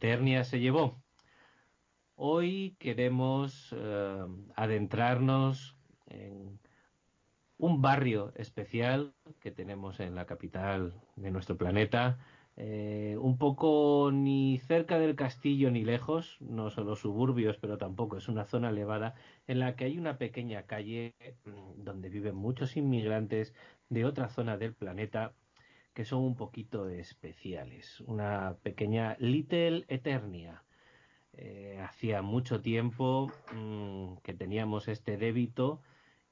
[0.00, 1.02] Eternia se llevó.
[2.14, 4.24] Hoy queremos eh,
[4.56, 5.76] adentrarnos
[6.06, 6.58] en
[7.58, 12.18] un barrio especial que tenemos en la capital de nuestro planeta,
[12.56, 18.16] eh, un poco ni cerca del castillo ni lejos, no son los suburbios, pero tampoco
[18.16, 22.74] es una zona elevada en la que hay una pequeña calle mm, donde viven muchos
[22.78, 23.54] inmigrantes
[23.90, 25.34] de otra zona del planeta
[25.94, 28.00] que son un poquito especiales.
[28.00, 30.64] Una pequeña Little Eternia.
[31.32, 35.80] Eh, hacía mucho tiempo mm, que teníamos este débito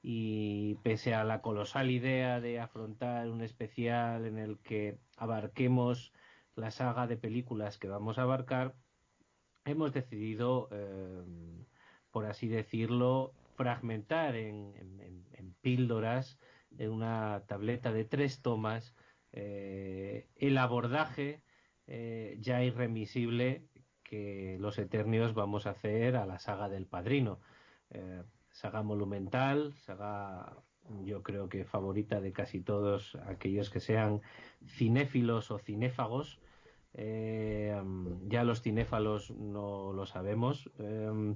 [0.01, 6.13] y pese a la colosal idea de afrontar un especial en el que abarquemos
[6.55, 8.75] la saga de películas que vamos a abarcar,
[9.65, 11.23] hemos decidido, eh,
[12.11, 14.73] por así decirlo, fragmentar en,
[15.61, 16.39] píldoras,
[16.77, 18.95] en una tableta de tres tomas,
[19.31, 21.43] eh, el abordaje
[21.87, 23.67] eh, ya irremisible
[24.03, 27.39] que los Eternios vamos a hacer a la saga del Padrino
[28.51, 30.53] saga monumental, saga
[31.03, 34.21] yo creo que favorita de casi todos aquellos que sean
[34.65, 36.39] cinéfilos o cinéfagos.
[36.93, 37.79] Eh,
[38.27, 40.69] ya los cinéfalos no lo sabemos.
[40.79, 41.35] Eh,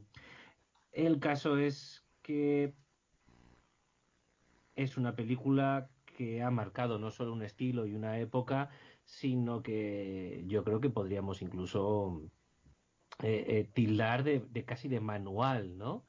[0.92, 2.74] el caso es que
[4.76, 5.90] es una película
[6.24, 8.70] que ha marcado no solo un estilo y una época,
[9.04, 12.22] sino que yo creo que podríamos incluso
[13.22, 16.06] eh, tildar de, de, casi de manual, ¿no?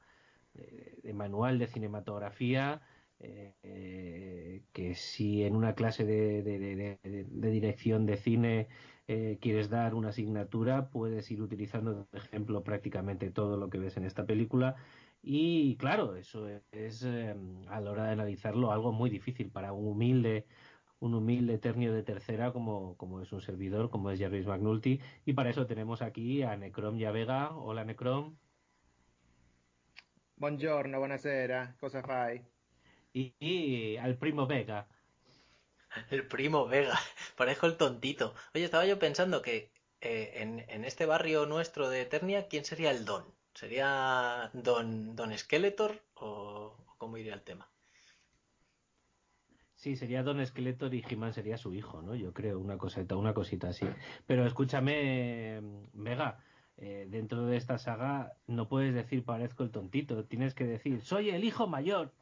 [0.53, 2.81] de, manual de cinematografía
[3.19, 6.99] eh, que si en una clase de,
[7.31, 8.67] dirección de cine
[9.07, 13.97] eh, quieres dar una asignatura puedes ir utilizando de ejemplo prácticamente todo lo que ves
[13.97, 14.75] en esta película
[15.27, 17.35] y claro eso es, eh,
[17.67, 20.45] a la hora de analizarlo algo muy difícil para un humilde
[20.99, 25.33] un humilde ternio de tercera como, como es un servidor, como es Jarvis McNulty, y
[25.33, 28.37] para eso tenemos aquí a Necrom Vega Hola Necrom.
[30.37, 32.45] Buongiorno, buonasera, cosa fai?
[33.13, 34.87] Y, al primo Vega.
[36.09, 36.97] El primo Vega,
[37.37, 38.33] parezco el tontito.
[38.53, 39.71] Oye, estaba yo pensando que
[40.01, 43.34] eh, en, este barrio nuestro de Eternia, ¿quién sería el don?
[43.55, 47.69] ¿Sería don, don Skeletor o, cómo iría el tema?
[49.75, 52.15] Sí, sería Don Skeletor y He-Man sería su hijo, ¿no?
[52.15, 53.85] Yo creo, una cosita, una cosita así.
[54.25, 55.61] Pero escúchame,
[55.93, 56.43] Vega,
[56.75, 61.29] eh, dentro de esta saga no puedes decir parezco el tontito, tienes que decir soy
[61.29, 62.13] el hijo mayor,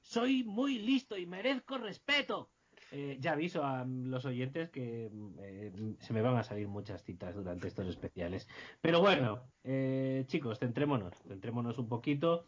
[0.00, 2.50] soy muy listo y merezco respeto.
[2.96, 5.10] Eh, ya aviso a los oyentes que
[5.40, 8.46] eh, se me van a salir muchas citas durante estos especiales.
[8.80, 9.42] Pero bueno,
[10.26, 12.46] chicos, centrémonos, centrémonos un poquito.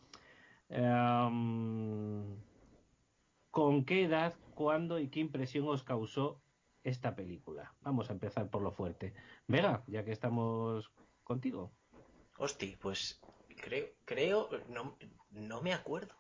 [0.68, 2.36] Em,
[3.50, 6.40] ¿Con qué edad, cuándo y qué impresión os causó
[6.84, 7.74] esta película?
[7.80, 9.14] Vamos a empezar por lo fuerte.
[9.48, 10.92] Vega, ya que estamos
[11.24, 11.72] contigo.
[12.38, 13.20] Hosti, pues
[13.56, 14.96] creo, creo, no,
[15.30, 16.14] no me acuerdo.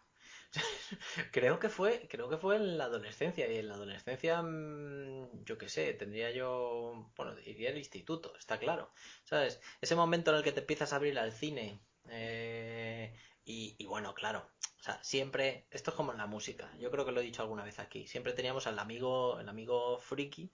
[1.32, 5.58] creo que fue, creo que fue en la adolescencia y en la adolescencia, mm, yo
[5.58, 8.92] qué sé, tendría yo, bueno, diría el instituto, está claro,
[9.24, 9.60] ¿sabes?
[9.80, 13.14] Ese momento en el que te empiezas a abrir al cine eh,
[13.44, 14.50] y, y, bueno, claro,
[14.80, 17.42] o sea, siempre, esto es como en la música, yo creo que lo he dicho
[17.42, 20.52] alguna vez aquí, siempre teníamos al amigo, el amigo friki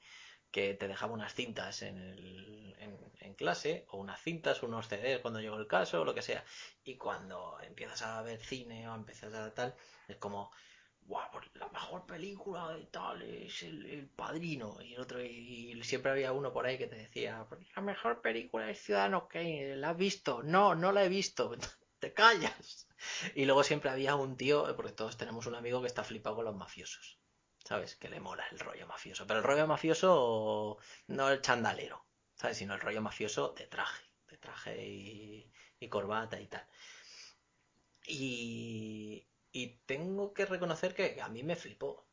[0.53, 2.77] que te dejaba unas cintas en, el,
[3.21, 6.45] en, clase, o unas cintas, unos CDs cuando llegó el caso, o lo que sea.
[6.85, 9.75] Y cuando empiezas a ver cine o empiezas a tal,
[10.07, 10.53] es como,
[11.07, 14.79] wow, pues la mejor película de tal es el, Padrino.
[14.83, 18.71] Y el otro, y, siempre había uno por ahí que te decía, la mejor película
[18.71, 20.43] es Ciudadano Kane, ¿la has visto?
[20.43, 21.57] No, no la he visto.
[21.99, 22.87] te callas.
[23.35, 26.45] Y luego siempre había un tío, porque todos tenemos un amigo que está flipado con
[26.45, 27.22] los mafiosos.
[27.65, 27.97] ¿Sabes?
[27.97, 29.27] Que le mola el rollo mafioso.
[29.27, 30.79] Pero el rollo mafioso
[31.09, 32.57] no el chandalero, ¿sabes?
[32.59, 36.67] Sino el rollo mafioso de traje, de traje y, corbata y tal.
[38.07, 42.07] Y, y tengo que reconocer que a mí me flipó.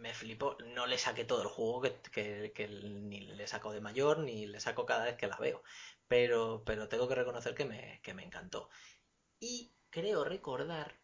[0.00, 0.56] Me flipó.
[0.74, 4.86] No le saqué todo el juego que, ni le saco de mayor, ni le saco
[4.86, 5.62] cada vez que la veo.
[6.08, 8.70] Pero, pero tengo que reconocer que me, que me encantó.
[9.40, 10.97] Y creo recordar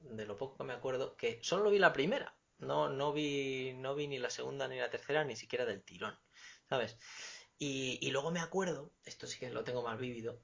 [0.00, 2.34] de lo poco que me acuerdo, que solo vi la primera.
[2.58, 6.18] No, no vi, no vi ni la segunda ni la tercera, ni siquiera del tirón,
[6.68, 6.98] ¿sabes?
[7.58, 10.42] Y, luego me acuerdo, esto sí que lo tengo más vívido,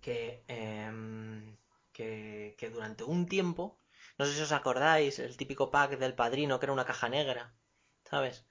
[0.00, 1.56] que, em,
[1.92, 3.80] que, que durante un tiempo,
[4.18, 7.54] no sé si os acordáis, el típico pack del padrino que era una caja negra,
[8.04, 8.46] ¿sabes?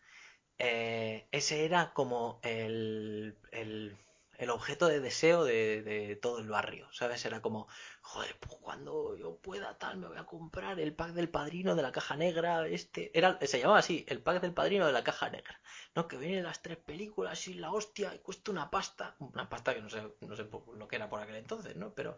[0.58, 3.98] Eh, ese era como el, el,
[4.38, 7.26] el objeto de deseo de, todo el barrio, ¿sabes?
[7.26, 7.68] Era como,
[8.02, 11.82] joder, pues cuando yo pueda tal, me voy a comprar el pack del padrino de
[11.82, 15.30] la caja negra, este, era, se llamaba así, el pack del padrino de la caja
[15.30, 15.60] negra,
[15.96, 16.08] ¿no?
[16.08, 19.82] Que vienen las tres películas y la hostia, y cuesta una pasta, una pasta que
[19.82, 20.48] no sé, no sé
[20.78, 21.94] lo que era por aquel entonces, ¿no?
[21.94, 22.18] Pero,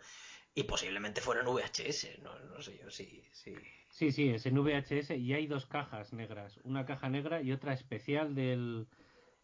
[0.54, 3.56] y posiblemente fuera en VHS, no, no sé yo, sí, sí.
[3.90, 7.74] Sí, sí, es en VHS y hay dos cajas negras, una caja negra y otra
[7.74, 8.88] especial del,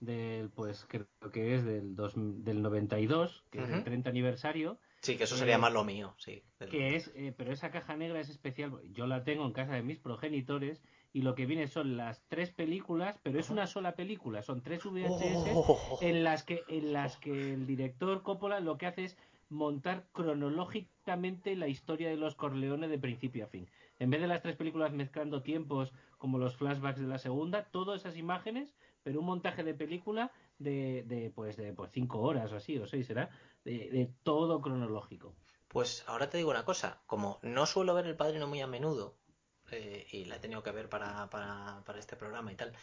[0.02, 4.80] del pues creo que es del, dos, del 92, que es el 30 aniversario.
[5.02, 6.44] Sí, que eso sería eh, más lo mío, sí.
[6.70, 9.82] Que es, eh, pero esa caja negra es especial, yo la tengo en casa de
[9.82, 10.84] mis progenitores
[11.14, 14.84] y lo que viene son las tres películas, pero es una sola película, son tres
[14.86, 16.00] VHS Oh.
[16.02, 19.18] en las que en las que el director Coppola lo que hace es
[19.50, 23.68] montar cronológicamente la historia de los Corleones de principio a fin.
[24.00, 28.02] En vez de las tres películas mezclando tiempos como los flashbacks de la segunda, todas
[28.02, 32.58] esas imágenes, pero un montaje de película de, de pues de pues cinco horas o
[32.58, 33.30] así, o seis será,
[33.64, 35.36] de, de todo cronológico.
[35.68, 39.18] Pues ahora te digo una cosa, como no suelo ver El Padrino muy a menudo,
[39.72, 42.74] eh, y la he tenido que ver para, para, para este programa y tal,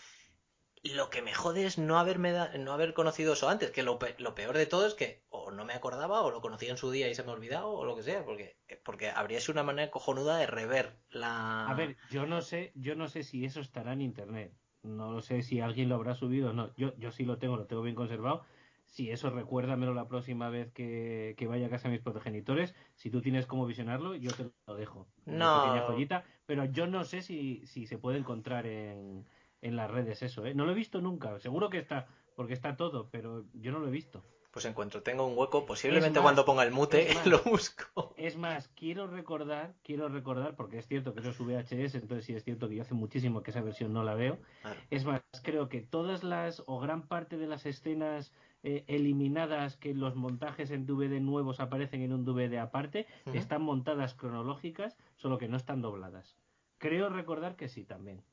[0.85, 3.99] lo que me jode es no haberme da- no haber conocido eso antes, que lo,
[3.99, 6.77] pe- lo peor de todo es que o no me acordaba o lo conocí en
[6.77, 9.53] su día y se me ha olvidado o lo que sea, porque, porque habría sido
[9.55, 11.67] una manera cojonuda de rever la...
[11.67, 14.53] A ver, yo no sé, yo no sé si eso estará en internet.
[14.83, 16.75] No lo sé si alguien lo habrá subido o no.
[16.77, 18.45] Yo, yo sí lo tengo, lo tengo bien conservado.
[18.85, 22.75] Si eso recuérdamelo la próxima vez que, que vaya a casa de mis progenitores.
[22.95, 25.07] Si tú tienes cómo visionarlo, yo te lo dejo.
[25.27, 25.53] Una No.
[25.53, 26.25] pequeña joyita.
[26.47, 29.27] Pero yo no sé si, si se puede encontrar en,
[29.61, 30.55] en las redes eso, ¿eh?
[30.55, 31.39] No lo he visto nunca.
[31.39, 34.25] Seguro que está, porque está todo, pero yo no lo he visto.
[34.59, 37.27] Pues en cuanto tenga un hueco, posiblemente más, cuando ponga el mute más.
[37.29, 38.13] lo busco.
[38.17, 42.35] Es más, quiero recordar, quiero recordar, porque es cierto que eso es VHS, entonces sí
[42.35, 44.41] es cierto que yo hace muchísimo que esa versión no la veo.
[44.63, 44.81] Claro.
[44.91, 48.33] Es más, creo que todas las o gran parte de las escenas
[48.65, 54.15] eh, eliminadas que los montajes en DVD nuevos aparecen en un DVD aparte están montadas
[54.15, 56.35] cronológicas, solo que no están dobladas.
[56.79, 58.25] Creo recordar que sí también.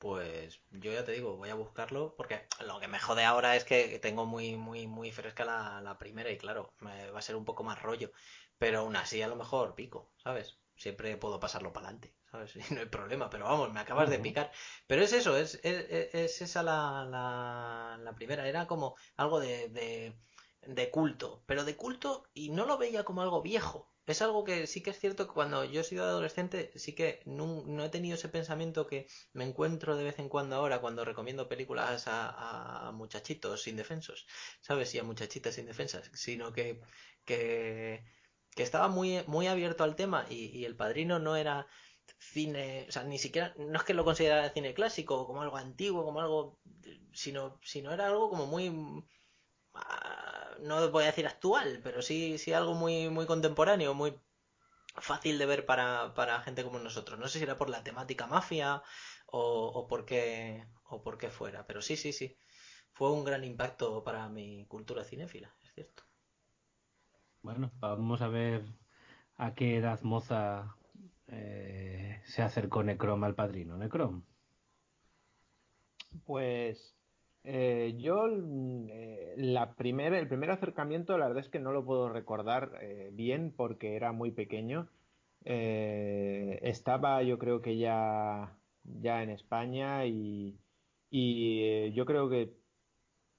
[0.00, 3.64] Pues yo ya te digo, voy a buscarlo porque lo que me jode ahora es
[3.64, 7.36] que tengo muy, muy, muy fresca la, la primera y claro, me va a ser
[7.36, 8.10] un poco más rollo.
[8.58, 10.58] Pero aún así a lo mejor pico, ¿sabes?
[10.76, 12.56] Siempre puedo pasarlo para adelante, ¿sabes?
[12.70, 14.50] Y no hay problema, pero vamos, me acabas de picar.
[14.86, 19.38] Pero es eso, es, es, es- es esa la, la, la primera, era como algo
[19.40, 20.16] de, de,
[20.62, 23.89] de culto, pero de culto y no lo veía como algo viejo.
[24.10, 27.22] Es algo que sí que es cierto que cuando yo he sido adolescente, sí que
[27.26, 31.04] no, no he tenido ese pensamiento que me encuentro de vez en cuando ahora cuando
[31.04, 34.26] recomiendo películas a, muchachitos indefensos,
[34.60, 34.94] ¿sabes?
[34.94, 36.80] Y a muchachitas indefensas, sino que,
[37.24, 38.04] que,
[38.56, 41.68] que estaba muy, muy abierto al tema y, y El Padrino no era
[42.18, 46.04] cine, o sea, ni siquiera, no es que lo considerara cine clásico, como algo antiguo,
[46.04, 46.58] como algo,
[47.12, 48.70] sino, sino era algo como muy,
[50.62, 54.14] no voy a decir actual, pero sí, sí algo muy, muy contemporáneo, muy
[54.96, 57.18] fácil de ver para, para gente como nosotros.
[57.18, 58.82] No sé si era por la temática mafia
[59.26, 62.36] o, o por qué, o por qué fuera, pero sí, sí, sí.
[62.92, 66.02] Fue un gran impacto para mi cultura cinéfila, es cierto.
[67.42, 68.64] Bueno, vamos a ver
[69.36, 70.76] a qué edad moza
[71.28, 73.76] eh, se acercó Necrom al padrino.
[73.76, 74.24] Necrom.
[76.24, 76.99] Pues
[77.44, 81.84] eh, yo mm, eh, la primer, el primer acercamiento, la verdad es que no lo
[81.84, 84.88] puedo recordar eh, bien porque era muy pequeño.
[85.44, 90.58] Eh, estaba yo creo que ya, ya en España y,
[91.10, 92.52] y, yo creo que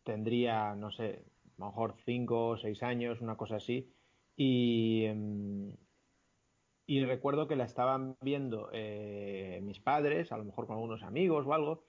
[0.04, 1.26] tendría, no sé,
[1.58, 3.94] a lo mejor cinco o seis años, una cosa así.
[4.36, 5.76] Y, em,
[6.88, 8.70] y recuerdo que la estaban viendo
[9.62, 11.84] mis padres, a lo mejor con algunos amigos o algo,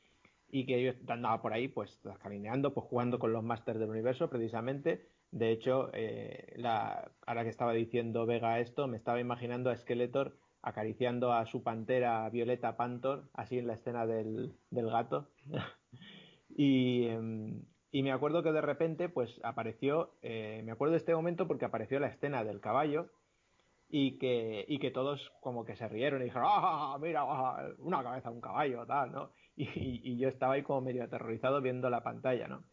[0.52, 4.28] y que yo andaba por ahí, pues, camineando, pues jugando con los Masters del Universo,
[4.28, 5.08] precisamente.
[5.30, 10.36] De hecho, eh, la, ahora que estaba diciendo Vega esto, me estaba imaginando a Skeletor
[10.60, 15.26] acariciando a su pantera Violeta Pantor, así en la escena del, del gato.
[16.50, 21.14] y, em, y me acuerdo que de repente, pues apareció, eh, me acuerdo de este
[21.14, 23.08] momento porque apareció la escena del caballo
[23.88, 28.02] y que, y que todos como que se rieron y dijeron, ¡ah, mira, ah, una
[28.02, 29.30] cabeza un caballo, tal.
[29.56, 32.64] Y, yo estaba ahí como medio aterrorizado viendo la pantalla, ¿no?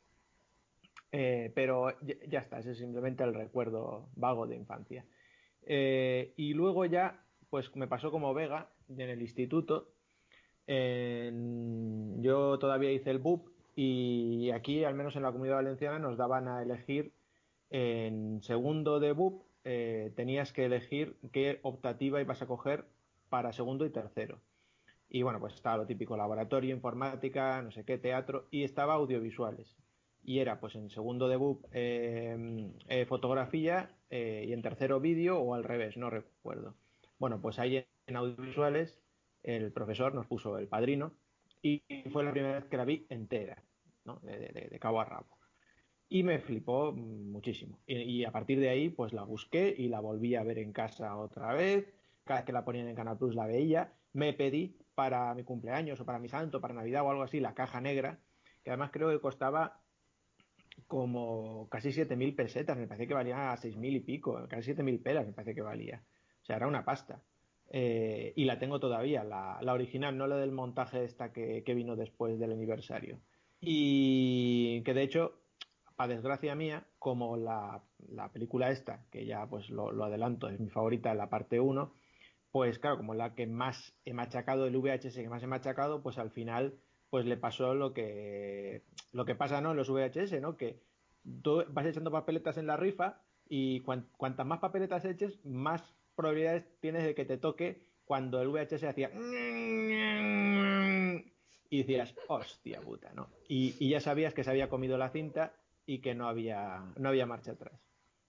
[1.12, 5.06] Eh, pero ya, está, ese es simplemente el recuerdo vago de infancia.
[5.64, 9.90] Eh, y luego ya, pues me pasó como Vega en el instituto.
[10.68, 16.48] Yo todavía hice el BUP y aquí, al menos en la comunidad valenciana, nos daban
[16.48, 17.14] a elegir
[17.70, 22.86] en segundo de BUP, eh, tenías que elegir qué optativa ibas a coger
[23.30, 24.40] para segundo y tercero.
[25.10, 29.76] Y bueno, pues estaba lo típico, laboratorio, informática, no sé qué, teatro, y estaba audiovisuales.
[30.22, 35.56] y era pues en segundo debut eh, eh, fotografía eh, y en tercero vídeo o
[35.56, 36.76] al revés, no recuerdo.
[37.18, 39.00] Bueno, pues ahí en audiovisuales
[39.42, 41.14] el profesor nos puso el padrino
[41.62, 43.64] y fue la primera vez que la vi entera,
[44.06, 44.20] ¿no?
[44.22, 45.40] de cabo a rabo.
[46.10, 47.80] Y me flipó muchísimo.
[47.86, 50.74] Y, y, a partir de ahí, pues la busqué y la volví a ver en
[50.74, 51.94] casa otra vez.
[52.24, 53.94] Cada vez que la ponían en Canal Plus la veía.
[54.14, 57.54] Me pedí para mi cumpleaños o para mi santo, para Navidad o algo así, la
[57.54, 58.20] caja negra,
[58.62, 59.80] que además creo que costaba
[60.88, 65.32] como casi 7.000 pesetas, me parece que valía 6.000 y pico, casi 7.000 pelas me
[65.32, 66.04] parece que valía.
[66.42, 67.24] O sea, era una pasta.
[67.70, 71.96] Eh, y la tengo todavía, la, original, no la del montaje esta que, que vino
[71.96, 73.22] después del aniversario.
[73.62, 75.40] Y que de hecho
[75.96, 80.60] para desgracia mía, como la, la, película esta, que ya pues lo, lo, adelanto, es
[80.60, 81.94] mi favorita, la parte 1,
[82.52, 86.18] pues claro, como la que más he machacado, el VHS que más he machacado, pues
[86.18, 86.80] al final
[87.10, 89.72] pues le pasó lo que lo que pasa ¿no?
[89.72, 90.58] en los VHS, ¿no?
[90.58, 90.80] Que
[91.42, 95.84] tú vas echando papeletas en la rifa y cuan, cuantas más papeletas eches, más
[96.16, 99.12] probabilidades tienes de que te toque cuando el VHS hacía
[101.70, 103.30] y decías, hostia puta, ¿no?
[103.48, 105.54] Y, ya sabías que se había comido la cinta
[105.86, 107.80] y que no había, no había marcha atrás.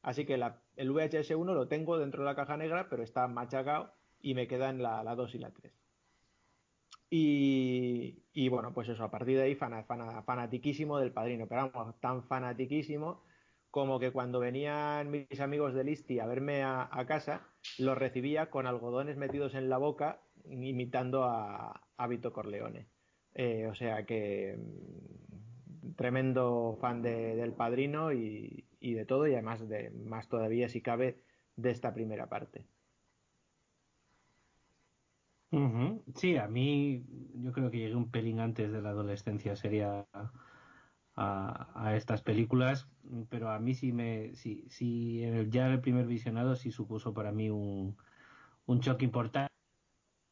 [0.03, 3.27] Así que la, el VHS 1 lo tengo dentro de la caja negra, pero está
[3.29, 5.73] machacado y me quedan la, la 2 y la 3.
[7.11, 11.71] Y, y, bueno, pues eso, a partir de ahí fan, fan, fanatiquísimo del padrino, pero
[11.73, 13.25] vamos, tan fanatiquísimo
[13.71, 17.47] como que cuando venían mis amigos de Listi a verme a, casa,
[17.79, 22.89] los recibía con algodones metidos en la boca, imitando a, a Vito Corleone.
[23.35, 24.59] Eh, o sea que
[25.97, 30.81] tremendo fan de, del padrino y, y, de todo, y además de más todavía, si
[30.81, 31.23] cabe,
[31.57, 32.67] de esta primera parte.
[36.15, 37.05] Sí, a mí
[37.35, 40.07] yo creo que llegué un pelín antes de la adolescencia sería
[41.15, 42.89] a, a, estas películas,
[43.29, 47.33] pero a mí sí me sí, sí el, ya el primer visionado sí supuso para
[47.33, 47.97] mí un,
[48.67, 49.51] un choque importante.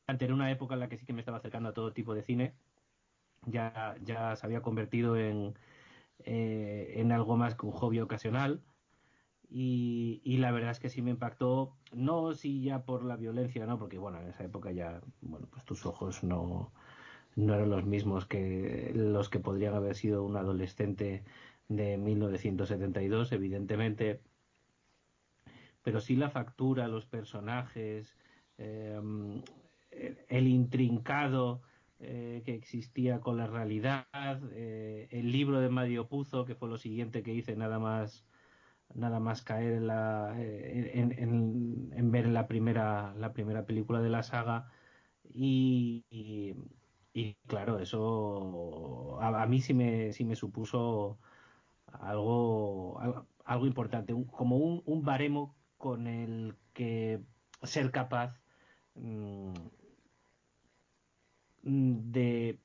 [0.08, 2.22] En una época en la que sí que me estaba acercando a todo tipo de
[2.22, 2.54] cine.
[3.46, 5.58] Ya, ya se había convertido en,
[6.20, 8.62] eh, en algo más que un hobby ocasional.
[9.50, 13.78] Y, la verdad es que sí me impactó, no si ya por la violencia, no,
[13.78, 16.70] porque bueno, en esa época ya, bueno, pues tus ojos no,
[17.34, 21.24] no eran los mismos que los que podrían haber sido un adolescente
[21.68, 24.20] de 1972, evidentemente,
[25.82, 28.16] pero sí la factura, los personajes,
[28.58, 29.00] eh,
[30.28, 31.62] el intrincado
[32.00, 34.06] eh, que existía con la realidad,
[34.52, 38.24] eh, el libro de Mario Puzo, que fue lo siguiente que hice nada más
[38.94, 44.10] nada más caer en, la, en, en, en ver la primera la primera película de
[44.10, 44.70] la saga.
[45.34, 46.04] Y,
[47.12, 51.18] y, claro eso a, mí sí me sí me supuso
[51.86, 52.98] algo
[53.46, 57.20] algo, importante como un, un, baremo con el que
[57.62, 58.40] ser capaz
[58.94, 59.54] mmm,
[61.62, 62.58] de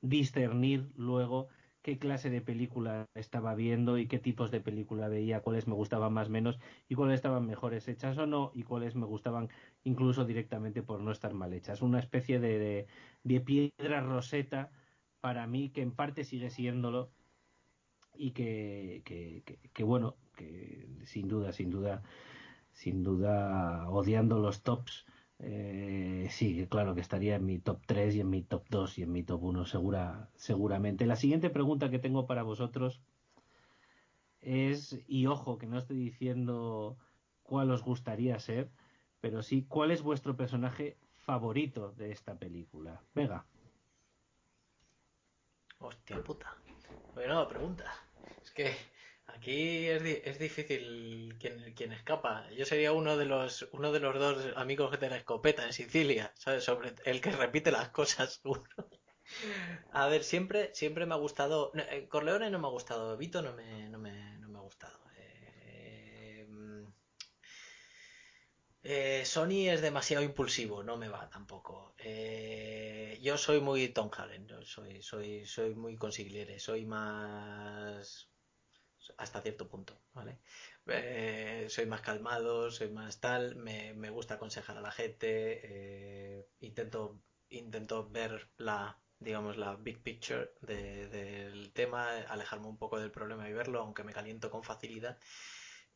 [0.00, 1.48] discernir luego
[1.84, 6.14] qué clase de película estaba viendo y qué tipos de película veía, cuáles me gustaban
[6.14, 9.50] más menos y cuáles estaban mejores hechas o no y cuáles me gustaban
[9.84, 11.82] incluso directamente por no estar mal hechas.
[11.82, 12.86] Una especie de,
[13.44, 14.72] piedra roseta
[15.20, 17.10] para mí que en parte sigue siéndolo
[18.16, 22.02] y que, que, que bueno, que sin duda, sin duda,
[22.72, 25.04] sin duda odiando los tops
[25.40, 29.02] eh, sí, claro que estaría en mi top 3 y en mi top 2 y
[29.02, 31.06] en mi top 1 segura, seguramente.
[31.06, 33.00] La siguiente pregunta que tengo para vosotros
[34.40, 36.96] es, y ojo, que no estoy diciendo
[37.42, 38.70] cuál os gustaría ser,
[39.20, 43.00] pero sí cuál es vuestro personaje favorito de esta película.
[43.14, 43.46] Venga.
[45.78, 46.56] Hostia puta.
[47.14, 47.84] Bueno, pregunta.
[48.42, 48.74] Es que
[49.36, 52.48] Aquí es, di es difícil quien, quien, escapa.
[52.50, 56.32] Yo sería uno de los uno de los dos amigos de la escopeta en Sicilia,
[56.36, 56.64] ¿sabes?
[56.64, 58.40] Sobre el que repite las cosas.
[59.92, 61.72] A ver, siempre siempre me ha gustado.
[61.74, 63.16] Eh, Corleone no me ha gustado.
[63.16, 65.00] Vito no me, no me, no me ha gustado.
[65.16, 66.46] Eh,
[68.82, 71.94] eh, Sony es demasiado impulsivo, no me va tampoco.
[73.20, 78.28] Yo soy muy Tom Hagen, soy, soy, soy muy consigliere, soy más
[79.16, 80.38] hasta cierto punto, ¿vale?
[80.86, 86.48] Eh, soy más calmado, soy más tal, me, me gusta aconsejar a la gente, eh,
[86.60, 93.10] intento, intento ver la, digamos, la big picture de, del tema, alejarme un poco del
[93.10, 95.18] problema y verlo, aunque me caliento con facilidad.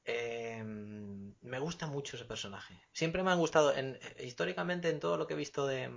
[0.04, 2.80] Eh, me gusta mucho ese personaje.
[2.92, 5.90] Siempre me han gustado, en, históricamente en todo lo que he visto de,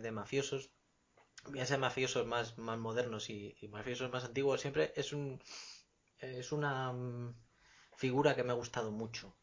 [0.00, 0.70] de, mafiosos,
[1.50, 5.40] bien sea mafiosos más, más modernos y, y mafiosos más antiguos, siempre es un
[6.18, 7.34] es una mm,
[7.96, 9.36] figura que me ha gustado mucho.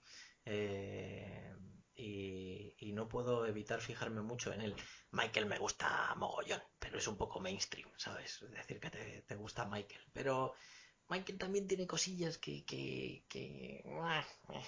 [0.46, 1.54] Eh,
[1.96, 4.76] y, no puedo evitar fijarme mucho en él.
[5.12, 8.42] Michael me gusta mogollón, pero es un poco mainstream, ¿sabes?
[8.44, 10.02] Es decir, que te, te gusta Michael.
[10.14, 10.54] Pero
[11.10, 14.24] Michael también tiene cosillas que, que, que, ah,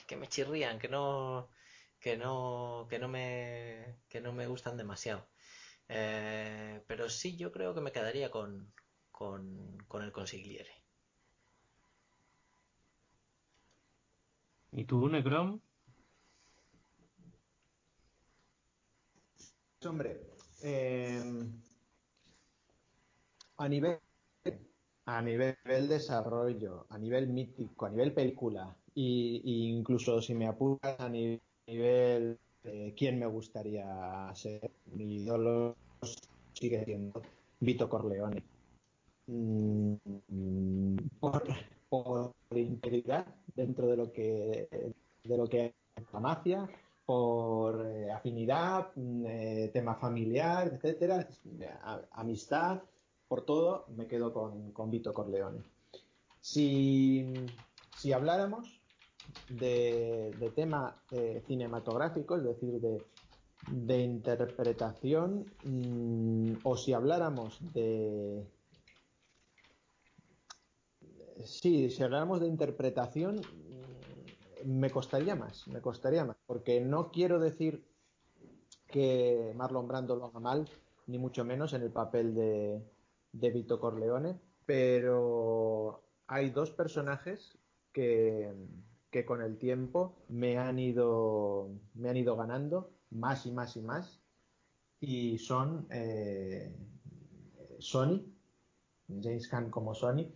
[0.07, 1.49] que me chirrían, que no,
[1.99, 5.27] que no, que no me, que no me gustan demasiado.
[5.87, 8.73] Eh, pero sí, yo creo que me quedaría con,
[9.11, 10.84] con, con el consigliere.
[14.77, 15.61] ¿Y tú, Necrom?
[19.85, 20.19] Hombre,
[20.63, 21.23] eh,
[23.57, 23.99] a nivel
[25.05, 31.07] a nivel desarrollo, a nivel mítico, a nivel película, y, incluso si me apuras a
[31.07, 33.85] nivel eh, quién me gustaría
[34.33, 35.75] ser, mi ídolo
[36.53, 37.21] sigue siendo
[37.61, 38.43] Vito Corleone.
[39.27, 41.43] Mm, por,
[41.89, 43.25] por integridad
[43.55, 46.69] dentro de lo que de lo que es la mafia,
[47.05, 51.27] por eh, afinidad, mm, eh, tema familiar, etcétera,
[52.11, 52.81] amistad,
[53.27, 55.61] por todo, me quedo con, con Vito Corleone.
[56.39, 57.33] Si,
[57.97, 58.79] si habláramos
[59.49, 63.03] de, de tema eh, cinematográfico, es decir, de,
[63.71, 68.45] de interpretación, mm, o si habláramos de...
[71.43, 73.37] Sí, si habláramos de interpretación,
[74.63, 77.83] mm, me costaría más, me costaría más, porque no quiero decir
[78.87, 80.69] que Marlon Brando lo haga mal,
[81.07, 82.81] ni mucho menos en el papel de,
[83.33, 87.57] de Vito Corleone, pero hay dos personajes
[87.91, 88.53] que,
[89.11, 93.81] que con el tiempo me han ido, me han ido ganando más y más y
[93.81, 94.19] más,
[94.99, 96.75] y son eh,
[97.79, 98.21] Sony,
[99.07, 100.31] James Caan como Sony,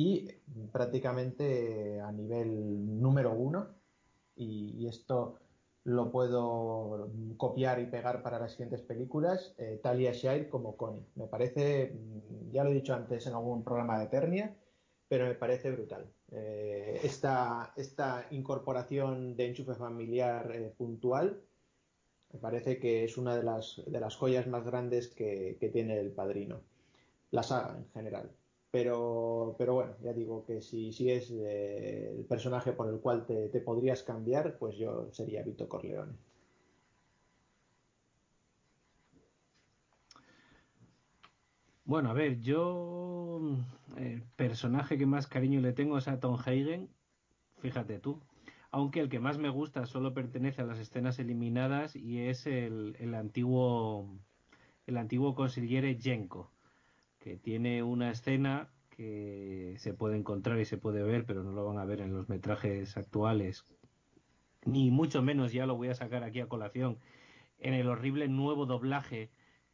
[0.00, 0.26] y
[0.72, 3.68] prácticamente a nivel número uno,
[4.34, 5.38] y, esto
[5.84, 11.04] lo puedo copiar y pegar para las siguientes películas, eh, Talia Shire como Connie.
[11.16, 14.56] Me parece, mm, ya lo he dicho antes en algún programa de Eternia,
[15.06, 16.06] pero me parece brutal.
[16.32, 21.42] Eh, esta, esta incorporación de enchufe familiar eh, puntual
[22.32, 25.98] me parece que es una de las, de las joyas más grandes que, que tiene
[25.98, 26.62] el padrino,
[27.32, 28.30] la saga en general.
[28.72, 33.26] Pero, pero bueno, ya digo que si, si es eh, el personaje por el cual
[33.26, 36.14] te, te podrías cambiar, pues yo sería Vito Corleone.
[41.84, 46.36] Bueno, a ver, yo mm, el personaje que más cariño le tengo es a Tom
[46.36, 46.88] Hagen,
[47.58, 48.20] fíjate tú.
[48.70, 52.96] Aunque el que más me gusta solo pertenece a las escenas eliminadas y es el,
[53.00, 54.08] el antiguo
[54.86, 56.52] el antiguo consigliere Jenko,
[57.20, 61.64] que tiene una escena que se puede encontrar y se puede ver, pero no lo
[61.64, 63.64] van a ver en los metrajes actuales,
[64.64, 66.98] ni mucho menos ya lo voy a sacar aquí a colación,
[67.58, 69.30] en el horrible nuevo doblaje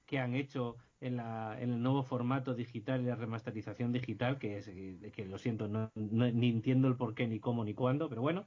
[0.06, 4.58] que han hecho en, la, en el nuevo formato digital y la remasterización digital, que
[4.58, 7.74] es que, que lo siento, no, no, ni entiendo el por qué, ni cómo, ni
[7.74, 8.46] cuándo, pero bueno,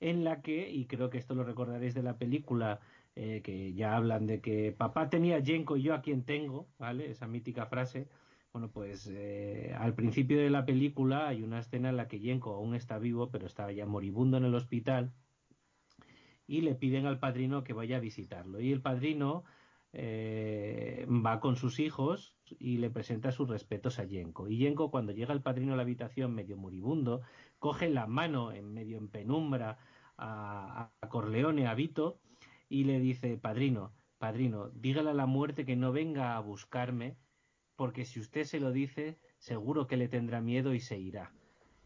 [0.00, 2.80] en la que, y creo que esto lo recordaréis de la película,
[3.16, 7.10] eh, que ya hablan de que papá tenía Jenko y yo a quien tengo, ¿vale?
[7.10, 8.08] Esa mítica frase.
[8.52, 12.54] Bueno, pues eh, al principio de la película hay una escena en la que Jenko
[12.54, 15.14] aún está vivo, pero está ya moribundo en el hospital
[16.46, 18.60] y le piden al padrino que vaya a visitarlo.
[18.60, 19.44] Y el padrino
[19.94, 24.48] eh, va con sus hijos y le presenta sus respetos a Yenko.
[24.48, 27.22] Y Yenko, cuando llega el padrino a la habitación medio moribundo,
[27.58, 29.78] coge la mano en medio en penumbra
[30.18, 32.20] a, a Corleone, a Vito,
[32.68, 37.16] y le dice, padrino, padrino, dígale a la muerte que no venga a buscarme,
[37.76, 41.32] porque si usted se lo dice, seguro que le tendrá miedo y se irá.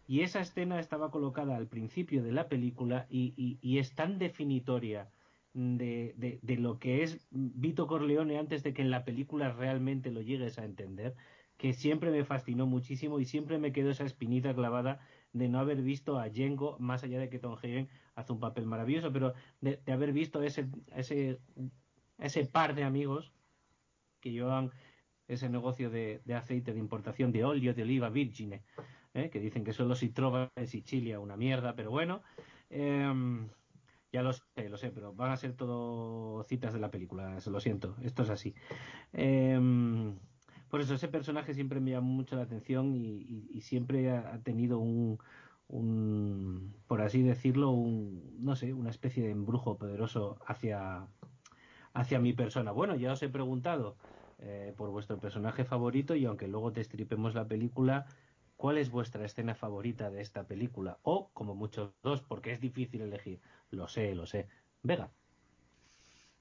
[0.06, 5.08] Y esa escena estaba colocada al principio de la película y, es tan definitoria
[5.52, 10.10] de, de, de, lo que es Vito Corleone antes de que en la película realmente
[10.10, 11.14] lo llegues a entender,
[11.56, 15.00] que siempre me fascinó muchísimo y siempre me quedó esa espinita clavada
[15.32, 17.88] de no haber visto a Django, más allá de que Tom Hagen
[18.20, 21.38] hace un papel maravilloso, pero de, haber visto ese, ese,
[22.18, 23.32] ese par de amigos
[24.20, 24.70] que llevan
[25.28, 28.62] ese negocio de, de aceite de importación de óleo de oliva virgine,
[29.14, 29.30] ¿eh?
[29.30, 32.22] que dicen que solo si trova en Sicilia una mierda, pero bueno.
[32.68, 33.12] Eh,
[34.12, 37.50] ya lo sé, lo sé, pero van a ser todo citas de la película, se
[37.50, 38.54] lo siento, esto es así.
[39.12, 39.56] Eh,
[40.68, 44.78] por eso ese personaje siempre me llamó mucho la atención y, y, siempre ha tenido
[44.78, 45.18] un,
[45.70, 51.06] un, por así decirlo, un, no sé, una especie de embrujo poderoso hacia,
[51.92, 52.72] hacia mi persona.
[52.72, 53.96] Bueno, ya os he preguntado
[54.40, 58.06] eh, por vuestro personaje favorito y aunque luego te estripemos la película,
[58.56, 60.98] ¿cuál es vuestra escena favorita de esta película?
[61.02, 63.40] O, como muchos dos, porque es difícil elegir.
[63.70, 64.48] Lo sé, lo sé.
[64.82, 65.10] Vega.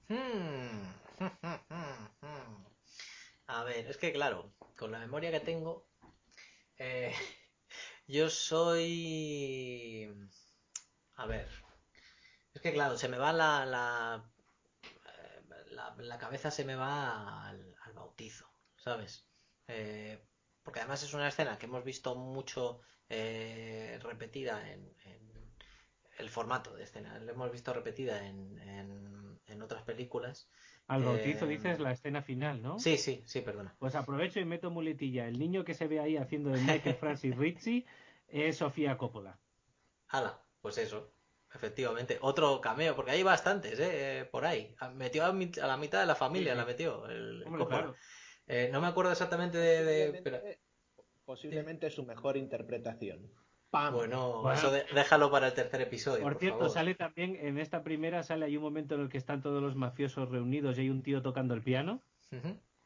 [0.07, 0.89] Hmm.
[3.47, 5.87] A ver, es que claro, con la memoria que tengo,
[6.77, 7.13] eh,
[8.09, 10.09] yo soy...
[11.15, 11.47] A ver,
[12.53, 13.65] es que claro, se me va la...
[13.65, 14.31] la,
[14.83, 19.27] eh, la, la cabeza se me va al, bautizo, ¿sabes?
[19.67, 20.23] Eh,
[20.63, 24.95] porque además es una escena que hemos visto mucho eh, repetida en,
[26.17, 28.59] el formato de escena, lo hemos visto repetida en,
[29.51, 30.49] en otras películas.
[30.87, 32.79] Al bautizo Eh, dices la escena final, ¿no?
[32.79, 33.75] Sí, sí, sí, perdona.
[33.79, 35.27] Pues aprovecho y meto muletilla.
[35.27, 37.85] El niño que se ve ahí haciendo de Michael Francis Ritchie
[38.27, 39.39] es Sofía Coppola.
[40.07, 41.13] Hala, pues eso,
[41.53, 42.17] efectivamente.
[42.21, 44.27] Otro cameo, porque hay bastantes, ¿eh?
[44.31, 44.75] Por ahí.
[44.95, 46.57] Metió a, mi- a la mitad de la familia, Sí, sí.
[46.59, 47.95] la metió, el, Hombre, claro.
[48.47, 49.83] Eh, no me acuerdo exactamente de...
[49.83, 50.59] de- pero, Posiblemente,
[51.25, 53.31] posiblemente su mejor interpretación.
[53.69, 53.93] ¡Pam!
[53.93, 54.57] bueno, Bueno.
[54.57, 56.73] eso de- déjalo para el tercer episodio, Por por, cierto, favor.
[56.73, 59.75] sale también en esta primera, sale hay un momento en el que están todos los
[59.75, 62.01] mafiosos reunidos y hay un tío tocando el piano.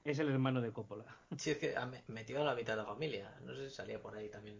[0.03, 1.05] Es el hermano de Coppola.
[1.37, 3.33] Sí, es que ah, me- metió a la mitad de la familia.
[3.41, 4.57] No sé si salía por ahí también.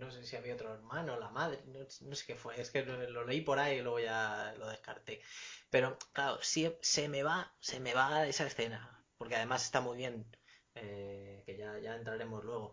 [0.00, 1.60] No sé si había otro hermano, la madre.
[1.66, 2.60] No, no sé qué fue.
[2.60, 5.20] Es que lo, lo leí por ahí y luego ya lo descarté.
[5.70, 9.04] Pero, claro, sí, se me va, se me va esa escena.
[9.18, 10.26] Porque además está muy bien.
[10.74, 12.72] eh, que ya, ya entraremos luego.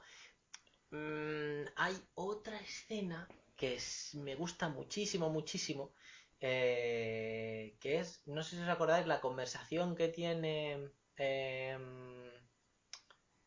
[0.93, 3.27] Mm, hay otra escena
[3.57, 3.77] que
[4.13, 5.93] me gusta muchísimo, muchísimo.
[6.45, 10.89] eh, que es, no sé si os acordáis, la conversación que tiene.
[11.17, 12.31] em,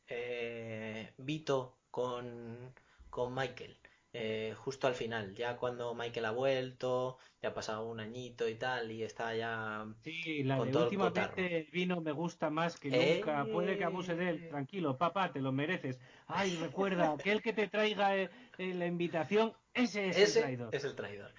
[0.09, 2.75] eh, Vito con,
[3.11, 3.79] con Michael.
[4.19, 8.55] Eh, justo al final, ya cuando Michael ha vuelto, ya ha pasado un añito y
[8.55, 11.29] tal, y está ya Sí, la con de todo el cotarro.
[11.29, 13.17] últimamente el vino me gusta más que Eh.
[13.17, 13.45] nunca.
[13.53, 14.49] Puede que abuse de él.
[14.49, 16.01] Tranquilo, papá, te lo mereces.
[16.27, 20.75] Ay, recuerda, aquel que te traiga eh, eh, la invitación, ese es Ese el traidor.
[20.75, 21.35] es el traidor.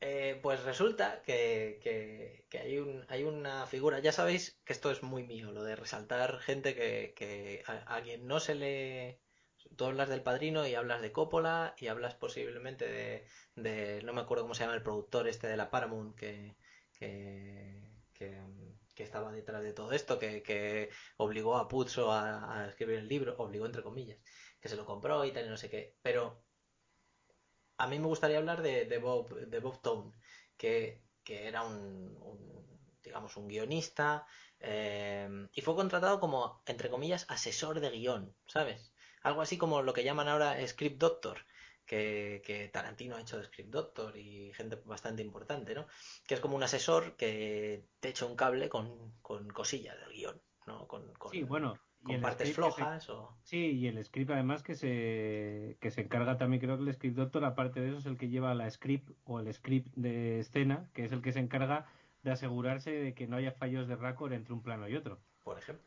[0.00, 4.90] Eh, pues resulta que, que- que hay, un, hay una figura, ya sabéis que esto
[4.90, 9.20] es muy mío, lo de resaltar gente que, que a, a quien no se le...
[9.76, 14.44] Tú hablas del padrino y hablas de Coppola y hablas posiblemente de, no me acuerdo
[14.44, 16.56] cómo se llama el productor este de la Paramount que,
[16.98, 17.82] que,
[18.14, 23.66] que, estaba detrás de todo esto, que, obligó a Puzo a, escribir el libro, obligó
[23.66, 24.18] entre comillas,
[24.60, 26.42] que se lo compró y tal y no sé qué, pero
[27.76, 30.12] a mí me gustaría hablar de, Bob, de Bob Tone,
[30.56, 32.56] que, que era un, un,
[33.02, 34.26] digamos, un guionista
[34.60, 38.92] eh, y fue contratado como, entre comillas, asesor de guion, ¿sabes?
[39.26, 41.38] Algo así como lo que llaman ahora Script Doctor,
[41.84, 45.86] que, que Tarantino ha hecho de Script Doctor y gente bastante importante, ¿no?
[46.28, 50.40] Que es como un asesor que te echa un cable con, con cosillas del guion,
[50.68, 50.86] ¿no?
[50.86, 51.76] Con, con, Sí, bueno.
[52.04, 53.36] con partes se- flojas o...
[53.42, 57.16] Sí, y el script además que se, que se encarga también, creo que el script
[57.16, 60.88] doctor, aparte de eso, es el que lleva la script o el script de escena,
[60.94, 61.86] que es el que se encarga
[62.22, 65.20] de asegurarse de que no haya fallos de récord entre un plano y otro.
[65.42, 65.84] por ejemplo.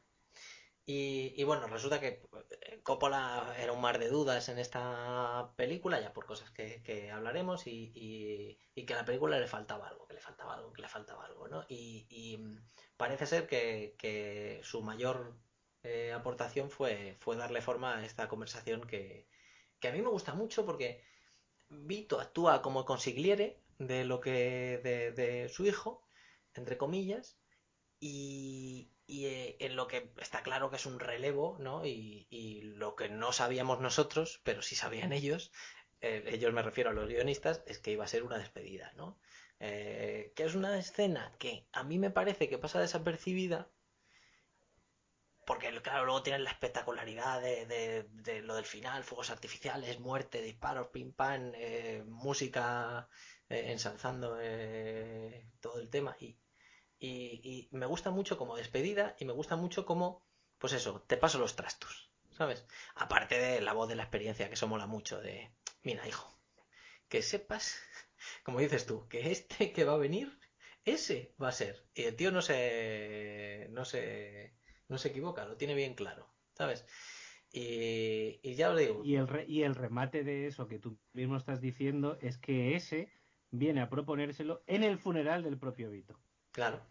[0.91, 2.19] Y, bueno, resulta que
[2.61, 7.67] eh, Coppola era un mar de dudas en esta película, ya por cosas que, hablaremos,
[7.67, 7.91] y,
[8.73, 11.25] y- que a la película le faltaba algo, que le faltaba algo, que le faltaba
[11.25, 11.63] algo, ¿no?
[11.69, 12.39] Y,
[12.97, 15.35] parece ser que, su mayor
[15.83, 19.27] eh, aportación fue, fue darle forma a esta conversación que,
[19.79, 21.03] que a mí me gusta mucho porque
[21.69, 24.79] Vito actúa como consigliere de lo que
[25.15, 26.01] de su hijo,
[26.55, 27.37] entre comillas,
[27.99, 31.85] y, y, eh, en lo que está claro que es un relevo, ¿no?
[31.85, 32.27] Y,
[32.81, 35.51] lo que no sabíamos nosotros, pero sí sabían ellos,
[36.01, 39.19] eh, ellos me refiero a los guionistas, es que iba a ser una despedida, ¿no?
[39.59, 43.69] Eh, que es una escena que a mí me parece que pasa desapercibida,
[45.45, 50.41] porque claro, luego tienen la espectacularidad de, de- de lo del final, fuegos artificiales, muerte,
[50.41, 53.09] disparos, pim pam, eh, música
[53.49, 54.37] ensalzando
[55.59, 56.37] todo el tema y,
[56.99, 60.23] y, y me gusta mucho como despedida y me gusta mucho como,
[60.57, 62.65] pues eso, te paso los trastos, ¿sabes?
[62.95, 65.51] Aparte de la voz de la experiencia, que eso mola mucho, de,
[65.83, 66.39] mira, hijo,
[67.09, 67.79] que sepas,
[68.43, 70.39] como dices tú, que este que va a venir,
[70.85, 71.85] ese va a ser.
[71.93, 74.53] Y el tío no se, no se,
[74.87, 76.85] no se equivoca, lo tiene bien claro, ¿sabes?
[77.51, 80.99] Y, y ya os digo, Y el, re- y el remate de eso que tú
[81.13, 83.11] mismo estás diciendo es que ese
[83.51, 86.19] viene a proponérselo en el funeral del propio Vito.
[86.59, 86.85] Claro,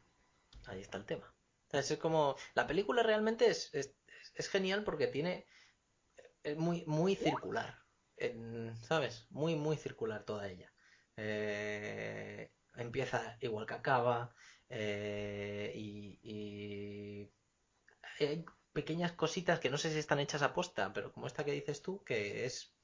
[0.65, 1.31] ahí está el tema.
[1.65, 2.37] Entonces es como.
[2.55, 5.47] La película realmente es, es, genial porque tiene.
[6.43, 7.79] Es muy, muy circular.
[8.81, 9.27] ¿Sabes?
[9.29, 10.73] Muy, muy circular toda ella.
[11.19, 14.35] Eh, empieza igual que acaba.
[14.71, 17.31] eh, y, y
[18.25, 21.53] hay pequeñas cositas que no sé si están hechas a posta, pero como esta que
[21.53, 22.75] dices tú, que es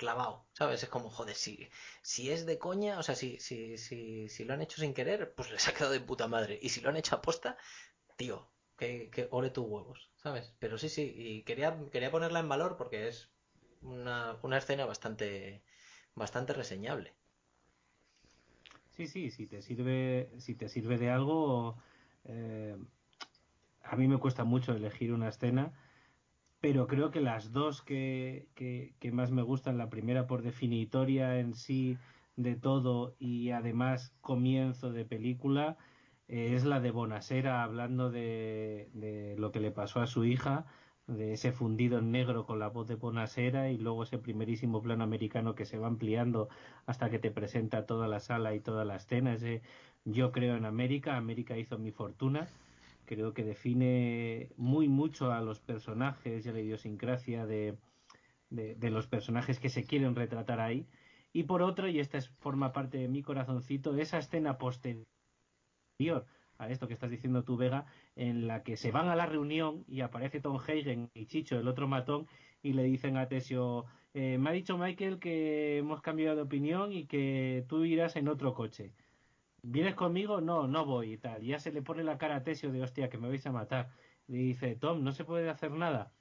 [0.00, 0.82] clavado, ¿sabes?
[0.82, 1.68] Es como, joder, si,
[2.02, 5.34] si es de coña, o sea, si, si, si, si lo han hecho sin querer,
[5.34, 6.58] pues les ha quedado de puta madre.
[6.62, 7.56] Y si lo han hecho a posta,
[8.16, 10.54] tío, que, que ore tus huevos, ¿sabes?
[10.58, 13.30] Pero sí, sí, y quería, quería ponerla en valor porque es
[13.82, 15.62] una, una escena bastante,
[16.14, 17.14] bastante reseñable.
[18.96, 21.76] Sí, sí, si te sirve, si te sirve de algo,
[22.24, 22.76] eh,
[23.82, 25.72] a mí me cuesta mucho elegir una escena,
[26.60, 31.38] pero creo que las dos que, que, que más me gustan, la primera por definitoria
[31.38, 31.98] en sí
[32.36, 35.76] de todo y además comienzo de película,
[36.28, 40.66] eh, es la de Bonasera hablando de, de lo que le pasó a su hija
[41.06, 45.02] de ese fundido en negro con la voz de Bonasera y luego ese primerísimo plano
[45.04, 46.48] americano que se va ampliando
[46.86, 49.62] hasta que te presenta toda la sala y toda la escena, ese
[50.04, 52.48] yo creo en América, América hizo mi fortuna,
[53.10, 57.76] creo que define muy mucho a los personajes y a la idiosincrasia de,
[58.50, 60.86] los personajes que se quieren retratar ahí.
[61.32, 65.06] Y por otro, y esta es, forma parte de mi corazoncito, esa escena posterior
[66.58, 69.84] a esto que estás diciendo tú, Vega, en la que se van a la reunión
[69.88, 72.28] y aparece Tom Hagen y Chicho, el otro matón,
[72.62, 76.92] y le dicen a Tesio, eh, me ha dicho Michael que hemos cambiado de opinión
[76.92, 78.92] y que tú irás en otro coche.
[79.62, 80.40] ¿Vienes conmigo?
[80.40, 81.42] No, no voy y tal.
[81.42, 83.90] Ya se le pone la cara a Tesio de hostia, que me vais a matar.
[84.26, 86.12] Le dice, Tom, no se puede hacer nada.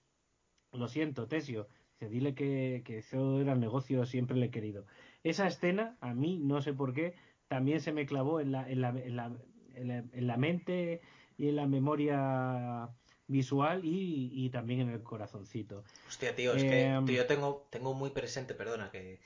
[0.72, 1.68] Lo siento, Tesio.
[2.00, 4.86] Dice, dile que, que eso era el negocio, siempre le he querido.
[5.24, 7.16] Esa escena, a mí, no sé por qué,
[7.48, 9.32] también se me clavó en la, en la, en la,
[9.76, 11.02] en la, en la mente
[11.38, 12.90] y en la memoria
[13.28, 15.84] visual y, y, también en el corazoncito.
[16.08, 19.20] Hostia, tío, es eh, que tío, yo tengo, tengo muy presente, perdona que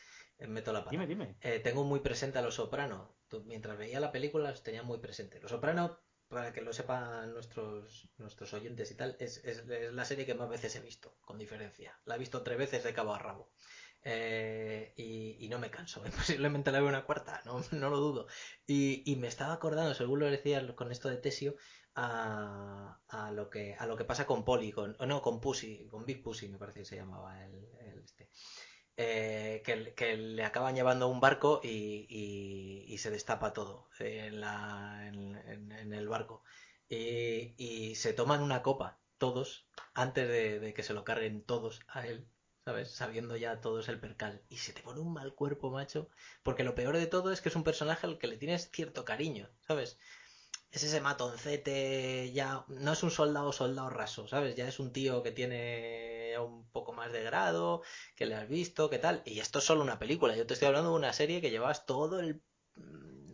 [0.48, 0.92] meto la pata.
[0.92, 1.36] Dime, dime.
[1.42, 3.13] Eh, tengo muy presente a Los Soprano.
[3.42, 5.40] Mientras veía la película los tenía muy presente.
[5.42, 10.26] Los Soprano, para que lo sepan nuestros, nuestros oyentes y tal, es, es, la serie
[10.26, 12.00] que más veces he visto, con diferencia.
[12.06, 13.52] La he visto tres veces de cabo a rabo.
[14.06, 16.04] Eh, y, y, no me canso.
[16.16, 18.28] Posiblemente la veo una cuarta, no, no lo dudo.
[18.68, 21.56] Y, y, me estaba acordando, según lo decía con esto de Tesio,
[21.96, 26.06] a, a, lo, que, a lo que pasa con Polly, con, no, con Pussy, con
[26.06, 27.64] Big Pussy me parece que se llamaba el
[28.04, 28.30] este.
[28.96, 32.06] Eh, que, le acaban llevando un barco y,
[32.88, 36.44] y, se destapa todo en, la, en, el barco.
[36.90, 42.28] Y, se toman una copa, todos, antes de, que se lo carguen todos a él,
[42.66, 42.92] ¿sabes?
[42.92, 44.44] Sabiendo ya todo es el percal.
[44.50, 46.10] Y se te pone un mal cuerpo, macho.
[46.44, 49.06] Porque lo peor de todo es que es un personaje al que le tienes cierto
[49.06, 49.98] cariño, ¿sabes?
[50.74, 54.56] Es ese matoncete, ya no es un soldado soldado raso, ¿sabes?
[54.56, 57.84] Ya es un tío que tiene un poco más de grado,
[58.16, 59.22] que le has visto, qué tal.
[59.26, 61.86] Y esto es solo una película, yo te estoy hablando de una serie que llevas
[61.86, 62.42] todo el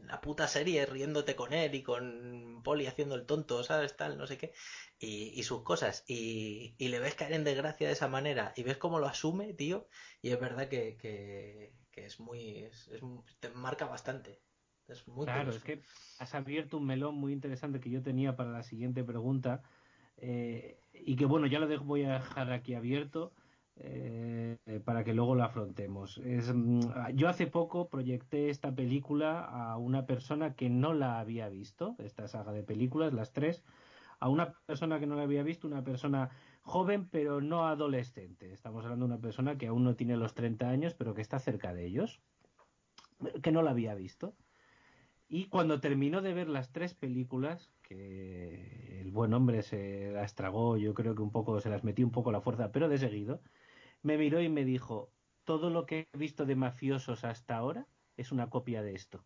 [0.10, 3.96] la puta serie riéndote con él y con Poli haciendo el tonto, ¿sabes?
[3.96, 4.54] Tal, no sé qué.
[4.98, 6.04] Y, y sus cosas.
[6.08, 8.54] Y, y, le ves caer en desgracia de esa manera.
[8.56, 9.88] Y ves cómo lo asume, tío.
[10.22, 12.64] Y es verdad que, que, que es muy.
[12.66, 13.02] Es, es,
[13.40, 14.42] te marca bastante.
[14.90, 15.58] Es muy claro, curioso.
[15.58, 15.82] es que
[16.20, 19.62] has abierto un melón muy interesante que yo tenía para la siguiente pregunta
[20.18, 23.34] eh, y que bueno, ya lo dejo, voy a dejar aquí abierto
[23.76, 26.18] eh, para que luego lo afrontemos.
[26.20, 26.82] Es, mm,
[27.14, 32.28] yo hace poco proyecté esta película a una persona que no la había visto, esta
[32.28, 33.64] saga de películas, las tres,
[34.20, 36.30] a una persona que no la había visto, una persona
[36.62, 38.52] joven pero no adolescente.
[38.52, 41.40] Estamos hablando de una persona que aún no tiene los 30 años pero que está
[41.40, 42.22] cerca de ellos,
[43.42, 44.36] que no la había visto.
[45.32, 50.76] Y cuando terminó de ver las tres películas, que el buen hombre se las tragó,
[50.76, 53.40] yo creo que un poco, se las metió un poco la fuerza, pero de seguido,
[54.02, 55.12] me miró y me dijo,
[55.44, 57.86] todo lo que he visto de mafiosos hasta ahora
[58.18, 59.24] es una copia de esto.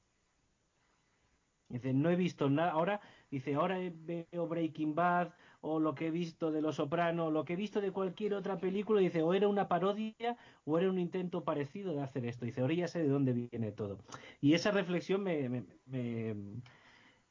[1.69, 2.99] Dice, no he visto nada, ahora,
[3.31, 5.33] dice, ahora veo Breaking Bad,
[5.65, 8.33] o lo que he visto de Los Soprano, o lo que he visto de cualquier
[8.33, 12.45] otra película, dice, o era una parodia, o era un intento parecido de hacer esto.
[12.45, 13.99] Dice, ahora ya sé de dónde viene todo.
[14.41, 15.65] Y esa reflexión me, me,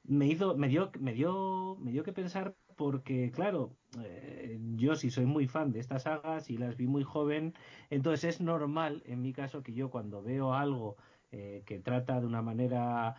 [0.04, 5.10] me, hizo, me dio, me dio, me dio que pensar porque, claro, eh, yo sí
[5.10, 7.54] soy muy fan de estas sagas y las vi muy joven,
[7.90, 10.96] entonces es normal, en mi caso, que yo cuando veo algo
[11.30, 13.14] eh, que trata de una manera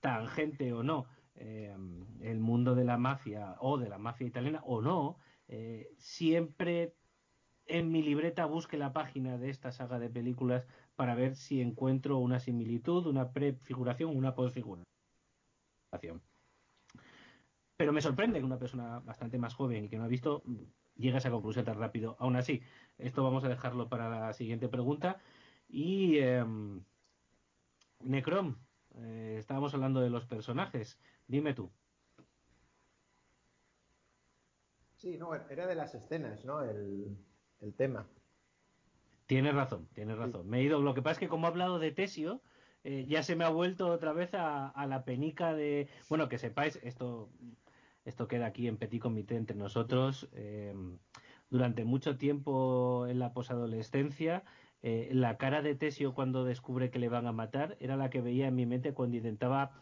[0.00, 1.74] tangente o no, eh,
[2.20, 5.18] el mundo de la mafia o de la mafia italiana o no,
[5.48, 6.94] eh, siempre
[7.66, 12.18] en mi libreta busque la página de esta saga de películas para ver si encuentro
[12.18, 14.86] una similitud, una prefiguración, una postfiguración.
[17.76, 20.42] Pero me sorprende que una persona bastante más joven y que no ha visto
[20.96, 22.16] llegue a esa conclusión tan rápido.
[22.18, 22.62] Aún así,
[22.98, 25.20] esto vamos a dejarlo para la siguiente pregunta.
[25.68, 26.44] Y eh,
[28.00, 28.56] Necrom,
[28.98, 30.98] eh, estábamos hablando de los personajes.
[31.26, 31.70] Dime tú.
[34.96, 36.62] Sí, no, era de las escenas, ¿no?
[36.62, 37.16] El,
[37.76, 38.06] tema.
[39.26, 40.48] Tienes razón, tienes razón.
[40.48, 40.80] Me he ido.
[40.80, 42.40] Lo que pasa es que como he hablado de Tesio,
[42.84, 45.88] eh, ya se me ha vuelto otra vez a, la penica de.
[46.08, 47.28] Bueno, que sepáis, esto,
[48.04, 50.28] esto queda aquí en petit comité entre nosotros.
[50.32, 50.74] Eh,
[51.50, 54.44] durante mucho tiempo en la posadolescencia,
[54.82, 58.20] eh, la cara de Tesio cuando descubre que le van a matar era la que
[58.20, 59.72] veía en mi mente cuando intentaba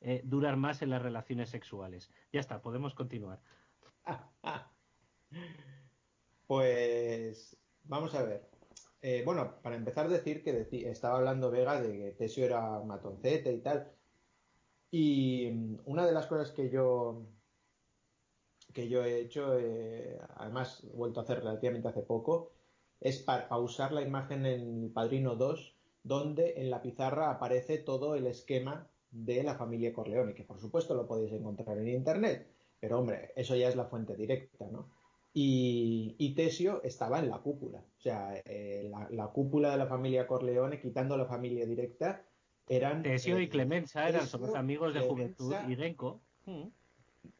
[0.00, 2.10] eh, durar más en las relaciones sexuales.
[2.32, 3.40] Ya está, podemos continuar.
[6.46, 8.50] Pues vamos a ver.
[9.00, 13.60] Eh, bueno, para empezar decir que estaba hablando Vega de que Tesio era matoncete y
[13.60, 13.90] tal.
[14.90, 17.26] Y mm, una de las cosas que yo
[18.74, 19.56] que yo he hecho,
[20.36, 22.52] además he vuelto a hacer relativamente hace poco,
[23.04, 28.88] es pausar la imagen en Padrino 2, donde en la pizarra aparece todo el esquema
[29.10, 32.48] de la familia Corleone, que por supuesto lo podéis encontrar en internet,
[32.80, 34.88] pero hombre, eso ya es la fuente directa, ¿no?
[35.34, 40.80] Y, Tesio estaba en la cúpula, o sea, eh, la, cúpula de la familia Corleone,
[40.80, 42.24] quitando la familia directa,
[42.68, 43.02] eran...
[43.02, 46.20] Tesio y eh, Clemenza eran somos amigos de juventud y Genko.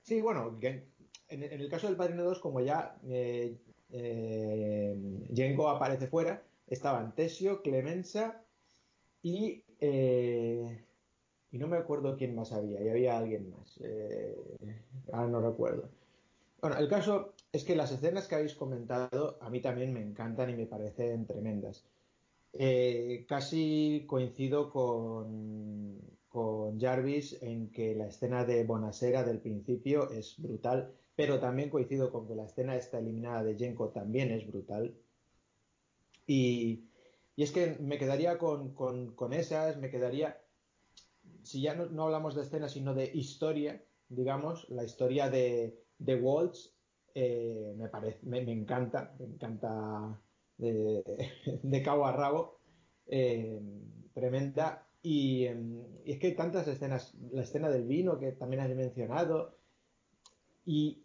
[0.03, 3.57] Sí, bueno, en, el caso del Padrino 2, como ya eh,
[3.97, 4.97] eh,
[5.69, 8.43] aparece fuera, estaban Tesio, Clemenza
[9.23, 9.63] y...
[9.81, 10.85] Eh,
[11.53, 13.79] y no me acuerdo quién más había, y había alguien más.
[13.81, 14.35] Eh,
[15.13, 15.89] ahora no recuerdo.
[16.61, 20.51] Bueno, el caso es que las escenas que habéis comentado a mí también me encantan
[20.51, 21.85] y me parecen tremendas.
[23.29, 30.93] Casi coincido con, con Jarvis en que la escena de Bonasera del principio es brutal
[31.17, 34.97] pero también coincido con que la escena esta eliminada de Jenko también es brutal.
[36.27, 36.89] Y,
[37.37, 40.41] es que me quedaría con, esas, me quedaría,
[41.43, 46.75] si ya no, hablamos de escena, sino de historia, digamos, la historia de, de Waltz
[47.15, 50.21] eh, me, parece, me, encanta, me encanta
[50.59, 52.59] de, cabo a rabo,
[53.07, 53.61] eh,
[54.13, 54.87] tremenda.
[55.03, 55.47] Y,
[56.05, 59.59] y, es que hay tantas escenas, la escena del vino que también has mencionado,
[60.65, 61.04] y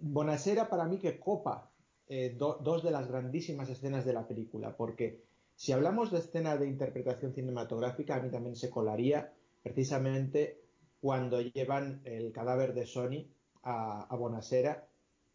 [0.00, 1.70] Bonasera para mí que copa
[2.08, 5.22] eh, dos de las grandísimas escenas de la película, porque
[5.56, 9.32] si hablamos de escena de interpretación cinematográfica, a mí también se colaría
[9.62, 10.62] precisamente
[11.00, 13.26] cuando llevan el cadáver de Sony
[13.62, 14.88] a, Bonasera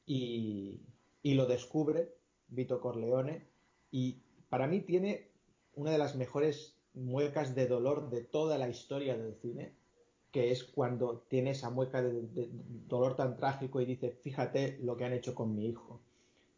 [0.06, 0.82] y,
[1.22, 2.16] y, lo descubre
[2.48, 3.48] Vito Corleone
[3.92, 5.30] y para mí tiene
[5.76, 9.74] una de las mejores muecas de dolor de toda la historia del cine
[10.34, 12.50] que es cuando tiene esa mueca de,
[12.88, 16.02] dolor tan trágico y dice, fíjate lo que han hecho con mi hijo.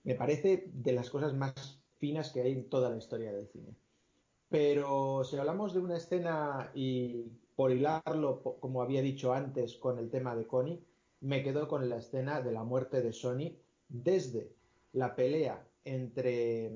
[0.06, 3.76] Me parece de las cosas más finas que hay en toda la historia del cine.
[4.48, 7.26] Pero si hablamos de una escena y
[7.58, 10.82] por hilarlo, como había dicho antes, con el tema de Connie,
[11.20, 13.58] me quedo con la escena de la muerte de Sony
[13.90, 14.54] desde
[14.94, 16.72] la pelea entre,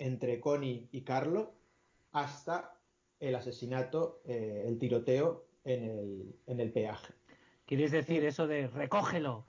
[0.00, 1.52] entre Connie y Carlo
[2.10, 2.80] hasta
[3.20, 7.14] el asesinato, eh, el tiroteo en el, en el peaje.
[7.66, 9.44] ¿Quieres decir eso de recógelo?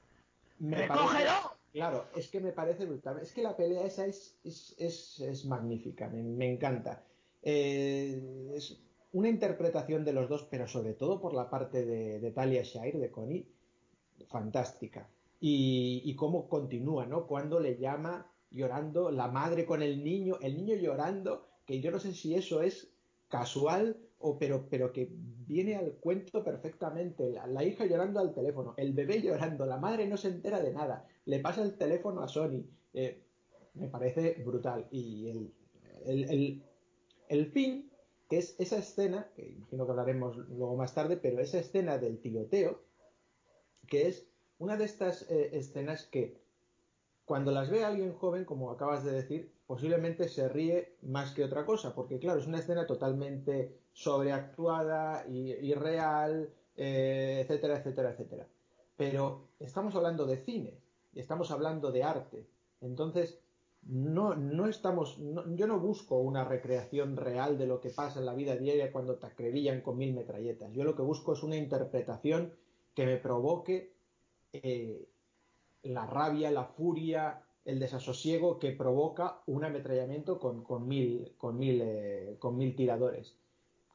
[0.59, 1.57] ¡Recógelo!
[1.71, 3.19] claro, es que me parece brutal.
[3.19, 7.03] Es que la pelea esa es, es, magnífica, me, encanta.
[7.41, 12.63] Eh, es una interpretación de los dos, pero sobre todo por la parte de, Talia
[12.63, 13.47] Shire, de Connie,
[14.27, 15.09] fantástica.
[15.39, 17.27] Y, y, cómo continúa, ¿no?
[17.27, 21.99] Cuando le llama llorando, la madre con el niño, el niño llorando, que yo no
[21.99, 22.93] sé si eso es
[23.27, 27.33] casual o pero, pero que viene al cuento perfectamente.
[27.47, 31.05] La, hija llorando al teléfono, el bebé llorando, la madre no se entera de nada,
[31.25, 32.63] le pasa el teléfono a Sony.
[32.93, 33.21] Eh,
[33.73, 34.87] me parece brutal.
[34.91, 35.51] Y
[36.05, 36.63] el,
[37.27, 37.91] el, fin,
[38.29, 42.19] que es esa escena, que imagino que hablaremos luego más tarde, pero esa escena del
[42.19, 42.81] tiroteo,
[43.87, 44.25] que es
[44.57, 46.41] una de estas eh, escenas que
[47.25, 51.65] cuando las ve alguien joven, como acabas de decir, posiblemente se ríe más que otra
[51.65, 58.47] cosa, porque claro, es una escena totalmente sobreactuada, irreal, eh, etcétera, etcétera, etcétera.
[58.95, 60.77] Pero estamos hablando de cine,
[61.15, 62.45] estamos hablando de arte.
[62.81, 63.39] Entonces,
[63.81, 65.17] no, no estamos,
[65.55, 69.15] yo no busco una recreación real de lo que pasa en la vida diaria cuando
[69.15, 70.71] te acrevillan con mil metralletas.
[70.71, 72.53] Yo lo que busco es una interpretación
[72.93, 73.91] que me provoque
[74.53, 75.09] eh,
[75.81, 81.81] la rabia, la furia, el desasosiego que provoca un ametrallamiento con, con mil, con, mil,
[81.81, 83.35] eh, con mil tiradores.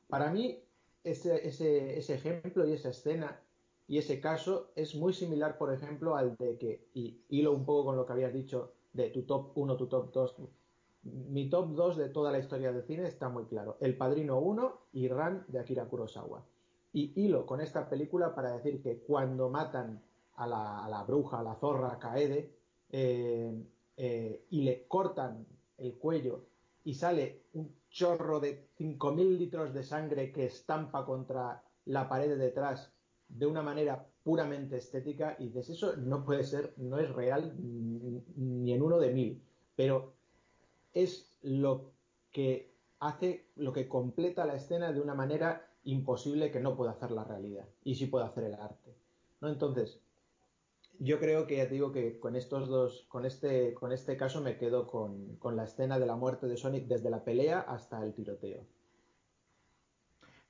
[0.09, 0.59] Para mí,
[1.05, 3.41] ese, ese, ejemplo y esa escena
[3.87, 7.87] y ese caso es muy similar, por ejemplo, al de que, y hilo un poco
[7.87, 10.37] con lo que habías dicho de tu top 1, tu top 2.
[11.03, 13.77] Mi top 2 de toda la historia del cine está muy claro.
[13.81, 16.45] El Padrino 1 y Ran de Akira Kurosawa.
[16.93, 20.03] Y hilo con esta película para decir que cuando matan
[20.37, 22.58] a la, bruja, a la zorra, a Kaede,
[22.91, 23.53] eh,
[23.97, 26.47] eh, y le cortan el cuello
[26.85, 32.37] y sale un chorro de 5.000 litros de sangre que estampa contra la pared de
[32.37, 32.93] detrás
[33.29, 38.73] de una manera puramente estética y dices, eso no puede ser, no es real ni
[38.73, 39.43] en uno de mil,
[39.75, 40.15] pero
[40.93, 41.93] es lo
[42.31, 47.11] que hace, lo que completa la escena de una manera imposible que no puede hacer
[47.11, 48.95] la realidad y sí puede hacer el arte.
[49.41, 49.49] ¿no?
[49.49, 50.01] Entonces,
[50.99, 54.41] yo creo que ya te digo que con estos dos, con este, con este caso
[54.41, 58.03] me quedo con, con la escena de la muerte de Sonic desde la pelea hasta
[58.03, 58.67] el tiroteo.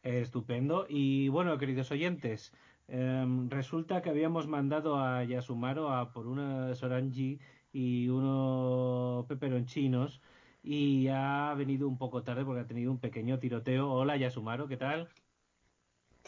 [0.02, 0.86] Estupendo.
[0.88, 2.54] Y bueno, queridos oyentes,
[2.86, 7.40] em, resulta que habíamos mandado a Yasumaro a por unos orangi
[7.72, 10.22] y unos peperonchinos
[10.62, 13.92] y ha venido un poco tarde porque ha tenido un pequeño tiroteo.
[13.92, 15.08] Hola Yasumaro, ¿qué tal?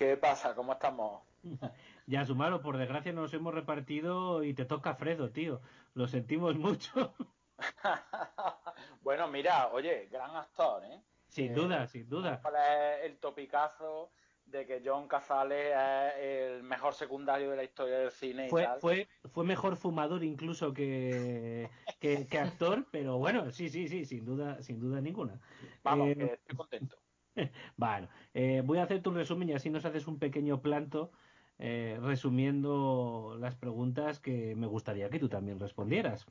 [0.01, 0.55] ¿Qué pasa?
[0.55, 1.23] ¿Cómo estamos?
[2.07, 5.61] Ya, Sumaro, por desgracia nos hemos repartido y te toca Fredo, tío.
[5.95, 7.15] Lo sentimos mucho.
[9.03, 11.03] bueno, mira, oye, gran actor, ¿eh?
[11.29, 12.41] Sin duda, sin duda.
[12.41, 14.11] ¿Cuál es el topicazo
[14.47, 18.49] de que John Cazale es el mejor secundario de la historia del cine?
[18.49, 21.69] Fue, fue, fue mejor fumador incluso que,
[22.01, 25.39] que, actor, pero bueno, sí, sí, sí, sin duda, sin duda ninguna.
[25.85, 26.97] Vamos, eh, que estoy contento.
[27.77, 31.13] bueno, eh, voy a hacer tu resumen y así nos haces un pequeño planto
[31.59, 36.27] eh, resumiendo las preguntas que me gustaría que tú también respondieras.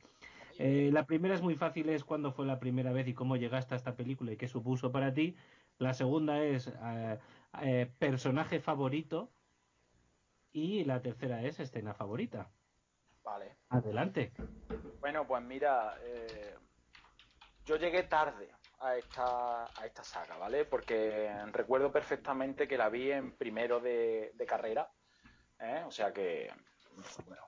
[0.57, 3.75] Eh, la primera es muy fácil, es cuándo fue la primera vez y cómo llegaste
[3.75, 5.35] a esta película y qué supuso para ti.
[5.77, 6.73] La segunda es
[7.97, 9.31] personaje favorito
[10.51, 12.49] y la tercera es escena favorita.
[13.23, 13.55] Vale.
[13.69, 14.33] Adelante.
[14.99, 15.95] Bueno, pues mira,
[17.65, 20.65] yo llegué tarde a esta, a esta saga, ¿vale?
[20.65, 24.89] Porque recuerdo perfectamente que la vi en primero de carrera
[25.59, 25.83] ¿eh?
[25.85, 26.51] O sea que,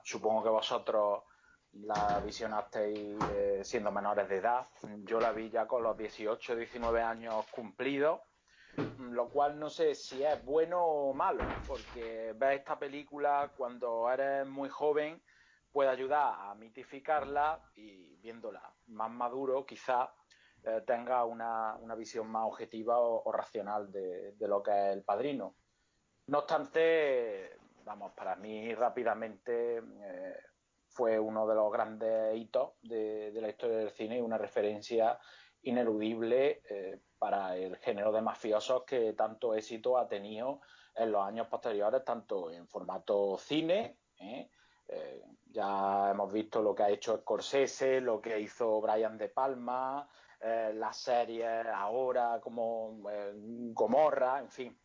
[0.02, 1.24] supongo que vosotros
[1.72, 4.68] la visionasteis eh, siendo menores de edad.
[5.04, 8.20] Yo la vi ya con los 18, 19 años cumplidos,
[8.98, 14.46] lo cual no sé si es bueno o malo, porque ver esta película cuando eres
[14.46, 15.22] muy joven
[15.70, 20.12] puede ayudar a mitificarla y viéndola más maduro quizá
[20.64, 25.56] eh, tenga una, visión más objetiva o, racional de, de, lo que es el padrino.
[26.26, 30.36] No obstante, vamos, para mí rápidamente eh,
[30.88, 35.18] fue uno de los grandes hitos de, la historia del cine y una referencia
[35.62, 40.60] ineludible eh, para el género de mafiosos que tanto éxito ha tenido
[40.94, 43.98] en los años posteriores, tanto en formato cine,
[45.52, 50.08] ya hemos visto lo que ha hecho Scorsese, lo que hizo Brian De Palma,
[50.42, 53.00] las series ahora como
[53.72, 54.78] Gomorra, en fin.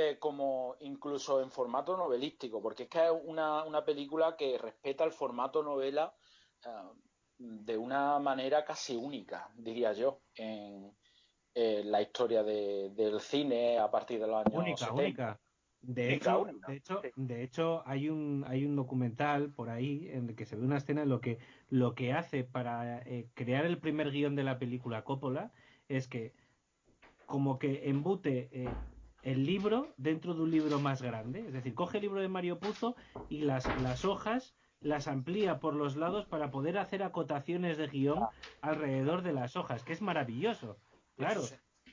[0.00, 5.02] Eh, como incluso en formato novelístico, porque es que es una, una película que respeta
[5.02, 6.14] el formato novela
[6.64, 6.68] eh,
[7.36, 10.92] de una manera casi única, diría yo, en,
[11.54, 15.40] la historia del cine a partir de los años única, Única.
[15.80, 20.36] De hecho, de hecho, de hecho, hay un hay un documental por ahí en el
[20.36, 23.78] que se ve una escena en lo que lo que hace para eh, crear el
[23.78, 25.52] primer guion de la película Coppola
[25.88, 26.34] es que
[27.26, 28.48] como que embute
[29.22, 31.40] el libro dentro de un libro más grande.
[31.40, 32.96] Es decir, coge el libro de Mario Puzo
[33.28, 38.26] y las, las hojas las amplía por los lados para poder hacer acotaciones de guion
[38.60, 40.78] alrededor de las hojas, que es maravilloso.
[41.16, 41.42] Claro.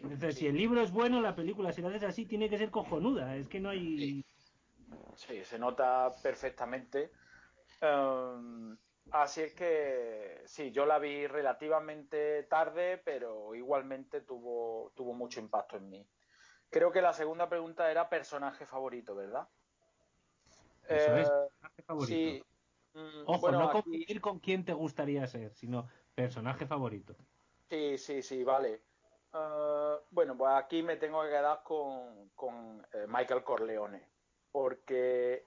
[0.01, 2.69] Entonces, si el libro es bueno, la película, si la haces así, tiene que ser
[2.69, 3.36] cojonuda.
[3.38, 4.23] Es que no hay.
[5.15, 7.11] Sí, se nota perfectamente.
[7.82, 8.78] Um,
[9.11, 15.77] así es que sí, yo la vi relativamente tarde, pero igualmente tuvo, tuvo mucho impacto
[15.77, 16.09] en mí.
[16.69, 19.47] Creo que la segunda pregunta era personaje favorito, ¿verdad?
[20.87, 22.45] Eso es, eh, personaje favorito.
[22.93, 27.15] Mm, Ojo, no confundir con quién te gustaría ser, sino personaje favorito.
[27.69, 28.83] Sí, sí, sí, vale.
[29.33, 34.09] Eh, bueno, pues aquí me tengo que quedar con, eh, Michael Corleone.
[34.51, 35.45] Porque,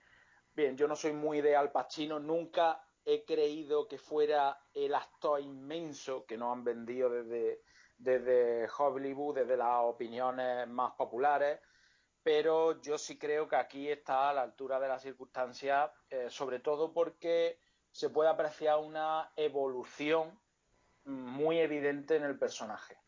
[0.53, 5.41] bien, yo no soy muy de Al Pacino, nunca he creído que fuera el actor
[5.41, 7.63] inmenso que nos han vendido desde,
[7.97, 11.59] desde Hollywood, desde las opiniones más populares,
[12.23, 16.61] pero yo sí creo que aquí está a la altura de las circunstancias, eh, sobre
[16.61, 17.59] todo porque
[17.91, 20.39] se puede apreciar una evolución
[21.07, 22.99] muy evidente en el personaje.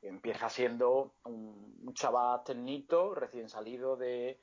[0.00, 4.38] Empieza siendo un, chaval ternito, recién salido de,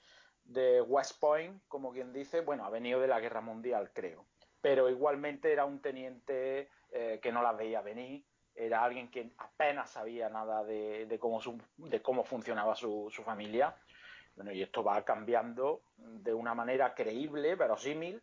[0.85, 4.25] West Point, como quien dice, bueno, ha venido de la guerra mundial, creo,
[4.61, 8.23] pero igualmente era un teniente eh, que no la veía venir,
[8.55, 11.39] era alguien que apenas sabía nada de, cómo,
[11.77, 13.75] de cómo funcionaba su, familia
[14.35, 18.21] Bueno, y esto va cambiando de una manera creíble, verosímil,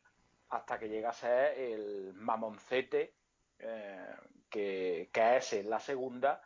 [0.48, 3.14] hasta que llega a ser el mamoncete
[3.58, 4.06] eh,
[4.50, 6.42] que, es en la segunda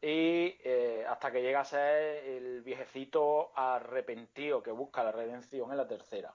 [0.00, 5.76] y eh, hasta que llega a ser el viejecito arrepentido que busca la redención en
[5.78, 6.34] la tercera.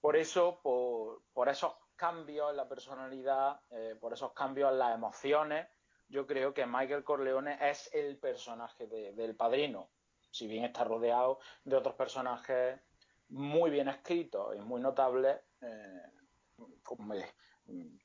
[0.00, 5.68] Por eso, por, esos cambios en la personalidad, eh, por esos cambios en las emociones,
[6.08, 9.90] yo creo que Michael Corleone es el personaje del padrino,
[10.30, 12.80] si bien está rodeado de otros personajes
[13.28, 16.02] muy bien escritos y muy notables, eh,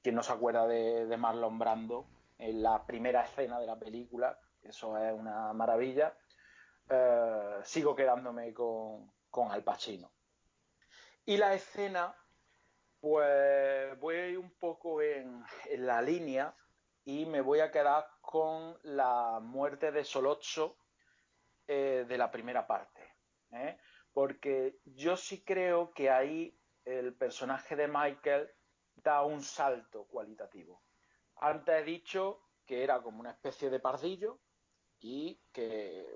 [0.01, 4.97] quien no se acuerda de, Marlon Brando en la primera escena de la película, eso
[4.97, 6.17] es una maravilla,
[6.89, 10.11] eh, sigo quedándome con, con Al Pacino.
[11.25, 12.13] Y la escena,
[13.03, 15.43] pues voy un poco en,
[15.79, 16.55] la línea
[17.03, 20.77] y me voy a quedar con la muerte de Solocho
[21.67, 23.01] eh, de la primera parte.
[23.51, 23.77] ¿eh?
[24.13, 28.49] Porque yo sí creo que ahí el personaje de Michael
[28.95, 30.81] da un salto cualitativo.
[31.35, 34.39] Antes he dicho que era como una especie de pardillo
[35.01, 36.07] y que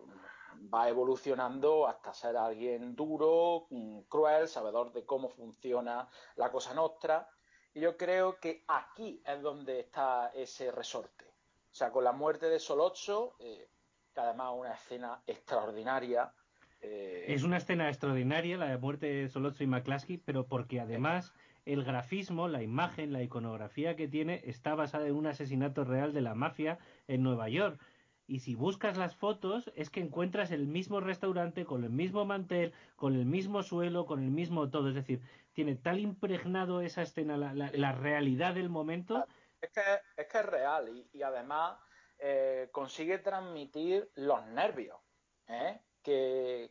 [0.74, 7.30] va evolucionando hasta ser alguien duro, mm, cruel, sabedor de cómo funciona la cosa nostra.
[7.74, 11.26] Y yo creo que aquí es donde está ese resorte.
[11.72, 13.70] O sea, con la muerte de Solocho, eh,
[14.14, 16.34] que además es una escena extraordinaria.
[16.82, 21.34] Eh, es una escena extraordinaria, la de muerte de Solocho y McCluskey, pero porque además
[21.66, 26.22] el grafismo, la imagen, la iconografía que tiene está basada en un asesinato real de
[26.22, 27.80] la mafia en Nueva York
[28.28, 32.74] y si buscas las fotos es que encuentras el mismo restaurante con el mismo mantel,
[32.98, 34.90] con el mismo suelo, con el mismo todo.
[34.90, 35.22] Es decir,
[35.54, 39.26] tiene tal impregnado esa escena, la, realidad del momento.
[39.62, 39.82] Es que
[40.18, 41.80] es, que es real y, además
[42.20, 45.00] eh, consigue transmitir los nervios
[45.48, 45.80] ¿eh?
[46.04, 46.70] que,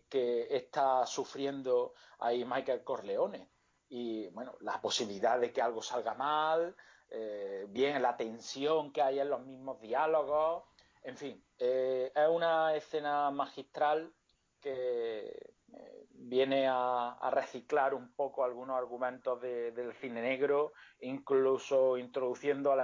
[0.51, 3.49] está sufriendo ahí Michael Corleone.
[3.89, 6.77] Y bueno, la posibilidad de que algo salga mal,
[7.09, 10.65] eh, bien la tensión que hay en los mismos diálogos
[11.07, 14.13] en fin, eh, es una escena magistral
[14.61, 22.75] que eh, viene a, reciclar un poco algunos argumentos del cine negro, incluso introduciendo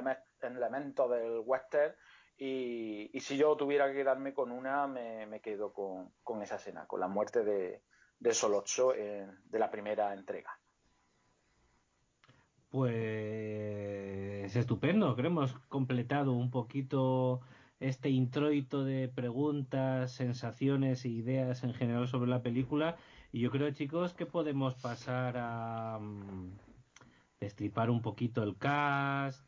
[0.41, 1.95] elementos del western.
[2.39, 7.09] Y, si yo tuviera que quedarme con una, me, quedo con, esa escena, con la
[7.09, 7.83] muerte de,
[8.19, 10.59] de Solocho de la primera entrega.
[12.73, 17.43] Pues estupendo, creo que hemos completado un poquito
[17.83, 22.97] este introito de preguntas, sensaciones e ideas en general sobre la película.
[23.33, 26.53] Y yo creo, chicos, que podemos pasar a um,
[27.41, 29.45] destripar un poquito el cast,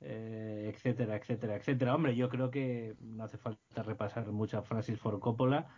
[0.00, 1.94] eh, etcétera, etcétera, etcétera.
[1.94, 5.68] Hombre, yo creo que no hace falta repasar mucha Francis Ford Coppola,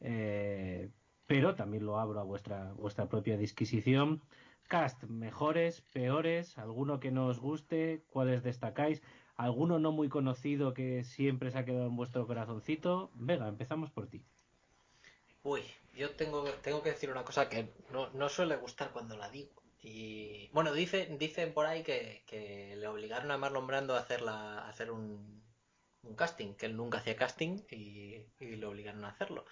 [0.00, 0.90] eh,
[1.26, 4.22] pero también lo abro a vuestra, vuestra propia disquisición.
[4.68, 9.02] Cast, mejores, peores, alguno que no os guste, cuáles destacáis
[9.44, 13.10] alguno no muy conocido que siempre se ha quedado en vuestro corazoncito.
[13.14, 14.22] Vega, empezamos por ti.
[15.42, 15.62] Uy,
[15.94, 19.62] yo tengo, tengo que decir una cosa que no, suele gustar cuando la digo.
[19.82, 22.22] Y bueno, dice, dicen por ahí que,
[22.76, 25.42] le obligaron a Marlon Brando a, hacerla, hacer un,
[26.16, 29.46] casting, que él nunca hacía casting y, y le obligaron a hacerlo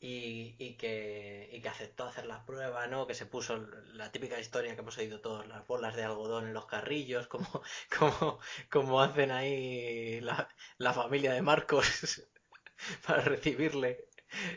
[0.00, 3.06] y, que, que aceptó hacer las pruebas, ¿no?
[3.06, 3.56] Que se puso
[3.94, 7.62] la típica historia que hemos oído todos, las bolas de algodón en los carrillos, como,
[7.98, 8.38] como,
[8.70, 12.22] como hacen ahí la, la familia de Marcos
[13.06, 14.08] para recibirle.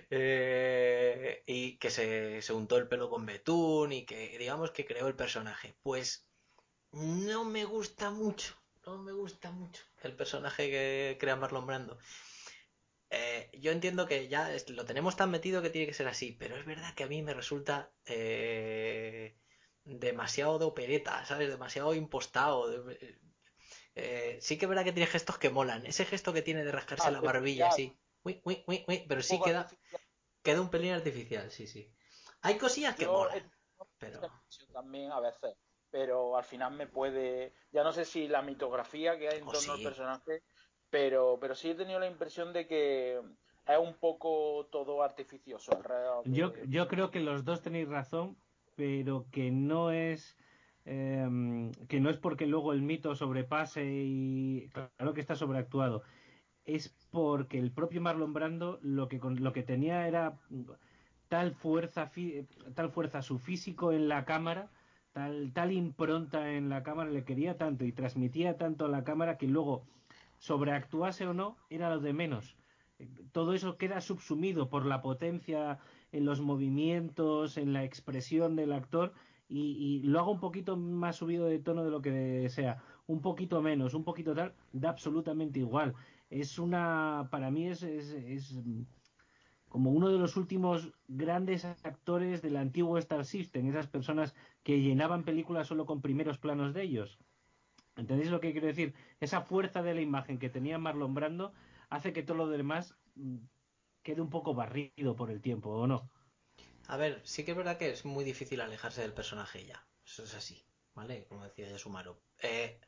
[0.10, 5.08] Eh, y que se, se untó el pelo con betún y que digamos que creó
[5.08, 5.76] el personaje.
[5.84, 6.28] Pues
[6.92, 11.98] no me gusta mucho, no me gusta mucho el personaje que crea Marlon Brando.
[13.12, 16.58] Eh, yo entiendo que ya lo tenemos tan metido que tiene que ser así, pero
[16.58, 19.36] es verdad que a mí me resulta eh,
[19.84, 21.50] demasiado de opereta, ¿sabes?
[21.50, 22.86] Demasiado impostado.
[23.96, 25.86] Eh, sí que es verdad que tiene gestos que molan.
[25.88, 27.98] Ese gesto que tiene de rascarse ah, la barbilla, sí.
[28.24, 29.68] pero sí queda,
[30.44, 31.92] queda un pelín artificial, sí, sí.
[32.42, 33.52] Hay cosillas que molan.
[33.98, 34.22] Pero...
[34.72, 35.58] También a veces,
[35.90, 37.56] pero al final me puede.
[37.72, 40.44] Ya no sé si la mitografía que hay en oh, torno al personaje
[40.90, 43.20] pero, pero sí he tenido la impresión de que
[43.68, 46.24] es un poco todo artificioso alrededor.
[46.26, 48.38] Yo, yo creo que los dos tenéis razón,
[48.76, 50.38] pero que no es
[50.86, 56.02] em, que no es porque luego el mito sobrepase y claro que está sobreactuado.
[56.66, 60.38] Es porque el propio Marlon Brando lo que lo que tenía era
[61.28, 62.12] tal fuerza
[62.76, 64.70] tal fuerza su físico en la cámara
[65.14, 69.38] tal tal impronta en la cámara le quería tanto y transmitía tanto a la cámara
[69.38, 69.84] que luego
[70.40, 72.56] sobreactuase o no era lo de menos.
[73.32, 75.80] Todo eso queda subsumido por la potencia
[76.12, 79.14] en los movimientos, en la expresión del actor
[79.48, 83.62] y, lo hago un poquito más subido de tono de lo que sea, un poquito
[83.62, 85.96] menos, un poquito tal, da absolutamente igual.
[86.30, 88.60] Es una, para mí es, es,
[89.68, 95.24] como uno de los últimos grandes actores del antiguo Star System, esas personas que llenaban
[95.24, 97.18] películas solo con primeros planos de ellos.
[98.00, 98.94] ¿Entendéis lo que quiero decir?
[99.20, 101.54] Esa fuerza de la imagen que tenía Marlon Brando
[101.90, 103.38] hace que todo lo demás mm,
[104.04, 106.10] quede un poco barrido por el tiempo, ¿o no?
[106.88, 109.86] A ver, sí que es verdad que es muy difícil alejarse del personaje ya.
[110.06, 111.26] Eso es así, ¿vale?
[111.28, 112.20] Como decía Yasumaro.
[112.42, 112.80] Eh,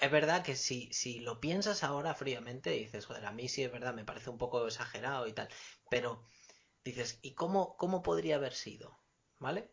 [0.00, 3.72] es verdad que si, si lo piensas ahora fríamente, dices, joder, a mí sí es
[3.72, 5.48] verdad, me parece un poco exagerado y tal.
[5.90, 6.24] Pero
[6.84, 8.98] dices, ¿y cómo, cómo podría haber sido?
[9.38, 9.70] ¿Vale?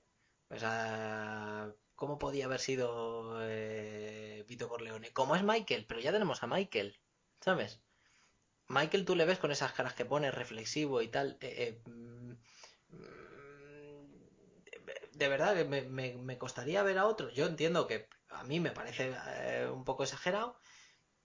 [0.49, 5.11] O sea, ¿cómo podía haber sido eh, Vito Corleone?
[5.11, 6.97] Como es Michael, pero ya tenemos a Michael,
[7.41, 7.81] ¿sabes?
[8.69, 11.37] Michael tú le ves con esas caras que pone reflexivo y tal.
[11.41, 12.97] Eh, eh,
[15.13, 17.29] de verdad que me, costaría ver a otro.
[17.31, 20.59] Yo entiendo que a mí me parece eh, un poco exagerado,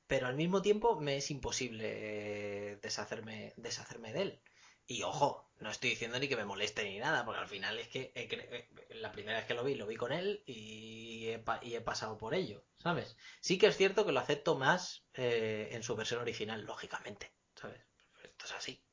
[0.07, 4.43] pero al mismo tiempo me es imposible deshacerme, deshacerme de él.
[4.87, 7.89] Y ojo, no estoy diciendo ni que me moleste ni nada, porque al final es
[7.89, 12.19] que eh, la primera vez que lo vi, lo vi con él y he, pasado
[12.19, 13.17] por ello, ¿sabes?
[13.41, 17.81] Sí que es cierto que lo acepto más eh, en su versión original, lógicamente, ¿sabes?
[18.25, 18.85] Esto es así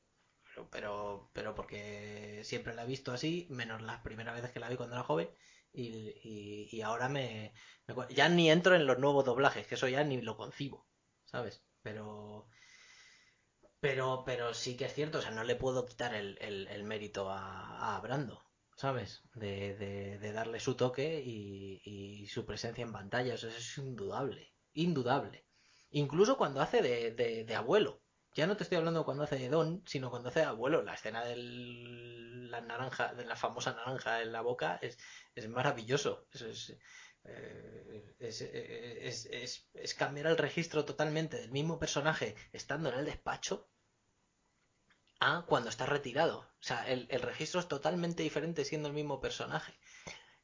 [0.70, 4.76] pero, pero porque siempre la he visto así, menos las primeras veces que la vi
[4.76, 5.30] cuando era joven.
[5.72, 7.54] Y, y, ahora me,
[8.10, 10.86] Ya ni entro en los nuevos doblajes, que eso ya ni lo concibo,
[11.24, 11.62] ¿sabes?
[11.82, 12.48] Pero.
[13.80, 17.30] Pero, pero sí que es cierto, o sea, no le puedo quitar el, el, mérito
[17.30, 18.42] a, a, Brando,
[18.76, 19.22] ¿sabes?
[19.34, 25.46] De, de, darle su toque y, su presencia en pantalla, eso es indudable, indudable.
[25.90, 28.02] Incluso cuando hace de, de abuelo,
[28.34, 30.82] ya no te estoy hablando cuando hace de Don, sino cuando hace de abuelo.
[30.82, 34.98] La escena de la naranja, de la famosa naranja en la boca es,
[35.34, 36.26] es maravilloso.
[37.24, 43.70] Eh, es, es, es, cambiar el registro totalmente del mismo personaje estando en el despacho
[45.20, 46.40] a cuando está retirado.
[46.40, 49.78] O sea, el, el registro es totalmente diferente siendo el mismo personaje.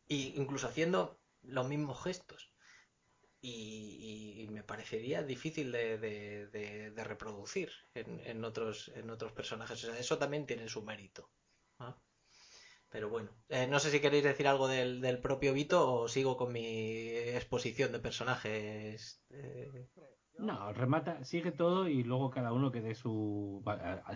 [0.09, 2.53] Y incluso haciendo los mismos gestos
[3.47, 9.85] y, me parecería difícil de, reproducir en, otros, en otros personajes.
[9.85, 11.31] O sea, eso también tiene su mérito.
[12.91, 16.53] Pero bueno, eh, no sé si queréis decir algo del, propio Vito o sigo con
[16.53, 19.23] mi exposición de personajes.
[19.31, 19.89] Eh.
[20.39, 23.63] No, remata, sigue todo y luego cada uno que dé su.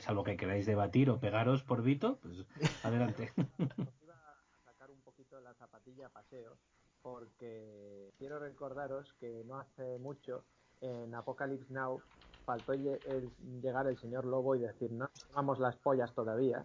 [0.01, 2.47] Salvo que queráis debatir o pegaros por Vito, pues
[2.85, 3.33] adelante.
[4.03, 6.57] Iba a sacar un poquito la zapatilla a paseo
[7.03, 10.45] porque quiero recordaros que no hace mucho
[10.81, 12.01] en Apocalypse Now
[12.45, 16.65] faltó llegar el señor Lobo y decir no tomamos las pollas todavía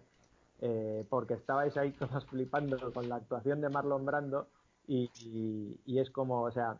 [0.60, 4.48] eh, porque estabais ahí todos flipando con la actuación de Marlon Brando
[4.88, 5.10] y,
[5.86, 6.78] es como, o sea,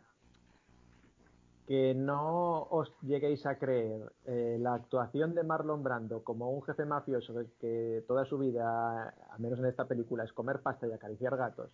[1.67, 6.85] que no os lleguéis a creer eh, la actuación de Marlon Brando como un jefe
[6.85, 11.35] mafioso que toda su vida, al menos en esta película, es comer pasta y acariciar
[11.35, 11.69] gatos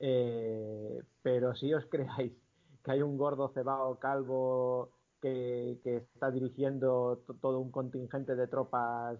[0.00, 2.32] eh, pero si os creáis
[2.84, 9.18] que hay un gordo cebado calvo que, está dirigiendo todo un contingente de tropas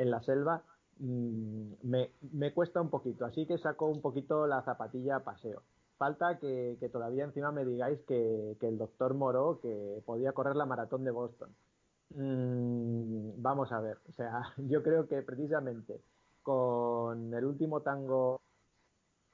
[0.00, 0.62] en la selva,
[0.98, 3.24] mm, me, cuesta un poquito.
[3.26, 5.62] Así que saco un poquito la zapatilla a paseo.
[5.98, 11.04] Falta que, todavía encima me digáis que, el doctor Moro que podía correr la maratón
[11.04, 11.50] de Boston.
[12.14, 16.00] Mm, vamos a ver, o sea, yo creo que precisamente
[16.42, 18.40] con el último tango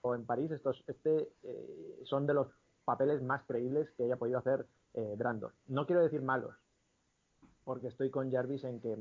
[0.04, 2.48] en París, estos este, eh, son de los
[2.84, 5.52] papeles más creíbles que haya podido hacer eh, Brando.
[5.68, 6.54] No quiero decir malos,
[7.66, 8.96] porque estoy con Jarvis en que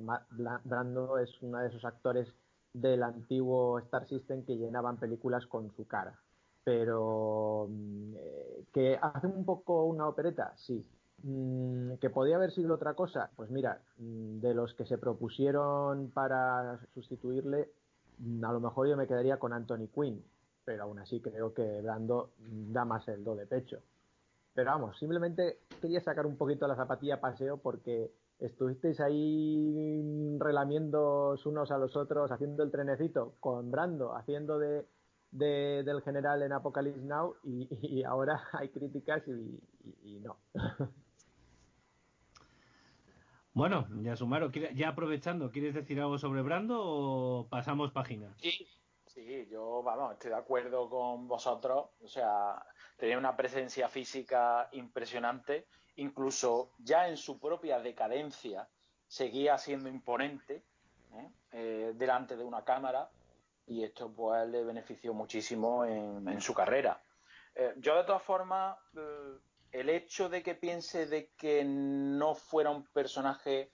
[0.63, 2.27] Brando es uno de esos actores
[2.73, 6.19] del antiguo Star System que llenaban películas con su cara.
[6.63, 10.83] Pero mm, eh, que hace un poco una opereta, sí.
[11.21, 16.09] Mm, que podía haber sido otra cosa, pues mira, mm, de los que se propusieron
[16.09, 17.69] para sustituirle,
[18.41, 20.23] a lo mejor yo me quedaría con Anthony Quinn,
[20.65, 23.79] pero aún así creo que Brando da más el do de pecho.
[24.55, 31.71] Pero vamos, simplemente quería sacar un poquito la zapatilla paseo porque estuvisteis ahí relamiendo unos
[31.71, 34.85] a los otros, haciendo el trenecito con Brando, haciendo de,
[35.31, 39.59] del general en Apocalypse Now y, ahora hay críticas y,
[40.03, 40.37] y no.
[43.53, 48.35] Bueno, ya Sumaro, ya aprovechando, ¿quieres decir algo sobre Brando o pasamos página?
[48.41, 48.67] Sí,
[49.15, 51.85] Sí, yo, vamos, estoy de acuerdo con vosotros.
[52.03, 52.61] O sea,
[52.97, 55.67] tenía una presencia física impresionante.
[55.97, 58.67] Incluso ya en su propia decadencia
[59.07, 60.63] seguía siendo imponente.
[61.51, 63.09] delante de una cámara
[63.65, 67.01] y esto pues le benefició muchísimo en, su carrera.
[67.77, 68.77] yo de todas formas,
[69.71, 73.71] el hecho de que piense de que no fuera un personaje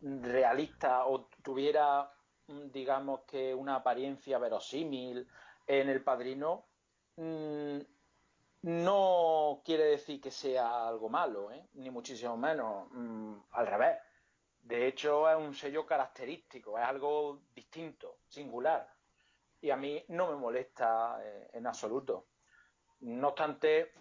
[0.00, 2.08] realista o tuviera
[2.46, 5.26] digamos que una apariencia verosímil
[5.66, 6.64] en el padrino
[7.16, 7.78] mm,
[8.66, 11.68] no quiere decir que sea algo malo, ¿eh?
[11.74, 13.98] ni muchísimo menos, mm, al revés.
[14.60, 18.92] De hecho, es un sello característico, es algo distinto, singular.
[19.60, 22.26] Y a mí no me molesta eh, en absoluto.
[23.02, 23.92] No obstante,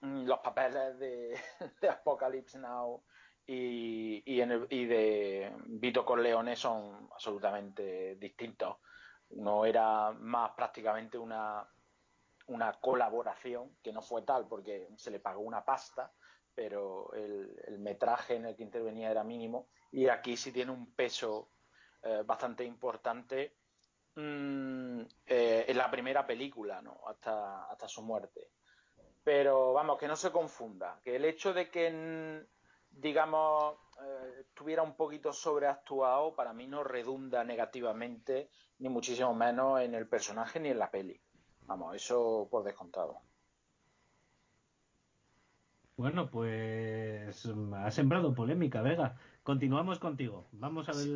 [0.00, 1.38] mm, los papeles de,
[1.82, 3.04] de Apocalypse Now
[3.46, 8.78] y, y, de Vito Corleone son absolutamente distintos.
[9.32, 11.68] No era más prácticamente una,
[12.50, 16.12] una colaboración, que no fue tal porque se le pagó una pasta,
[16.54, 21.50] pero el, metraje en el que intervenía era mínimo y aquí sí tiene un peso
[22.02, 23.56] eh, bastante importante
[24.16, 27.00] mm, eh, en la primera película, ¿no?
[27.06, 28.50] hasta, hasta su muerte.
[29.22, 32.46] Pero vamos, que no se confunda, que el hecho de que
[32.90, 39.94] digamos, eh, estuviera un poquito sobreactuado, para mí no redunda negativamente, ni muchísimo menos en
[39.94, 41.20] el personaje ni en la peli.
[41.70, 43.20] Vamos, eso por descontado.
[45.96, 47.46] Bueno, pues
[47.76, 49.16] ha sembrado polémica, Vega.
[49.44, 50.48] Continuamos contigo.
[50.50, 51.06] Vamos a ver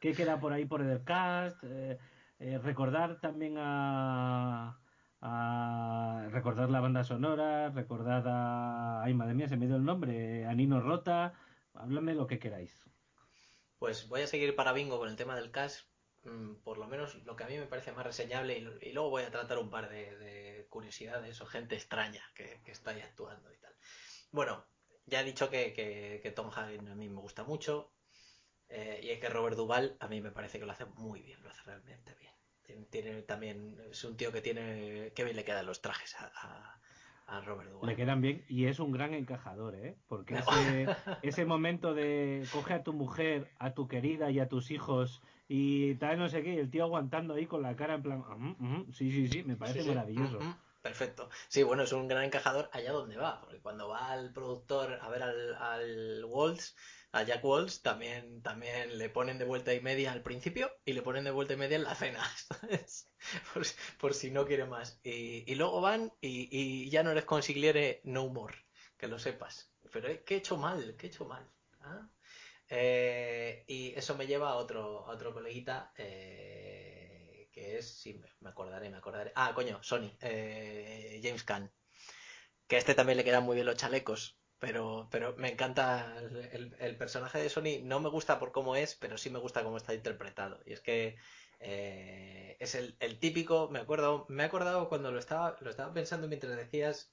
[0.00, 1.64] qué queda por ahí por el cast.
[1.64, 1.98] Eh,
[2.40, 4.78] eh, recordar también a,
[5.22, 9.02] a recordar la banda sonora, recordar a...
[9.02, 11.32] Ay, madre mía, se me dio el nombre, a Nino Rota,
[11.72, 12.84] háblame lo que queráis.
[13.78, 15.87] Pues voy a seguir para bingo con el tema del cast, mm,
[16.64, 19.30] por lo menos lo que a mí me parece más reseñable y, luego voy a
[19.30, 23.74] tratar un par de, curiosidades o gente extraña que, está ahí actuando y tal.
[24.30, 24.66] Bueno,
[25.06, 27.92] ya he dicho que, Tom Hagen a mí me gusta mucho
[28.68, 31.42] eh, y es que Robert Duvall a mí me parece que lo hace muy bien,
[31.42, 32.86] lo hace realmente bien.
[32.90, 36.74] Tiene, también, es un tío que tiene, que bien le quedan los trajes a,
[37.44, 37.88] Robert Duvall.
[37.88, 39.96] Le quedan bien y es un gran encajador, ¿eh?
[40.06, 40.34] Porque
[41.22, 45.94] ese, momento de coge a tu mujer, a tu querida y a tus hijos y
[45.96, 48.24] tal, no sé qué, el tío aguantando ahí con la cara en plan,
[48.92, 50.38] sí, sí, sí, me parece maravilloso.
[50.82, 51.28] Perfecto.
[51.48, 55.08] Sí, bueno, es un gran encajador allá donde va, porque cuando va al productor a
[55.08, 56.74] ver al, al Waltz,
[57.12, 61.02] a Jack Walsh también, también le ponen de vuelta y media al principio y le
[61.02, 62.22] ponen de vuelta y media en la cena,
[64.00, 65.00] por, si no quiere más.
[65.02, 68.54] Y, luego van y, ya no eres consigliere no humor,
[68.98, 69.72] que lo sepas.
[69.92, 70.96] Pero ¿qué he hecho mal?
[70.98, 71.48] ¿Qué he hecho mal?
[71.80, 72.08] ¿Ah?
[72.70, 78.50] Eh, y eso me lleva a otro, a otro coleguita eh, que es, sí, me
[78.50, 79.32] acordaré, me acordaré.
[79.34, 81.72] Ah, coño, Sony, eh, James Caan.
[82.66, 84.38] Que a este también le quedan muy bien los chalecos.
[84.58, 86.16] Pero, pero me encanta
[86.52, 87.80] el, personaje de Sony.
[87.82, 90.60] No me gusta por cómo es, pero sí me gusta cómo está interpretado.
[90.66, 91.16] Y es que
[91.60, 93.68] eh, es el, típico.
[93.70, 97.12] Me acuerdo, me he acordado cuando lo estaba, lo estaba pensando mientras decías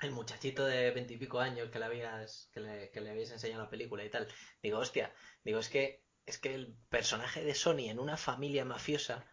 [0.00, 3.70] el muchachito de veintipico años que le habías, que le, que le habías enseñado la
[3.70, 4.28] película y tal.
[4.62, 9.26] Digo, hostia, digo, es que, es que el personaje de Sony en una familia mafiosa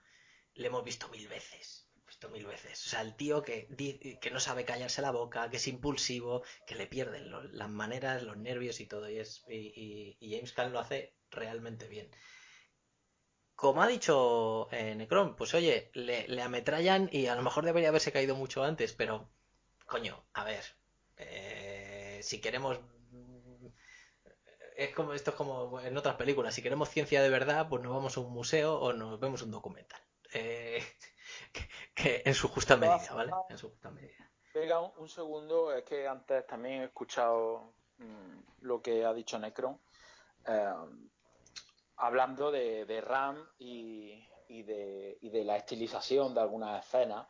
[0.54, 1.86] le hemos visto mil veces
[2.30, 2.86] mil veces.
[2.86, 3.68] O sea, el tío que,
[4.22, 8.38] que no sabe callarse la boca, que es impulsivo, que le pierden las maneras, los
[8.38, 9.10] nervios y todo.
[9.10, 12.10] Y, es, y, James Caan lo hace realmente bien.
[13.56, 18.12] Como ha dicho eh, Necron, pues oye, le, ametrallan y a lo mejor debería haberse
[18.12, 19.30] caído mucho antes, pero
[19.86, 20.64] coño, a ver,
[21.18, 22.80] eh, si queremos
[24.76, 26.54] es como esto es como en otras películas.
[26.54, 29.52] Si queremos ciencia de verdad, pues nos vamos a un museo o nos vemos un
[29.52, 30.02] documental.
[30.34, 30.84] Eh,
[31.96, 33.32] que, en su justa medida, ¿vale?
[33.50, 34.30] En su justa medida.
[34.54, 39.80] Venga, un, segundo, es que antes también he escuchado mm, lo que ha dicho Necron,
[40.48, 40.74] eh,
[41.98, 47.28] hablando de, RAM y, de, la estilización de algunas escenas.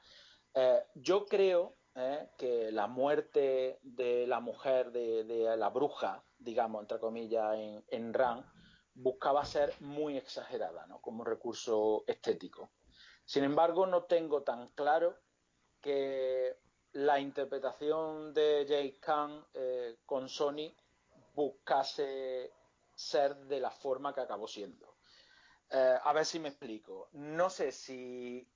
[0.53, 6.99] Eh, yo creo eh, que la muerte de la mujer, de, la bruja, digamos, entre
[6.99, 8.45] comillas, en, en RAM,
[8.93, 11.01] buscaba ser muy exagerada, ¿no?
[11.01, 12.71] Como recurso estético.
[13.25, 15.17] Sin embargo, no tengo tan claro
[15.81, 16.57] que
[16.93, 20.73] la interpretación de Jay Khan eh, con Sony
[21.33, 22.51] buscase
[22.95, 24.95] ser de la forma que acabó siendo.
[25.69, 27.09] Eh, a ver si me explico.
[27.11, 28.47] No sé si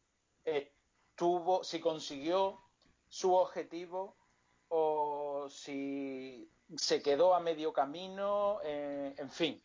[0.46, 2.62] estuvo, si consiguió
[3.10, 4.16] su objetivo
[4.70, 9.62] o si se quedó a medio camino, eh, en fin.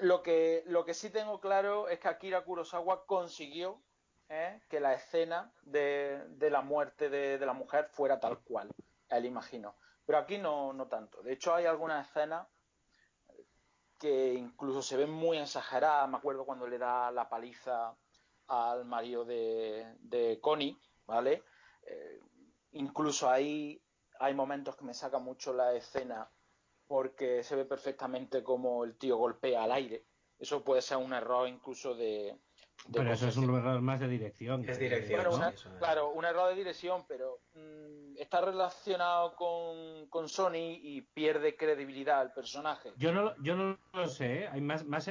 [0.00, 3.80] Lo que, lo que sí tengo claro es que Akira Kurosawa consiguió
[4.28, 4.60] ¿eh?
[4.68, 8.70] que la escena de, la muerte de, la mujer fuera tal cual,
[9.08, 9.76] él imaginó.
[10.04, 11.22] Pero aquí no, no tanto.
[11.22, 12.46] De hecho, hay algunas escenas
[13.98, 16.08] que incluso se ven muy exageradas.
[16.08, 17.96] Me acuerdo cuando le da la paliza
[18.48, 21.42] al marido de, de Connie, ¿vale?
[21.86, 22.20] Eh,
[22.72, 23.80] incluso ahí
[24.20, 26.28] hay momentos que me saca mucho la escena
[26.86, 30.04] porque se ve perfectamente como el tío golpea al aire.
[30.38, 32.36] Eso puede ser un error incluso de...
[32.92, 34.68] pero eso es un error más de dirección.
[34.68, 35.24] Es dirección,
[35.78, 42.30] Claro, un error de dirección, pero mm, está relacionado con, Sony y pierde credibilidad el
[42.30, 42.92] personaje.
[42.96, 44.48] Yo no, yo no lo sé, ¿eh?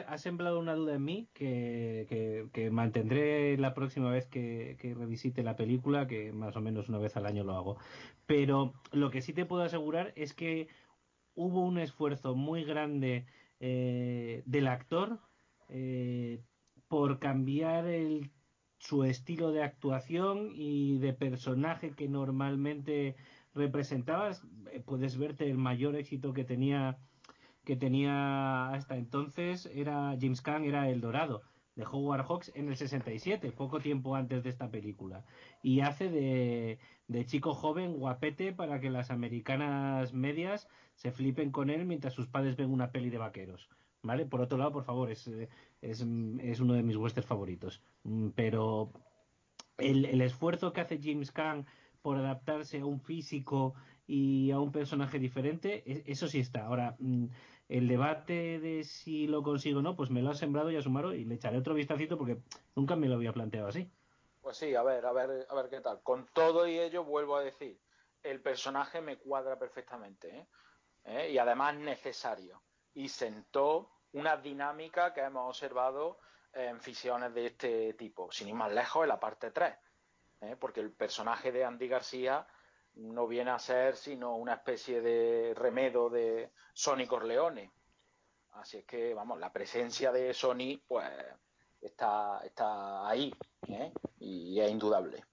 [0.07, 5.43] Ha sembrado una duda en mí que, que, mantendré la próxima vez que, que revisite
[5.43, 7.77] la película, que más o menos una vez al año lo hago.
[8.25, 10.67] Pero lo que sí te puedo asegurar es que
[11.35, 13.25] hubo un esfuerzo muy grande
[13.59, 15.19] eh, del actor
[15.69, 16.41] eh,
[16.87, 18.29] por cambiar el,
[18.88, 23.15] su estilo de actuación y de personaje que normalmente
[23.55, 24.43] representabas.
[24.71, 26.97] Eh, puedes verte el mayor éxito que tenía
[27.63, 31.43] que tenía hasta entonces era James Caan era El Dorado
[31.75, 35.23] de Howard Hawks en el 67, poco tiempo antes de esta película.
[35.63, 36.77] Y hace de,
[37.07, 42.27] de, chico joven guapete para que las americanas medias se flipen con él mientras sus
[42.27, 43.69] padres ven una peli de vaqueros.
[44.03, 44.25] ¿Vale?
[44.25, 45.49] Por otro lado, por favor, es, es,
[45.81, 47.81] es uno de mis westerns favoritos.
[48.03, 48.91] Mm, pero
[49.77, 51.65] el, el esfuerzo que hace James Caan
[52.01, 53.75] por adaptarse a un físico
[54.05, 56.65] y a un personaje diferente, e, eso sí está.
[56.65, 57.27] Ahora, mm,
[57.69, 61.13] el debate de si lo consigo o no, pues me lo ha sembrado ya Sumaro
[61.13, 62.37] y le echaré otro vistacito porque
[62.75, 63.89] nunca me lo había planteado así.
[64.41, 66.01] Pues sí, a ver, a ver, a ver qué tal.
[66.03, 67.79] Con todo y ello vuelvo a decir,
[68.21, 70.47] el personaje me cuadra perfectamente ¿eh?
[71.05, 71.31] ¿Eh?
[71.31, 72.62] y además necesario
[72.93, 76.19] y sentó una dinámica que hemos observado
[76.53, 79.73] en fisiones de este tipo, sin ir más lejos en la parte 3,
[80.41, 80.55] ¿eh?
[80.59, 82.45] porque el personaje de Andy García
[82.95, 87.71] no viene a ser sino una especie de remedo de Sony Corleone.
[88.51, 91.09] Así es que, vamos, la presencia de Sony, pues,
[91.81, 93.33] está, está ahí,
[93.67, 93.91] ¿eh?
[94.19, 95.23] y es indudable.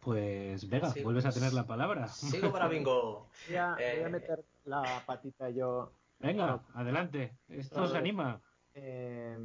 [0.00, 2.08] Pues Vega, vuelves a tener la palabra.
[2.08, 3.28] Sigo para bingo.
[3.46, 5.92] Voy a, voy a eh, meter la patita yo.
[6.18, 7.38] Venga, adelante.
[7.48, 8.40] Esto se anima.
[8.74, 9.36] Eh,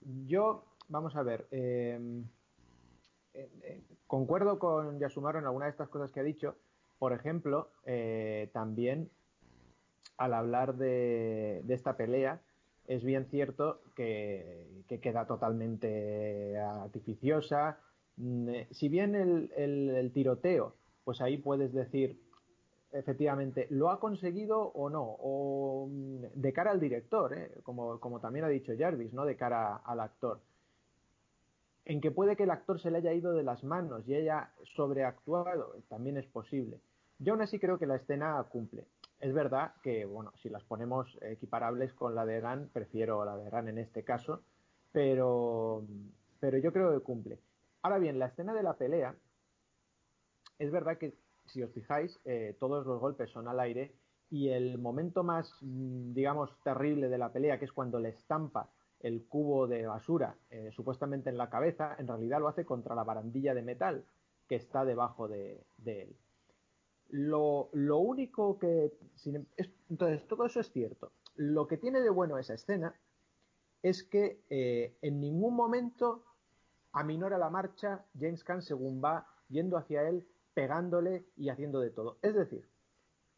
[0.00, 1.46] yo, vamos a ver.
[1.50, 2.22] Eh,
[3.34, 6.56] eh, concuerdo con Yasumaro en alguna de estas cosas que ha dicho.
[6.98, 7.72] Por ejemplo,
[8.52, 9.10] también
[10.18, 12.40] al hablar de, esta pelea,
[12.86, 17.80] es bien cierto que, queda totalmente artificiosa.
[18.16, 22.21] Mm, si bien el, tiroteo, pues ahí puedes decir,
[22.92, 25.02] efectivamente, ¿lo ha conseguido o no?
[25.20, 29.24] O mm, de cara al director, como, como también ha dicho Jarvis, ¿no?
[29.24, 30.40] De cara al actor
[31.84, 34.52] en que puede que el actor se le haya ido de las manos y haya
[34.76, 36.80] sobreactuado, también es posible.
[37.18, 38.86] Yo aún así creo que la escena cumple.
[39.20, 43.50] Es verdad que, bueno, si las ponemos equiparables con la de Ran, prefiero la de
[43.50, 44.42] Ran en este caso,
[44.92, 45.84] pero,
[46.40, 47.38] pero yo creo que cumple.
[47.82, 49.14] Ahora bien, la escena de la pelea,
[50.58, 51.14] es verdad que,
[51.46, 53.94] si os fijáis, eh, todos los golpes son al aire
[54.30, 58.70] y el momento más, digamos, terrible de la pelea, que es cuando le estampa
[59.00, 63.04] el cubo de basura eh, supuestamente en la cabeza, en realidad lo hace contra la
[63.04, 64.04] barandilla de metal
[64.48, 66.16] que está debajo de, él.
[67.10, 68.92] Lo, único que...
[69.90, 71.12] entonces, todo eso es cierto.
[71.36, 72.94] Lo que tiene de bueno esa escena
[73.82, 76.24] es que eh, en ningún momento
[76.92, 82.18] aminora la marcha James Caan según va yendo hacia él, pegándole y haciendo de todo.
[82.22, 82.68] Es decir,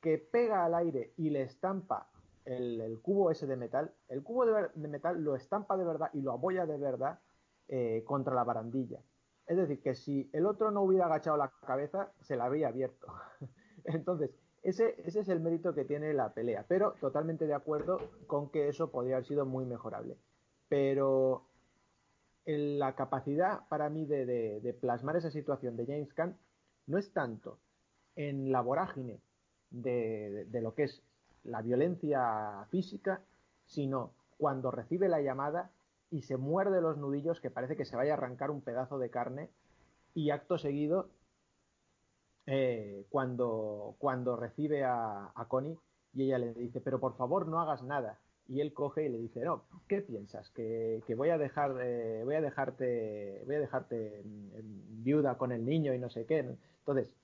[0.01, 2.11] que pega al aire y le estampa
[2.45, 6.33] el, cubo ese de metal, el cubo de, metal lo estampa de verdad y lo
[6.33, 7.21] apoya de verdad
[7.69, 9.01] eh, contra la barandilla.
[9.47, 13.07] Es decir, que si el otro no hubiera agachado la cabeza, se la habría abierto.
[13.85, 14.31] Entonces,
[14.63, 16.65] ese, es el mérito que tiene la pelea.
[16.67, 20.17] Pero totalmente de acuerdo con que eso podría haber sido muy mejorable.
[20.69, 21.47] Pero
[22.47, 26.39] la capacidad para mí de, plasmar esa situación de James Caan
[26.87, 27.59] no es tanto
[28.17, 29.21] en la vorágine
[29.71, 31.03] de, lo que es
[31.43, 33.21] la violencia física,
[33.67, 35.71] sino cuando recibe la llamada
[36.11, 39.11] y se muerde los nudillos que parece que se vaya a arrancar un pedazo de
[39.11, 39.51] carne
[40.15, 41.09] y acto seguido
[42.47, 45.79] eh, cuando, cuando recibe a, Connie
[46.13, 48.19] y ella le dice pero por favor no hagas nada
[48.49, 52.35] y él coge y le dice no qué piensas que, voy a dejar eh, voy
[52.35, 56.45] a dejarte voy a dejarte viuda con el niño y no sé qué
[56.79, 57.15] entonces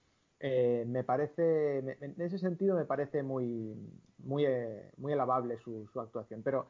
[0.42, 3.76] eh, me parece, en ese sentido me parece muy,
[4.18, 6.42] muy, eh, muy alabable su, actuación.
[6.42, 6.66] Pero,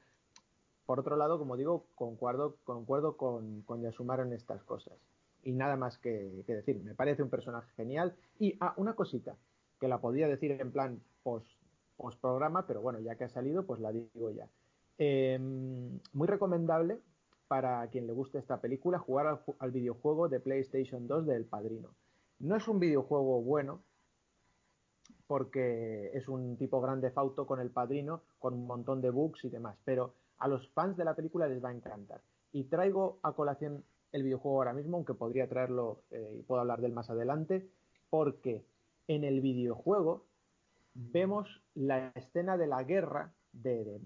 [0.86, 4.94] por otro lado, como digo, concuerdo, concuerdo con, con Yasumaro en estas cosas.
[5.44, 8.16] Y nada más que, decir, me parece un personaje genial.
[8.40, 9.36] Y, ah, una cosita,
[9.78, 11.48] que la podría decir en plan post,
[12.00, 14.48] postprograma, pero bueno, ya que ha salido, pues la digo ya.
[14.98, 17.00] Em, muy recomendable
[17.48, 21.88] para quien le guste esta película jugar al, videojuego de PlayStation 2 del Padrino.
[22.38, 23.80] No es un videojuego bueno,
[25.26, 29.48] porque es un tipo grande fauto con el Padrino, con un montón de bugs y
[29.48, 32.20] demás, pero a los fans de la película les va a encantar.
[32.52, 36.80] Y traigo a colación el videojuego ahora mismo, aunque podría traerlo eh, y puedo hablar
[36.80, 37.68] de él más adelante,
[38.10, 38.64] porque
[39.08, 40.24] en el videojuego
[40.94, 44.00] vemos la escena de la guerra de,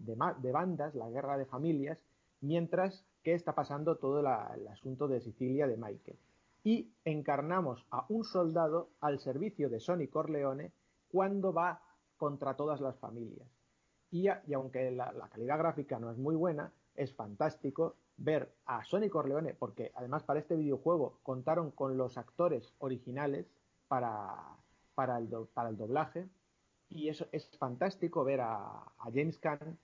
[0.52, 1.98] bandas, la guerra de familias,
[2.40, 6.18] mientras que está pasando todo el asunto de Sicilia de Michael.
[6.62, 10.72] Y encarnamos a un soldado al servicio de Sonny Corleone
[11.08, 11.82] cuando va
[12.16, 13.48] contra todas las familias.
[14.10, 19.54] Y, aunque la, calidad gráfica no es muy buena, es fantástico ver a Sonny Corleone,
[19.54, 23.46] porque además para este videojuego contaron con los actores originales
[23.88, 24.58] para
[25.18, 26.28] el doblaje,
[26.94, 29.76] y eso es fantástico ver a, James Caan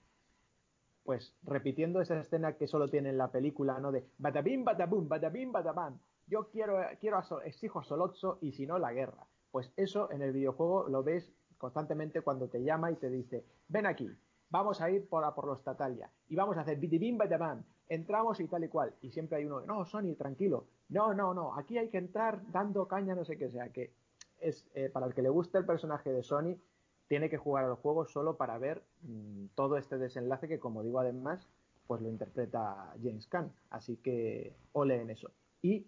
[1.03, 3.91] pues repitiendo esa escena que solo tiene en la película, ¿no?
[3.91, 5.99] De badabim, badabum, badabim, badabam.
[6.27, 9.25] Yo quiero, quiero a exijo a Solozzo y si no, la guerra.
[9.51, 13.87] Pues eso en el videojuego lo ves constantemente cuando te llama y te dice, ven
[13.87, 14.09] aquí,
[14.51, 17.63] vamos a ir por, a por los Tatalia y vamos a hacer bidibim, badabam.
[17.89, 18.93] Entramos y tal y cual.
[19.01, 20.67] Y siempre hay uno, no, Sony, tranquilo.
[20.89, 23.69] No, no, no, aquí hay que entrar dando caña, no sé qué sea.
[23.69, 23.91] Que
[24.39, 26.55] es, eh, para el que le guste el personaje de Sony,
[27.11, 31.01] tiene que jugar al juego solo para ver mmm, todo este desenlace que, como digo,
[31.01, 31.45] además,
[31.85, 33.51] pues lo interpreta James Caan.
[33.69, 35.29] Así que ole en eso.
[35.61, 35.87] Y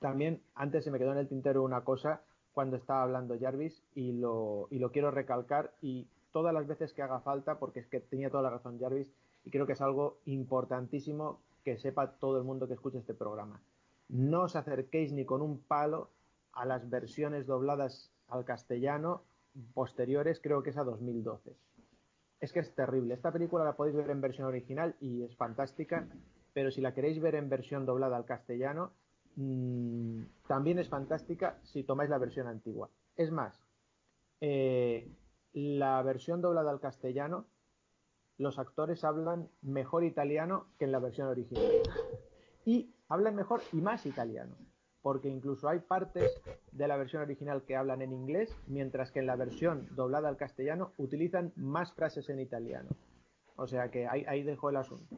[0.00, 2.20] también, antes se me quedó en el tintero una cosa
[2.52, 7.00] cuando estaba hablando Jarvis y lo, y lo quiero recalcar y todas las veces que
[7.00, 9.10] haga falta, porque es que tenía toda la razón Jarvis
[9.46, 13.62] y creo que es algo importantísimo que sepa todo el mundo que escuche este programa.
[14.10, 16.10] No os acerquéis ni con un palo
[16.52, 19.22] a las versiones dobladas al castellano
[19.72, 21.56] posteriores, creo que es a 2012.
[22.40, 23.14] Es que es terrible.
[23.14, 26.08] Esta película la podéis ver en versión original y es fantástica,
[26.52, 28.92] pero si la queréis ver en versión doblada al castellano,
[29.36, 32.90] mmm, también es fantástica si tomáis la versión antigua.
[33.16, 33.60] Es más,
[34.40, 35.08] eh,
[35.52, 37.46] la versión doblada al castellano,
[38.36, 41.70] los actores hablan mejor italiano que en la versión original.
[42.66, 44.56] Y hablan mejor y más italiano
[45.04, 46.40] porque incluso hay partes
[46.72, 50.38] de la versión original que hablan en inglés, mientras que en la versión doblada al
[50.38, 52.88] castellano utilizan más frases en italiano.
[53.56, 55.14] O sea que ahí, ahí dejo el asunto.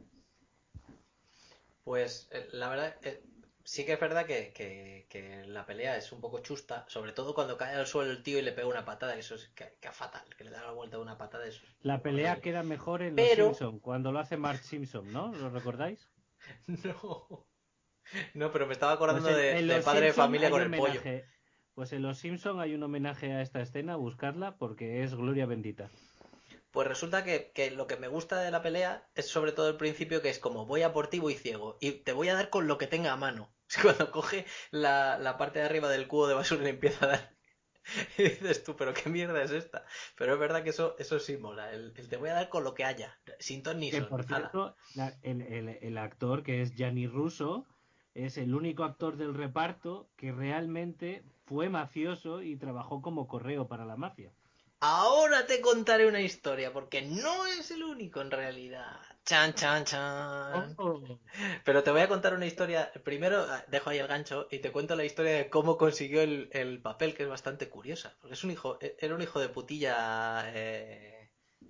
[1.84, 3.22] Pues eh, la verdad, eh,
[3.62, 7.32] sí que es verdad que, que, que, la pelea es un poco chusta, sobre todo
[7.32, 9.92] cuando cae al suelo el tío y le pega una patada, eso es que, que
[9.92, 11.46] fatal, que le da la vuelta de una patada.
[11.46, 12.42] Eso la pelea horrible.
[12.42, 13.50] queda mejor en Pero...
[13.50, 15.32] Los Simpson, cuando lo hace Mark Simpson, ¿no?
[15.32, 16.10] ¿Lo recordáis?
[16.66, 17.46] no.
[18.34, 21.00] No, pero me estaba acordando pues en, de, de Padre de Familia con el pollo.
[21.74, 25.90] Pues en Los Simpson hay un homenaje a esta escena, buscarla porque es gloria bendita.
[26.70, 29.76] Pues resulta que, que, lo que me gusta de la pelea es sobre todo el
[29.76, 32.48] principio que es como voy a por ti, voy ciego y te voy a dar
[32.48, 33.50] con lo que tenga a mano.
[33.82, 37.08] Cuando coge la, la parte de arriba del cubo de basura y le empieza a
[37.08, 37.36] dar
[38.18, 39.84] y dices tú, pero qué mierda es esta.
[40.16, 41.72] Pero es verdad que eso, eso sí mola.
[41.72, 44.08] El, el te voy a dar con lo que haya, sin ton ni son.
[44.08, 47.66] Por cierto, la, el, el, el, actor que es Gianni Russo
[48.16, 53.84] es el único actor del reparto que realmente fue mafioso y trabajó como correo para
[53.84, 54.32] la mafia.
[54.80, 59.00] Ahora te contaré una historia, porque no es el único en realidad.
[59.24, 60.74] Chan, chan, chan.
[60.78, 61.18] Oh.
[61.64, 62.92] Pero te voy a contar una historia.
[63.02, 66.50] Primero ah, dejo ahí el gancho y te cuento la historia de cómo consiguió el,
[66.52, 68.16] el papel, que es bastante curiosa.
[68.20, 71.16] Porque es un hijo, e, era un hijo de putilla eh,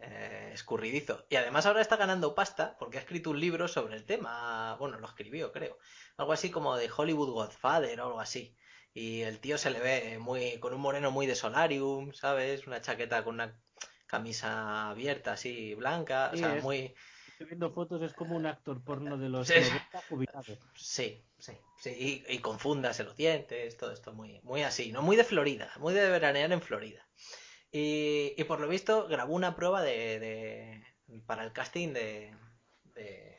[0.01, 1.25] eh, escurridizo.
[1.31, 4.77] Y además ahora está ganando pasta porque ha escrito un libro sobre el tema.
[4.79, 5.79] Bueno, lo escribió, creo.
[6.17, 8.57] Algo así como de Hollywood Godfather o algo así.
[8.95, 12.67] Y el tío se le ve muy con un moreno muy de solarium, ¿sabes?
[12.67, 13.61] Una chaqueta con una
[14.07, 16.95] camisa abierta así blanca, sí, o sea, es, muy
[17.37, 19.61] Estoy viendo fotos, es como un actor porno de los sí.
[19.61, 20.43] 90 jubilado.
[20.75, 21.91] Sí, sí, sí.
[21.91, 25.03] Y, y con fundas en los dientes, todo esto muy, muy así, ¿no?
[25.03, 27.07] Muy de Florida, muy de veranear en Florida.
[27.71, 32.35] Y, y por lo visto grabó una prueba de, de para el casting de,
[32.95, 33.36] de,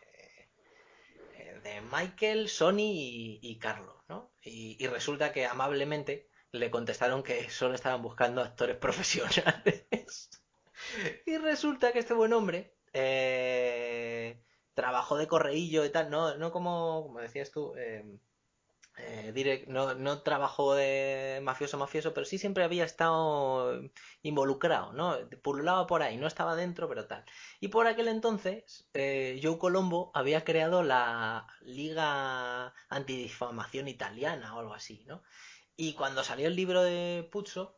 [1.91, 4.31] Michael, Sony y, y Carlos, ¿no?
[4.43, 9.85] Y, resulta que amablemente le contestaron que solo estaban buscando actores profesionales.
[11.25, 14.41] y resulta que este buen hombre eh,
[14.73, 18.05] trabajó de correillo y tal, no, como, como decías tú, eh,
[18.97, 23.81] eh, no, no trabajó de mafioso mafioso, pero sí siempre había estado
[24.23, 25.17] involucrado, ¿no?
[25.43, 27.23] Pululaba por ahí, no estaba dentro, pero tal.
[27.59, 34.73] Y por aquel entonces, eh, Joe Colombo había creado la Liga Antidifamación Italiana o algo
[34.73, 35.23] así, ¿no?
[35.75, 37.76] Y cuando salió el libro de Puzo,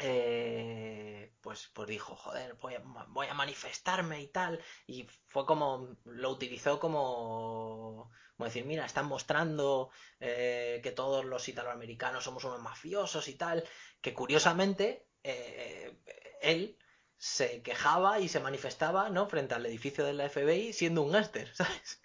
[0.00, 4.60] eh, pues, pues dijo, joder, voy a, manifestarme y tal.
[4.86, 11.46] Y fue como, lo utilizó como, como decir, mira, están mostrando eh, que todos los
[11.48, 13.64] italoamericanos somos unos mafiosos y tal.
[14.00, 15.98] Que curiosamente, eh,
[16.40, 16.78] él
[17.18, 19.26] se quejaba y se manifestaba, ¿no?
[19.28, 22.00] Frente al edificio de la FBI siendo un gángster, ¿sabes?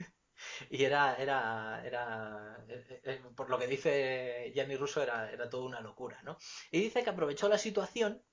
[0.69, 5.65] Y era, era, era, eh, eh, por lo que dice Gianni Russo, era, era toda
[5.65, 6.37] una locura, ¿no?
[6.71, 8.23] Y dice que aprovechó la situación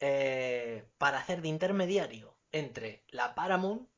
[0.00, 3.88] eh, para hacer de intermediario entre la Paramount,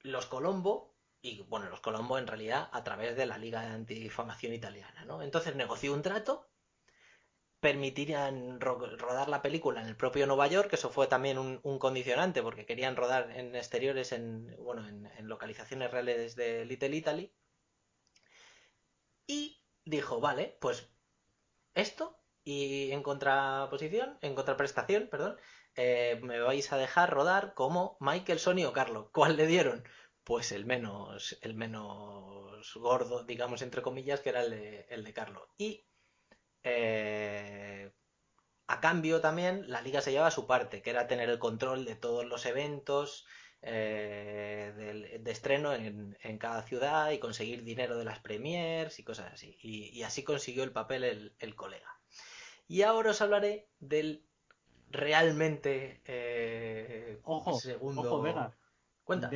[0.00, 4.52] los Colombo y, bueno, los Colombo en realidad a través de la Liga de Antidifamación
[4.52, 5.22] Italiana, ¿no?
[5.22, 6.51] Entonces negoció un trato
[7.62, 12.42] permitirían rodar la película en el propio Nueva York, que eso fue también un, condicionante,
[12.42, 17.32] porque querían rodar en exteriores, en, bueno, en, localizaciones reales de Little Italy.
[19.28, 20.90] Y dijo, vale, pues
[21.74, 25.36] esto, y en contraposición, en contraprestación, perdón,
[25.76, 29.10] eh, me vais a dejar rodar como Michael, Sony o Carlo.
[29.12, 29.84] ¿Cuál le dieron?
[30.24, 35.12] Pues el menos, el menos gordo, digamos, entre comillas, que era el de, el de
[35.12, 35.48] Carlo.
[35.56, 35.86] Y
[36.64, 37.90] eh,
[38.66, 41.96] a cambio también la liga se lleva su parte, que era tener el control de
[41.96, 43.26] todos los eventos
[43.60, 49.56] eh, de, estreno en, cada ciudad y conseguir dinero de las premiers y cosas así.
[49.62, 52.00] Y, así consiguió el papel el, colega.
[52.68, 54.24] Y ahora os hablaré del
[54.90, 58.02] realmente eh, ojo, segundo...
[58.02, 58.56] Ojo, Vega.
[59.04, 59.30] Cuenta.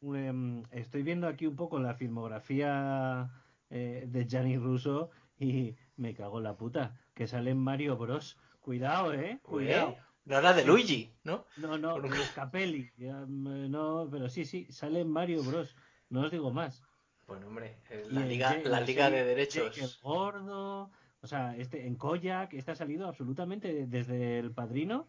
[0.00, 3.28] Em, estoy viendo aquí un poco la filmografía
[3.68, 8.38] de Gianni Russo y me cago en la puta, que sale en Mario Bros.
[8.60, 9.96] Cuidado, eh, cuidado.
[10.24, 11.46] No era de Luigi, ¿no?
[11.56, 12.90] No, no, de Scapelli.
[12.98, 15.74] No, pero sí, sí, sale en Mario Bros.
[16.10, 16.82] No os digo más.
[17.26, 17.78] Bueno, hombre,
[18.10, 19.76] la liga, la liga de derechos.
[19.76, 20.90] El gordo,
[21.20, 25.06] o sea, este, en Koyak, este ha salido absolutamente desde el padrino.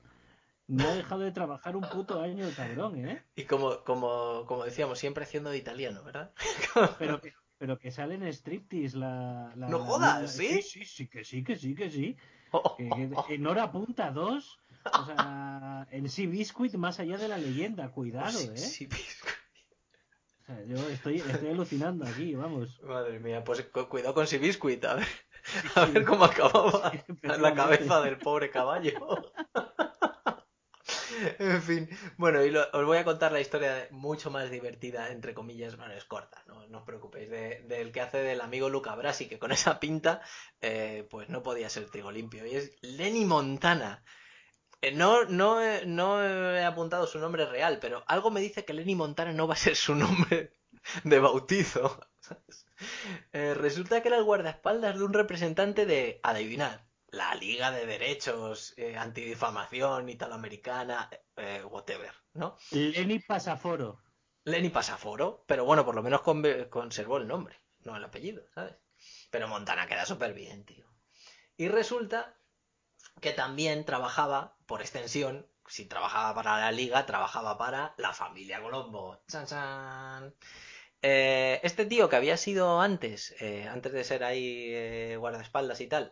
[0.68, 3.24] No ha dejado de trabajar un puto año el cabrón, ¿eh?
[3.36, 6.32] Y como, como, como decíamos, siempre haciendo de italiano, ¿verdad?
[7.00, 7.20] pero,
[7.60, 9.52] pero que sale en striptease la...
[9.56, 10.62] no jodas, ¿sí?
[10.64, 10.86] ¿sí?
[10.86, 12.18] Sí, que sí, que sí, que sí.
[13.30, 18.40] en hora punta 2, o sea, en Sea Biscuit más allá de la leyenda, cuidado,
[18.40, 18.50] ¿eh?
[18.54, 18.94] Biscuit.
[20.42, 22.82] O sea, yo estoy, estoy alucinando aquí, vamos.
[22.82, 25.08] Madre mía, pues cuidado con Sea Biscuit, a ver,
[25.76, 26.92] a ver cómo acababa
[27.40, 29.32] la cabeza del pobre caballo.
[31.40, 35.78] en fin, bueno, y os voy a contar la historia mucho más divertida, entre comillas,
[35.78, 39.52] bueno, es corta, no, os preocupéis, del que hace del amigo Luca Brasi, que con
[39.52, 40.22] esa pinta,
[40.62, 44.04] eh, pues no podía ser trigo limpio, y es Lenny Montana.
[44.82, 48.96] Eh, no, no, no he apuntado su nombre real, pero algo me dice que Lenny
[48.96, 50.54] Montana no va a ser su nombre
[51.04, 52.00] de bautizo.
[53.34, 58.74] Eh, resulta que era el guardaespaldas de un representante de, adivinar, la Liga de Derechos
[58.78, 62.58] eh, Antidifamación Italoamericana, eh, whatever, ¿no?
[62.72, 64.02] Lenny Pasaforo.
[64.44, 66.22] Lenny Pasaforo, pero bueno, por lo menos
[66.70, 68.76] conservó el nombre, no el apellido, ¿sabes?
[69.30, 70.86] Pero Montana queda súper bien, tío.
[71.58, 72.36] Y resulta
[73.22, 79.22] que también trabajaba, por extensión, si trabajaba para la Liga, trabajaba para la familia Colombo.
[79.28, 80.34] ¡Chan, chan!
[81.02, 85.88] Eh, este tío que había sido antes, eh, antes de ser ahí eh, guardaespaldas y
[85.88, 86.12] tal,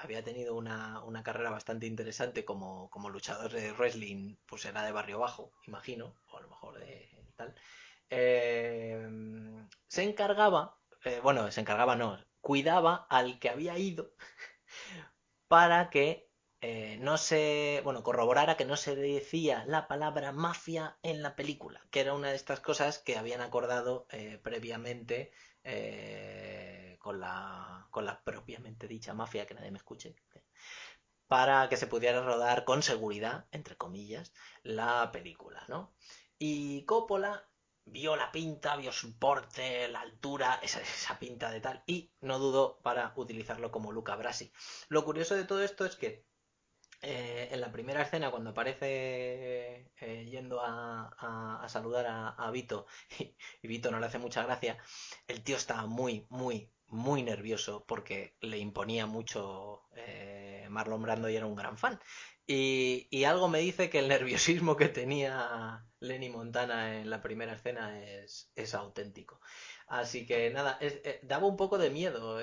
[0.00, 5.18] había tenido una, carrera bastante interesante como, como, luchador de wrestling, pues era de barrio
[5.18, 7.54] bajo, imagino, o a lo mejor de tal.
[9.88, 10.78] se encargaba,
[11.22, 14.12] bueno, se encargaba no, cuidaba al que había ido
[15.48, 16.27] para que
[16.60, 21.80] eh, no se, bueno, corroborara que no se decía la palabra mafia en la película,
[21.90, 25.30] que era una de estas cosas que habían acordado eh, previamente
[25.62, 30.16] eh, con, la, con propiamente dicha mafia, que nadie me escuche,
[31.28, 34.32] para que se pudiera rodar con seguridad, entre comillas,
[34.62, 35.94] la película, ¿no?
[36.38, 37.48] Y Coppola
[37.84, 42.38] vio la pinta, vio su porte, la altura, esa, esa pinta de tal, y no
[42.40, 44.52] dudó para utilizarlo como Luca Brasi.
[44.88, 46.26] Lo curioso de todo esto es que
[47.00, 52.86] eh, en la primera escena, cuando aparece eh, yendo a, saludar a, Vito
[53.62, 54.78] y, Vito no le hace mucha gracia,
[55.28, 61.36] el tío estaba muy, muy, muy nervioso porque le imponía mucho eh, Marlon Brando y
[61.36, 62.00] era un gran fan.
[62.46, 68.00] Y, algo me dice que el nerviosismo que tenía Lenny Montana en la primera escena
[68.00, 69.40] es, auténtico.
[69.86, 70.78] Así que nada,
[71.22, 72.38] daba un poco de miedo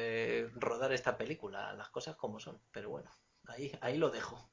[0.56, 3.12] rodar esta película, las cosas como son, pero bueno.
[3.48, 4.50] Ahí, ahí lo dejo.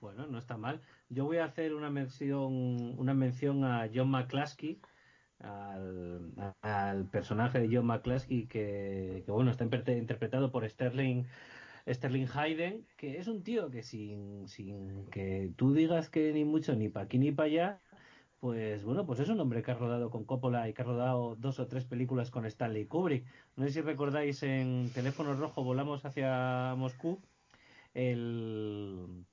[0.00, 0.80] Bueno, no está mal.
[1.08, 4.80] Yo voy a hacer una mención, una mención a John McCluskey,
[5.40, 11.24] al, personaje de John McCluskey que, bueno, está interpretado por Sterling
[11.88, 16.74] Sterling Hayden, que es un tío que sin, sin que tú digas que ni mucho
[16.74, 17.80] ni para aquí ni para allá,
[18.40, 21.36] pues bueno, pues es un hombre que ha rodado con Coppola y que ha rodado
[21.36, 23.24] dos o tres películas con Stanley Kubrick.
[23.56, 27.20] No sé si recordáis en Teléfono Rojo volamos hacia Moscú
[27.94, 29.24] el,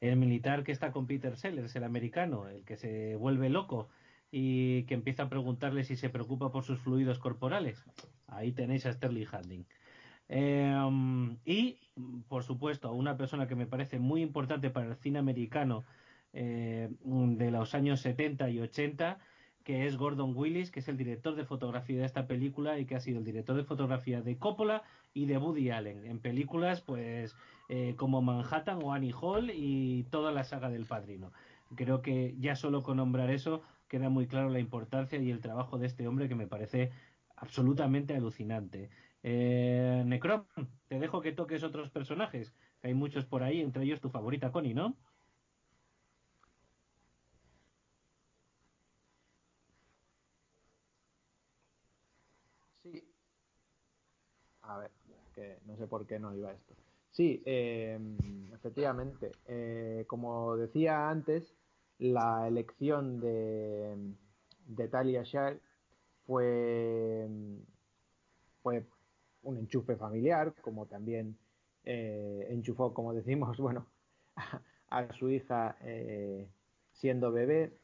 [0.00, 3.88] el militar que está con Peter Sellers, el americano, el que se vuelve loco
[4.32, 7.84] y que empieza a preguntarle si se preocupa por sus fluidos corporales.
[8.26, 9.66] Ahí tenéis a Sterling Handing.
[10.28, 10.74] Eh,
[11.44, 11.78] y,
[12.28, 15.84] por supuesto, una persona que me parece muy importante para el cine americano
[16.32, 19.20] eh, de los años 70 y 80,
[19.64, 22.96] que es Gordon Willis, que es el director de fotografía de esta película y que
[22.96, 24.82] ha sido el director de fotografía de Coppola
[25.14, 27.36] y de Woody Allen, en películas pues
[27.68, 31.32] eh, como Manhattan o Annie Hall y toda la saga del Padrino.
[31.76, 35.78] Creo que ya solo con nombrar eso queda muy claro la importancia y el trabajo
[35.78, 36.90] de este hombre que me parece
[37.36, 38.90] absolutamente alucinante.
[39.22, 40.46] Eh, Necrom,
[40.88, 44.50] te dejo que toques otros personajes, que hay muchos por ahí, entre ellos tu favorita
[44.52, 44.98] Connie, ¿no?
[52.82, 53.12] Sí.
[54.72, 54.90] A ver,
[55.34, 56.74] que no sé por qué no iba esto.
[57.10, 57.98] Sí, eh,
[58.54, 59.32] efectivamente.
[59.46, 61.54] Eh, como decía antes,
[61.98, 63.94] la elección de,
[64.66, 65.60] de Talia Shire
[66.26, 67.28] fue,
[68.62, 68.86] fue
[69.42, 71.36] un enchufe familiar, como también
[71.84, 73.86] eh, enchufó, como decimos, bueno,
[74.36, 76.48] a, a su hija eh,
[76.92, 77.76] siendo bebé,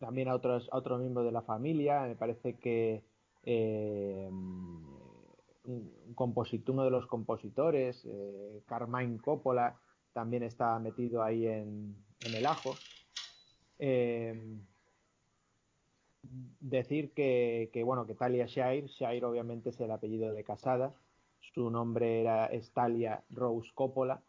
[0.00, 3.04] también a otros, a otros miembros de la familia, me parece que
[3.50, 9.74] eh, un compositor, uno de los compositores, eh, Carmine Coppola,
[10.12, 11.96] también está metido ahí en,
[12.26, 12.74] el ajo.
[13.78, 14.58] Eh,
[16.60, 20.92] decir que, que, bueno, que Talia Shire, Shire obviamente es el apellido de casada,
[21.54, 24.20] su nombre era Estalia Rose Coppola,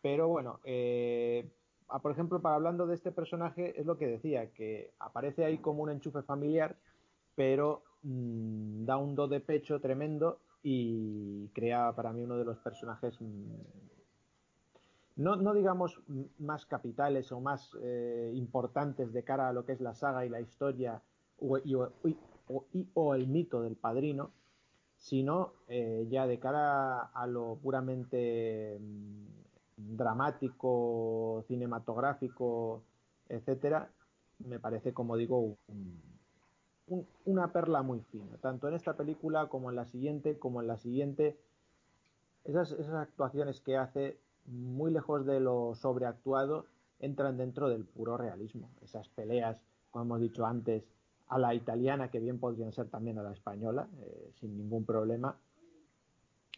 [0.00, 1.50] pero bueno, eh,
[2.00, 5.82] por ejemplo, para hablando de este personaje, es lo que decía, que aparece ahí como
[5.82, 6.76] un enchufe familiar,
[7.34, 12.58] pero mmm, da un do de pecho tremendo y crea para mí uno de los
[12.58, 13.86] personajes mmm,
[15.16, 15.98] no, no, digamos
[16.38, 20.28] más capitales o más eh, importantes de cara a lo que es la saga y
[20.28, 21.00] la historia
[21.38, 24.30] o, el mito del padrino,
[24.96, 29.26] sino eh, ya de cara a lo puramente mmm,
[29.76, 32.82] dramático, cinematográfico,
[33.28, 33.90] etcétera,
[34.40, 35.56] me parece, como digo,
[36.88, 40.68] un, una perla muy fina, tanto en esta película como en la siguiente, como en
[40.68, 41.38] la siguiente.
[42.44, 46.66] Esas, esas actuaciones que hace muy lejos de lo sobreactuado,
[47.00, 48.70] entran dentro del puro realismo.
[48.82, 49.60] Esas peleas,
[49.90, 50.86] como hemos dicho antes,
[51.28, 55.36] a la italiana, que bien podrían ser también a la española, eh, sin ningún problema,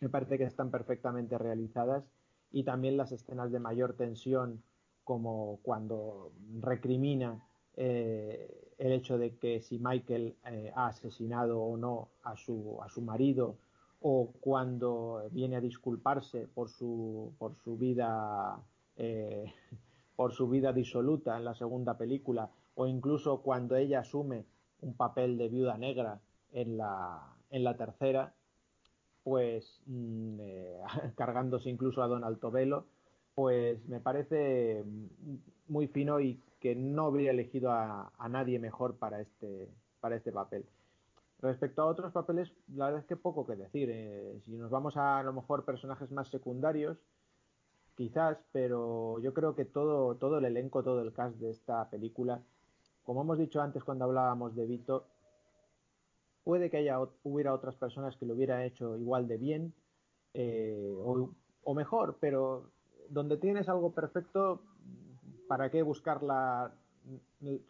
[0.00, 2.04] me parece que están perfectamente realizadas
[2.52, 4.62] y también las escenas de mayor tensión,
[5.04, 7.42] como cuando recrimina
[7.76, 12.88] eh, el hecho de que si Michael eh, ha asesinado o no a su, a
[12.88, 13.56] su marido
[14.00, 18.56] o cuando viene a disculparse por su, por su vida
[18.96, 19.52] eh,
[20.14, 24.44] por su vida disoluta en la segunda película o incluso cuando ella asume
[24.80, 26.20] un papel de viuda negra
[26.52, 28.34] en la, en la tercera
[29.24, 30.80] pues mmm, eh,
[31.16, 32.86] cargándose incluso a Don Altobello
[33.34, 34.84] pues me parece
[35.68, 39.68] muy fino y que no habría elegido a, a nadie mejor para este,
[40.00, 40.64] para este papel.
[41.40, 43.88] Respecto a otros papeles, la verdad es que poco que decir.
[43.92, 46.98] Eh, si nos vamos a, a lo mejor personajes más secundarios,
[47.96, 52.42] quizás, pero yo creo que todo, todo el elenco, todo el cast de esta película,
[53.04, 55.06] como hemos dicho antes cuando hablábamos de Vito,
[56.44, 59.74] puede que haya hubiera otras personas que lo hubieran hecho igual de bien
[60.34, 61.30] eh, o,
[61.62, 62.70] o, mejor, pero
[63.08, 64.62] donde tienes algo perfecto,
[65.48, 66.72] ¿para qué buscarla?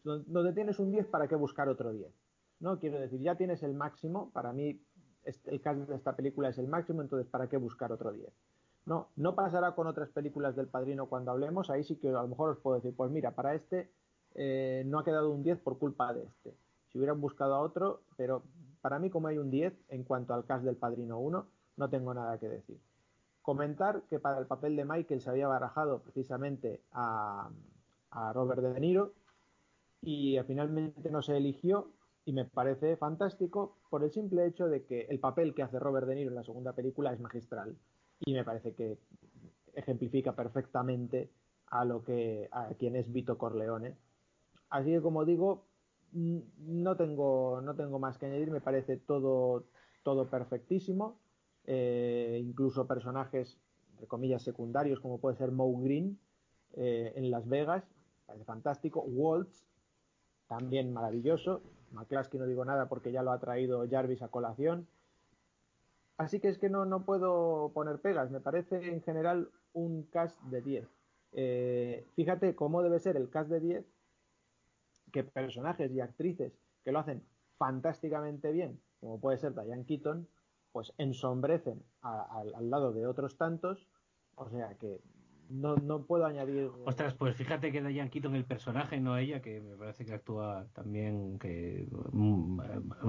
[0.02, 2.12] Donde tienes un 10, ¿para qué buscar otro 10?
[2.60, 2.78] ¿no?
[2.78, 4.80] Quiero decir, ya tienes el máximo, para mí
[5.44, 8.28] el caso de esta película es el máximo, entonces ¿para qué buscar otro 10?
[8.86, 12.28] No, no pasará con otras películas del Padrino cuando hablemos, ahí sí que a lo
[12.28, 13.90] mejor os puedo decir, pues mira, para este
[14.34, 16.55] eh, no ha quedado un 10 por culpa de este.
[16.86, 18.42] Si hubieran buscado a otro, pero
[18.80, 21.46] para mí como hay un 10 en cuanto al cast del Padrino 1,
[21.76, 22.80] no tengo nada que decir.
[23.48, 27.48] Comentar que para el papel de Michael se había barajado precisamente a,
[28.34, 29.14] Robert De Niro
[30.02, 31.88] y finalmente no se eligió
[32.26, 36.06] y me parece fantástico por el simple hecho de que el papel que hace Robert
[36.06, 37.74] De Niro en la segunda película es magistral
[38.20, 38.98] y me parece que
[39.72, 41.30] ejemplifica perfectamente
[41.68, 43.96] a lo que a quien es Vito Corleone.
[44.68, 45.64] Así que como digo,
[46.12, 49.64] no tengo no tengo más que añadir, me parece todo
[50.02, 51.18] todo perfectísimo.
[51.70, 53.58] Eh, incluso personajes,
[53.90, 56.18] entre comillas, secundarios, como puede ser Moe Green
[56.72, 57.84] eh, en Las Vegas,
[58.26, 59.02] parece fantástico.
[59.02, 59.66] Waltz,
[60.46, 61.60] también maravilloso.
[61.92, 64.88] McCluskey no digo nada porque ya lo ha traído Jarvis a colación.
[66.16, 68.30] Así que es que no, no puedo poner pegas.
[68.30, 70.88] Me parece en general un cast de 10.
[71.32, 73.84] Eh, fíjate cómo debe ser el cast de 10,
[75.12, 77.22] que personajes y actrices que lo hacen
[77.58, 80.26] fantásticamente bien, como puede ser Diane Keaton,
[80.72, 83.88] pues ensombrecen al lado de otros tantos.
[84.34, 85.00] O sea que
[85.48, 86.70] no, no puedo añadir.
[86.84, 90.66] Ostras, pues fíjate que Diane Keaton el personaje, no ella, que me parece que actúa
[90.74, 92.60] también, que mm,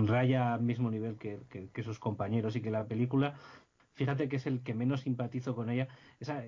[0.07, 1.39] raya al mismo nivel que,
[1.83, 3.35] sus compañeros y que la película,
[3.93, 5.87] fíjate que es el que menos simpatizo con ella.
[6.19, 6.45] Esa,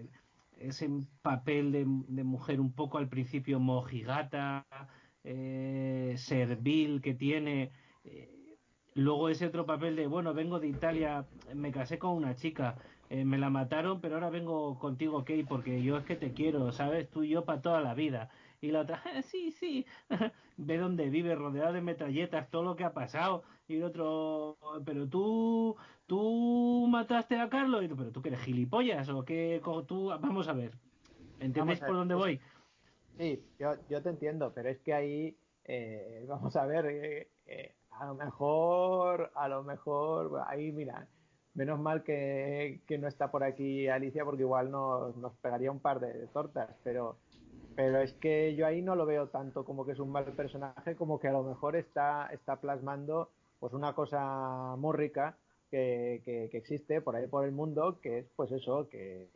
[0.57, 0.89] ese
[1.21, 1.85] papel de,
[2.23, 4.65] mujer un poco al principio mojigata,
[5.23, 7.71] eh, servil que tiene.
[8.03, 8.40] Eh,
[8.95, 12.75] luego ese otro papel de, bueno, vengo de Italia, me casé con una chica,
[13.09, 16.71] eh, me la mataron, pero ahora vengo contigo, Kate, porque yo es que te quiero,
[16.71, 17.09] ¿sabes?
[17.09, 18.29] Tú y yo para toda la vida.
[18.61, 19.85] Y la otra, sí, sí,
[20.57, 23.43] ve dónde vive, rodeado de metralletas, todo lo que ha pasado.
[23.67, 29.09] Y el otro, pero tú, tú mataste a Carlos, y pero tú que eres gilipollas,
[29.09, 30.73] o qué, tú, vamos a ver,
[31.39, 32.39] ¿entendéis por dónde voy?
[33.17, 36.85] Sí, yo, yo te entiendo, pero es que ahí, eh, vamos a ver,
[37.45, 41.07] eh, a lo mejor, a lo mejor, ahí mira,
[41.53, 45.99] Menos mal que, no está por aquí Alicia porque igual nos, nos pegaría un par
[45.99, 47.17] de, tortas, pero,
[47.75, 50.95] pero es que yo ahí no lo veo tanto como que es un mal personaje,
[50.95, 55.37] como que a lo mejor está, está plasmando pues una cosa muy rica
[55.69, 59.27] que, que, existe por ahí por el mundo, que es pues eso, que,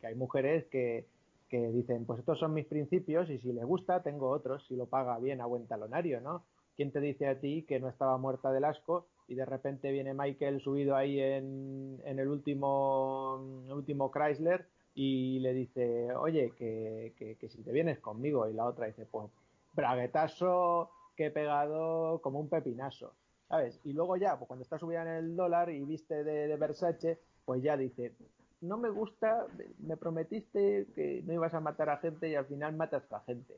[0.00, 1.08] que hay mujeres que,
[1.48, 4.86] que dicen, pues estos son mis principios y si le gusta tengo otros, si lo
[4.86, 6.44] paga bien a buen talonario, ¿no?
[6.76, 10.12] ¿Quién te dice a ti que no estaba muerta del asco y de repente viene
[10.12, 13.36] Michael subido ahí en, en el último,
[13.70, 18.48] último Chrysler y le dice, oye, que, que, si te vienes conmigo.
[18.48, 19.30] Y la otra dice, pues,
[19.72, 23.14] braguetazo que he pegado como un pepinazo,
[23.48, 23.80] ¿sabes?
[23.84, 27.18] Y luego ya, pues cuando está subida en el dólar y viste de, de Versace,
[27.44, 28.12] pues ya dice,
[28.60, 29.46] no me gusta,
[29.78, 33.54] me prometiste que no ibas a matar a gente y al final matas a gente.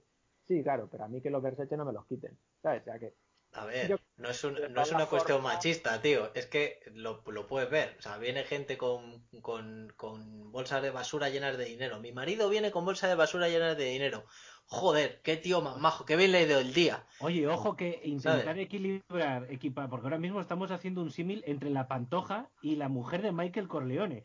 [0.47, 2.82] Sí, claro, pero a mí que los Versace no me los quiten, ¿sabes?
[2.82, 3.14] O sea que
[3.56, 6.31] a ver, no es, no es una cuestión machista, tío.
[6.35, 7.97] Es que lo, lo, puedes ver.
[7.98, 11.98] O sea, viene gente con, con, con bolsas de basura llenas de dinero.
[11.98, 14.27] Mi marido viene con bolsas de basura llenas de dinero.
[14.68, 17.06] Joder, qué tío más majo, qué bien le he ido el día.
[17.20, 21.86] Oye, ojo que intentar equilibrar, equipar, porque ahora mismo estamos haciendo un símil entre la
[21.86, 24.24] pantoja y la mujer de Michael Corleone.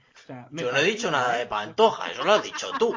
[0.52, 2.92] yo no he dicho nada de pantoja, eso lo has dicho tú.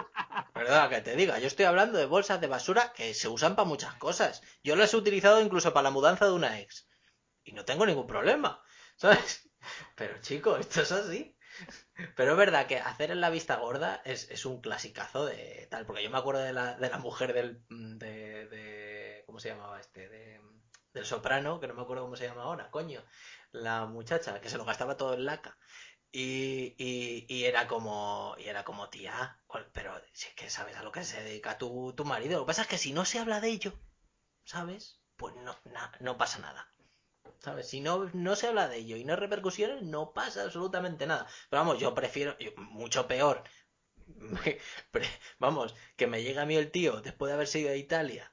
[0.55, 1.39] ¿Verdad que te diga?
[1.39, 4.41] Yo estoy hablando de bolsas de basura que se usan para muchas cosas.
[4.63, 6.89] Yo las he utilizado incluso para la mudanza de una ex.
[7.45, 8.63] Y no tengo ningún problema,
[8.97, 9.51] ¿sabes?
[9.97, 11.34] Pero chico, esto es así.
[12.17, 15.87] Pero es verdad que hacer en la vista gorda es, es, un clasicazo de tal,
[15.87, 19.81] porque yo me acuerdo de la, de la mujer del, de, de, ¿cómo se llamaba
[19.81, 20.09] este?
[20.09, 20.41] De,
[20.93, 23.05] del soprano, que no me acuerdo cómo se llama ahora, coño.
[23.53, 25.59] La muchacha que se lo gastaba todo en laca.
[26.13, 29.41] Y, y, y, era como, y era como, tía,
[29.73, 32.39] pero si es que sabes a lo que se dedica tu, tu marido.
[32.39, 33.73] Lo que pasa es que si no se habla de ello,
[34.45, 35.01] ¿sabes?
[35.17, 35.57] Pues no,
[36.01, 36.73] no pasa nada.
[37.63, 41.27] Si no, no se habla de ello y no hay repercusiones, no pasa absolutamente nada.
[41.51, 43.43] Pero vamos, yo prefiero, mucho peor,
[45.39, 48.33] vamos, que me llegue a mí el tío después de haber sido a Italia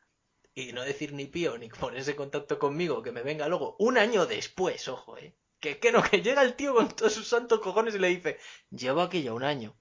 [0.53, 3.97] y no decir ni pío ni ponerse en contacto conmigo, que me venga luego un
[3.97, 5.35] año después, ojo, eh.
[5.59, 8.39] Que, que no, que llega el tío con todos sus santos cojones y le dice,
[8.71, 9.77] llevo aquí ya un año.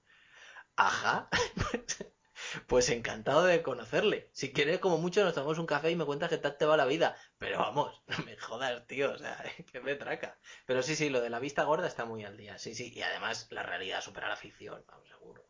[0.75, 1.29] Ajá.
[2.67, 4.29] Pues encantado de conocerle.
[4.33, 6.77] Si quieres, como mucho, nos tomamos un café y me cuentas que tal te va
[6.77, 7.15] la vida.
[7.37, 9.11] Pero vamos, no me jodas, tío.
[9.11, 10.37] O sea, que me traca.
[10.65, 12.57] Pero sí, sí, lo de la vista gorda está muy al día.
[12.57, 12.91] Sí, sí.
[12.93, 15.45] Y además, la realidad supera la ficción, vamos, seguro.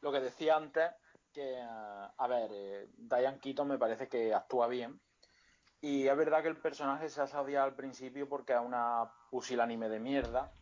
[0.00, 0.90] Lo que decía antes,
[1.32, 5.00] que, a ver, eh, Diane Keaton me parece que actúa bien.
[5.80, 9.88] Y es verdad que el personaje se ha sabido al principio porque es una pusilánime
[9.88, 10.52] de mierda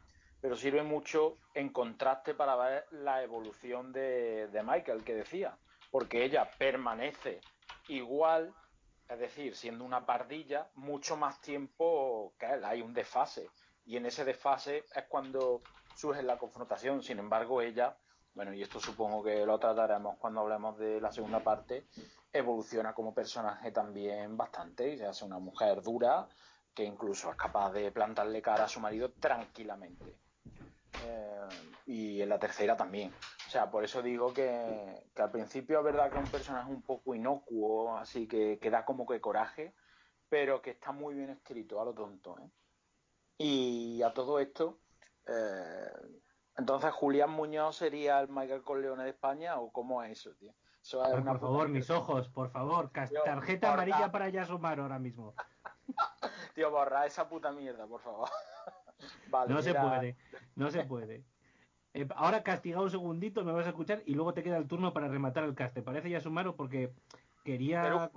[0.42, 5.56] pero sirve mucho en contraste para ver la evolución de, Michael que decía,
[5.88, 7.40] porque ella permanece
[7.86, 8.52] igual,
[9.08, 13.50] es decir, siendo una pardilla, mucho más tiempo que él, hay un desfase,
[13.84, 15.62] y en ese desfase es cuando
[15.94, 17.96] surge la confrontación, sin embargo ella,
[18.34, 21.86] bueno, y esto supongo que lo trataremos cuando hablemos de la segunda parte,
[22.32, 26.26] evoluciona como personaje también bastante, y se hace una mujer dura,
[26.74, 30.21] que incluso es capaz de plantarle cara a su marido tranquilamente.
[31.00, 31.48] Eh,
[31.86, 33.12] y en la tercera también.
[33.46, 36.82] O sea, por eso digo que, al principio es verdad que es un personaje un
[36.82, 39.74] poco inocuo, así que, que da como que coraje,
[40.28, 42.38] pero que está muy bien escrito a lo tonto.
[42.38, 42.50] ¿eh?
[43.38, 44.80] Y a todo esto,
[45.26, 45.92] eh,
[46.56, 50.54] entonces Julián Muñoz sería el Michael Corleone de España o cómo es eso, tío.
[50.82, 52.90] Eso es por favor, mis ojos, por favor,
[53.24, 55.34] tarjeta amarilla para Yasumar ahora mismo.
[56.54, 58.28] tío, borra esa puta mierda, por favor.
[59.30, 60.16] Vale, no se puede,
[60.56, 61.24] no se puede.
[61.94, 64.92] Eh, ahora castiga un segundito, me vas a escuchar y luego te queda el turno
[64.92, 65.74] para rematar el cast.
[65.74, 66.56] ¿Te parece Yasumaro?
[66.56, 66.92] Porque
[67.44, 68.10] quería,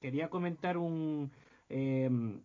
[0.00, 1.30] quería comentar un,
[1.68, 2.42] em,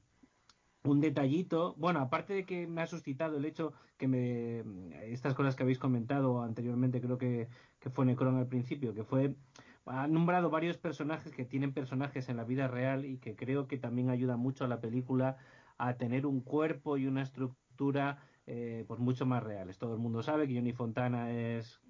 [0.83, 1.75] un detallito.
[1.77, 4.63] Bueno, aparte de que me ha suscitado el hecho que me.
[5.11, 9.35] Estas cosas que habéis comentado anteriormente, creo que, que fue Necron al principio, que fue.
[9.87, 13.77] Ha nombrado varios personajes que tienen personajes en la vida real y que creo que
[13.77, 15.37] también ayuda mucho a la película
[15.77, 19.77] a tener un cuerpo y una estructura eh, pues mucho más reales.
[19.77, 21.81] Todo el mundo sabe que Johnny Fontana es,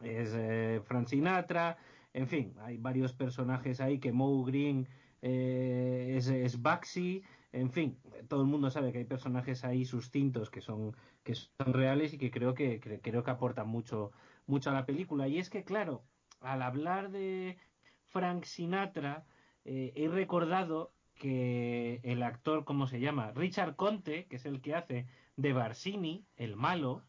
[0.00, 1.78] es eh, Frank Sinatra,
[2.12, 4.86] en fin, hay varios personajes ahí que Moe Green
[5.22, 7.22] eh, es, es Baxi,
[7.52, 7.98] en fin,
[8.28, 12.18] todo el mundo sabe que hay personajes ahí sustintos que son, que son reales y
[12.18, 14.12] que creo que, creo que aportan mucho,
[14.46, 15.28] mucho a la película.
[15.28, 16.04] Y es que, claro,
[16.40, 17.58] al hablar de
[18.06, 19.26] Frank Sinatra,
[19.64, 23.30] eh, he recordado que el actor, ¿cómo se llama?
[23.30, 27.04] Richard Conte, que es el que hace de Barsini, el malo,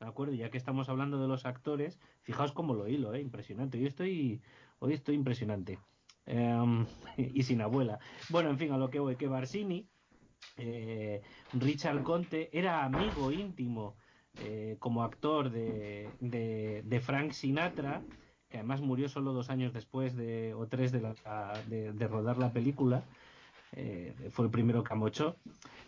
[0.00, 0.34] ¿de acuerdo?
[0.34, 3.20] Ya que estamos hablando de los actores, fijaos cómo lo hilo, ¿eh?
[3.20, 3.78] Impresionante.
[3.78, 4.42] Hoy estoy,
[4.80, 5.78] hoy estoy impresionante.
[6.26, 6.84] Em,
[7.16, 8.00] y sin abuela.
[8.28, 9.86] Bueno, en fin, a lo que voy, que Barsini,
[10.56, 11.22] eh,
[11.52, 13.94] Richard Conte, era amigo íntimo
[14.40, 18.02] eh, como actor de, de, Frank Sinatra,
[18.52, 23.02] que además murió solo dos años después de, o tres de, rodar la película.
[23.74, 25.34] Eh, fue el primero que amochó,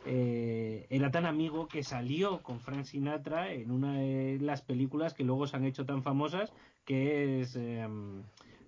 [0.07, 5.25] eh, era tan amigo que salió con Frank Sinatra en una de las películas que
[5.25, 6.55] luego se han hecho tan famosas,
[6.87, 8.23] que es em,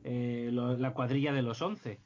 [0.05, 1.99] eh, La cuadrilla de los once,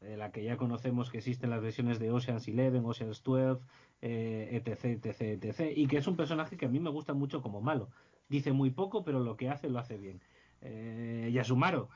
[0.00, 3.62] de la que ya conocemos que existen las versiones de Ocean's Eleven, Ocean's 12,
[4.00, 7.60] etc, etc, etc, y que es un personaje que a mí me gusta mucho como
[7.60, 7.88] malo.
[8.28, 10.20] Dice muy poco, pero lo que hace lo hace bien.
[10.60, 11.88] Yasumaro,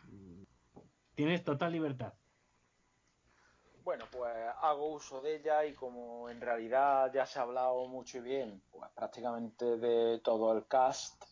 [1.14, 2.14] tienes total libertad.
[3.84, 8.18] Bueno, pues hago uso de ella y como en realidad ya se ha hablado mucho
[8.18, 11.24] y bien, pues prácticamente de todo el cast,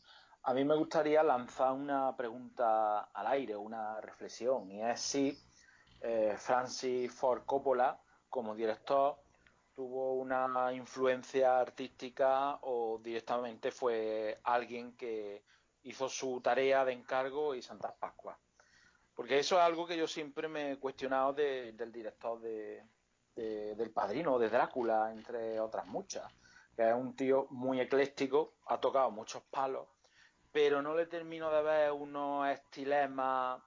[0.42, 5.38] a mí me gustaría lanzar una pregunta al aire, una reflexión, y es si
[6.00, 9.16] eh, Francis Ford Coppola, como director,
[9.74, 15.44] tuvo una influencia artística o directamente fue alguien que
[15.82, 18.38] hizo su tarea de encargo y Santa Pascua.
[19.14, 22.84] Porque eso es algo que yo siempre me he cuestionado del director de,
[23.34, 26.32] del Padrino, de Drácula, entre otras muchas.
[26.74, 29.88] Que es un tío muy ecléctico, ha tocado muchos palos,
[30.52, 33.60] pero no le termino de ver unos estilemas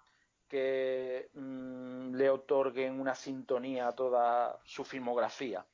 [0.48, 5.66] que mm, le otorguen una sintonía a toda su filmografía,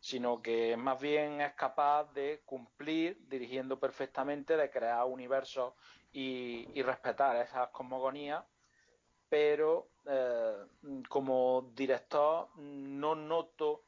[0.00, 5.74] sino que más bien es capaz de cumplir dirigiendo perfectamente, de crear universos
[6.12, 8.44] y, y respetar esas cosmogonías
[9.28, 10.56] pero eh,
[11.08, 13.84] como director no noto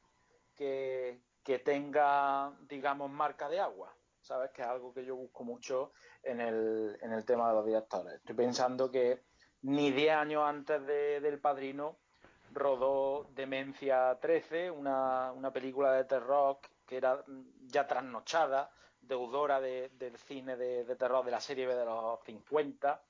[0.54, 1.20] que,
[1.64, 3.92] tenga, digamos, marca de agua.
[4.20, 4.50] ¿Sabes?
[4.50, 5.92] Que es algo que yo busco mucho
[6.22, 8.14] en el, en el tema de los directores.
[8.14, 9.24] Estoy pensando que
[9.62, 11.98] ni 10 años antes de, del Padrino
[12.52, 17.22] rodó Demencia 13, una, una película de terror que era
[17.66, 18.70] ya trasnochada,
[19.00, 23.02] deudora del cine de, de, terror de la serie B de los 50.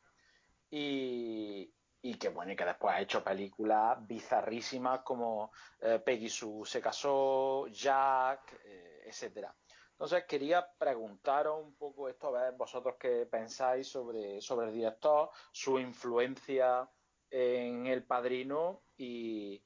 [0.71, 1.73] Y,
[2.03, 6.81] y que bueno, y que después ha hecho películas bizarrísimas como eh, Peggy Sue se
[6.81, 9.55] casó, Jack, eh, etcétera.
[9.93, 15.31] Entonces quería preguntaros un poco esto, a ver vosotros qué pensáis sobre, sobre el director,
[15.53, 16.89] su influencia
[17.31, 19.63] en El Padrino y,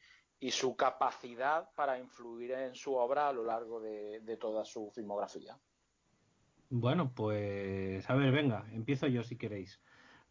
[0.51, 5.59] su capacidad para influir en su obra a lo largo de, de toda su filmografía.
[6.69, 9.81] Bueno, pues a ver, venga, empiezo yo si queréis.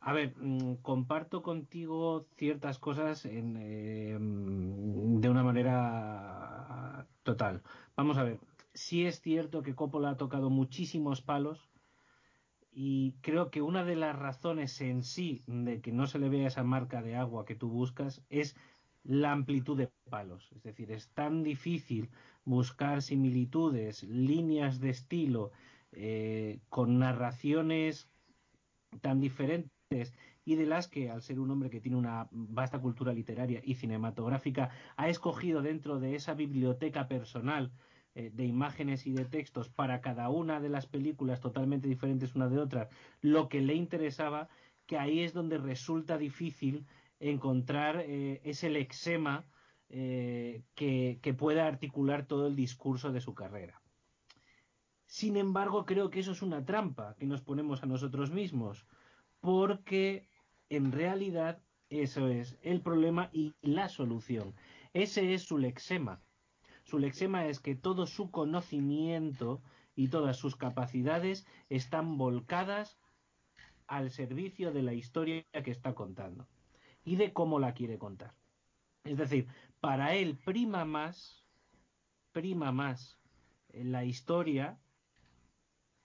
[0.05, 7.61] A ver, mm, comparto contigo ciertas cosas en, em, de una manera total.
[7.95, 8.39] Vamos a ver,
[8.73, 11.69] sí es cierto que Coppola ha tocado muchísimos palos
[12.75, 16.47] y creo que una de las razones en sí de que no se le vea
[16.47, 18.55] esa marca de agua que tú buscas es
[19.03, 20.51] la amplitud de palos.
[20.55, 22.09] Es decir, es tan difícil
[22.45, 25.51] buscar similitudes, líneas de estilo,
[25.91, 28.09] eh, con narraciones
[29.01, 30.13] tan diferentes
[30.45, 33.75] y de las que, al ser un hombre que tiene una vasta cultura literaria y
[33.75, 37.71] cinematográfica, ha escogido dentro de esa biblioteca personal
[38.15, 42.49] eh, de imágenes y de textos para cada una de las películas totalmente diferentes una
[42.49, 42.89] de otra,
[43.21, 44.49] lo que le interesaba,
[44.85, 46.85] que ahí es donde resulta difícil
[47.19, 49.45] encontrar eh, ese lexema
[49.89, 53.81] eh, que, que pueda articular todo el discurso de su carrera.
[55.05, 58.87] Sin embargo, creo que eso es una trampa que nos ponemos a nosotros mismos,
[59.39, 60.27] porque
[60.69, 64.55] en realidad eso es el problema y la solución.
[64.93, 66.22] Ese es su lexema.
[66.93, 69.63] Su lexema es que todo su conocimiento
[69.95, 72.99] y todas sus capacidades están volcadas
[73.87, 76.47] al servicio de la historia que está contando
[77.03, 78.35] y de cómo la quiere contar.
[79.05, 79.47] Es decir,
[79.79, 81.43] para él prima más,
[82.31, 83.17] prima más
[83.71, 84.77] la historia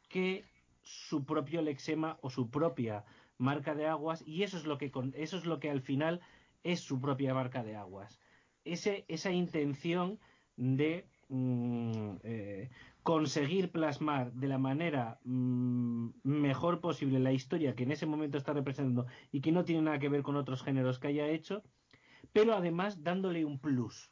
[0.08, 0.46] que
[0.80, 3.04] su propio lexema o su propia
[3.36, 6.22] marca de aguas y eso es lo que eso es lo que al final
[6.62, 8.18] es su propia marca de aguas.
[8.64, 10.18] Esa intención
[10.58, 12.70] de mm, eh,
[13.02, 18.52] conseguir plasmar de la manera mm, mejor posible la historia que en ese momento está
[18.52, 21.62] representando y que no tiene nada que ver con otros géneros que haya hecho,
[22.32, 24.10] pero además dándole un plus.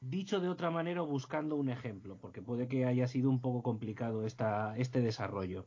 [0.00, 4.24] Dicho de otra manera buscando un ejemplo, porque puede que haya sido un poco complicado
[4.24, 5.66] esta, este desarrollo.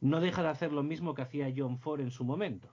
[0.00, 2.72] No deja de hacer lo mismo que hacía John Ford en su momento.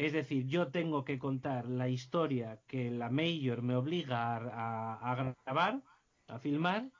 [0.00, 5.82] Es decir, yo tengo que contar la historia que la Major me obliga a, grabar,
[6.26, 6.90] a filmar,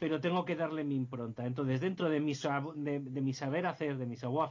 [0.00, 1.46] pero tengo que darle mi impronta.
[1.46, 2.32] Entonces, dentro de mi,
[2.74, 4.50] de, mi saber hacer, de mi savoir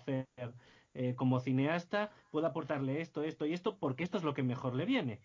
[0.93, 4.73] eh, como cineasta, puedo aportarle esto, esto y esto, porque esto es lo que mejor
[4.73, 5.19] le viene.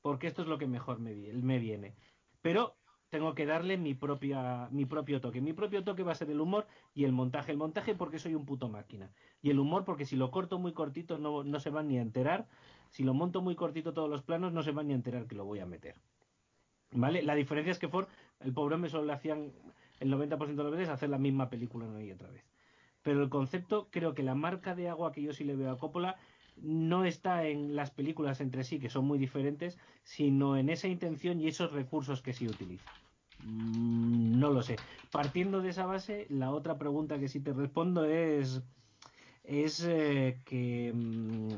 [0.00, 1.94] Porque esto es lo que mejor me, me viene.
[2.40, 2.78] Pero
[3.12, 5.42] tengo que darle mi propia mi propio toque.
[5.42, 7.52] Mi propio toque va a ser el humor y el montaje.
[7.52, 9.10] El montaje porque soy un puto máquina.
[9.42, 12.00] Y el humor porque si lo corto muy cortito no, no se van ni a
[12.00, 12.48] enterar.
[12.88, 15.34] Si lo monto muy cortito todos los planos no se van ni a enterar que
[15.34, 15.96] lo voy a meter.
[16.92, 17.20] ¿Vale?
[17.20, 18.08] La diferencia es que Ford,
[18.40, 19.52] el pobre hombre solo le hacían
[20.00, 22.46] el 90% de las veces hacer la misma película una y otra vez.
[23.02, 25.76] Pero el concepto, creo que la marca de agua que yo sí le veo a
[25.76, 26.16] Coppola
[26.56, 31.42] no está en las películas entre sí, que son muy diferentes, sino en esa intención
[31.42, 32.90] y esos recursos que sí utiliza.
[33.44, 34.76] Mm, no lo sé.
[35.10, 38.62] Partiendo de esa base, la otra pregunta que sí te respondo es,
[39.44, 41.54] es eh, que mm,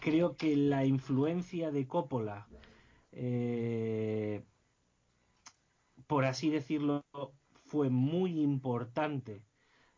[0.00, 2.46] creo que la influencia de Coppola,
[3.12, 4.42] eh,
[6.06, 7.04] por así decirlo,
[7.66, 9.42] fue muy importante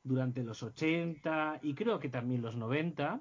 [0.03, 3.21] durante los 80 y creo que también los 90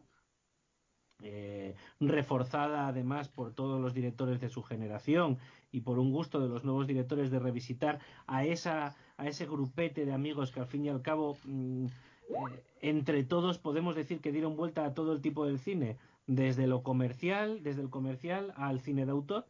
[1.21, 5.37] eh, reforzada además por todos los directores de su generación
[5.71, 10.05] y por un gusto de los nuevos directores de revisitar a esa a ese grupete
[10.05, 14.31] de amigos que al fin y al cabo mm, eh, entre todos podemos decir que
[14.31, 15.97] dieron vuelta a todo el tipo del cine
[16.27, 19.45] desde lo comercial desde el comercial al cine de autor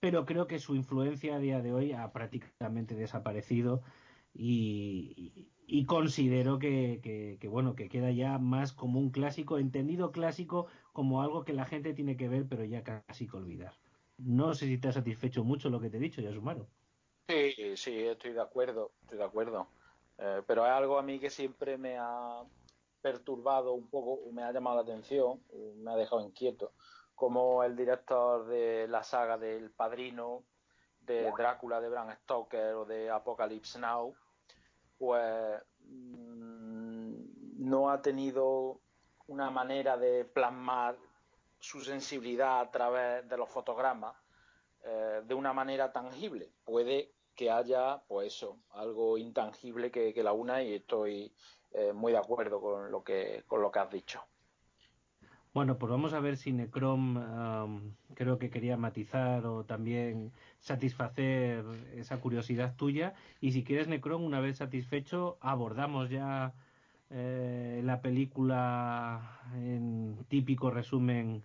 [0.00, 3.82] pero creo que su influencia a día de hoy ha prácticamente desaparecido
[4.34, 11.22] y, y considero que, bueno que queda ya más como un clásico entendido clásico como
[11.22, 13.72] algo que la gente tiene que ver pero ya casi que olvidar
[14.24, 16.66] no sé si te ha satisfecho mucho lo que te he dicho ya sumaro
[17.28, 19.68] sí sí estoy de acuerdo estoy de acuerdo.
[20.18, 22.42] Eh, pero es algo a mí que siempre me ha
[23.00, 25.40] perturbado un poco me ha llamado la atención
[25.76, 26.72] me ha dejado inquieto.
[27.14, 30.44] Como el director de la saga del Padrino
[31.00, 34.14] de Drácula de Bram Stoker o de Apocalypse Now
[34.98, 37.14] pues mm,
[37.58, 38.80] no ha tenido
[39.26, 40.96] una manera de plasmar
[41.62, 44.16] su sensibilidad a través de los fotogramas
[44.84, 46.50] eh, de una manera tangible.
[46.64, 51.32] Puede que haya, pues eso, algo intangible que, la una y estoy
[51.70, 54.20] eh, muy de acuerdo con lo que con lo que has dicho.
[55.54, 61.64] Bueno, pues vamos a ver si Necrom creo que quería matizar o también satisfacer
[61.94, 63.14] esa curiosidad tuya.
[63.40, 66.54] Y si quieres, Necrom, una vez satisfecho, abordamos ya
[67.14, 71.44] eh, la película en típico resumen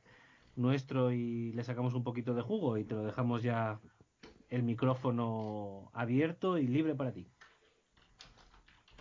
[0.56, 3.80] nuestro y le sacamos un poquito de jugo y te lo dejamos ya
[4.50, 7.28] el micrófono abierto y libre para ti.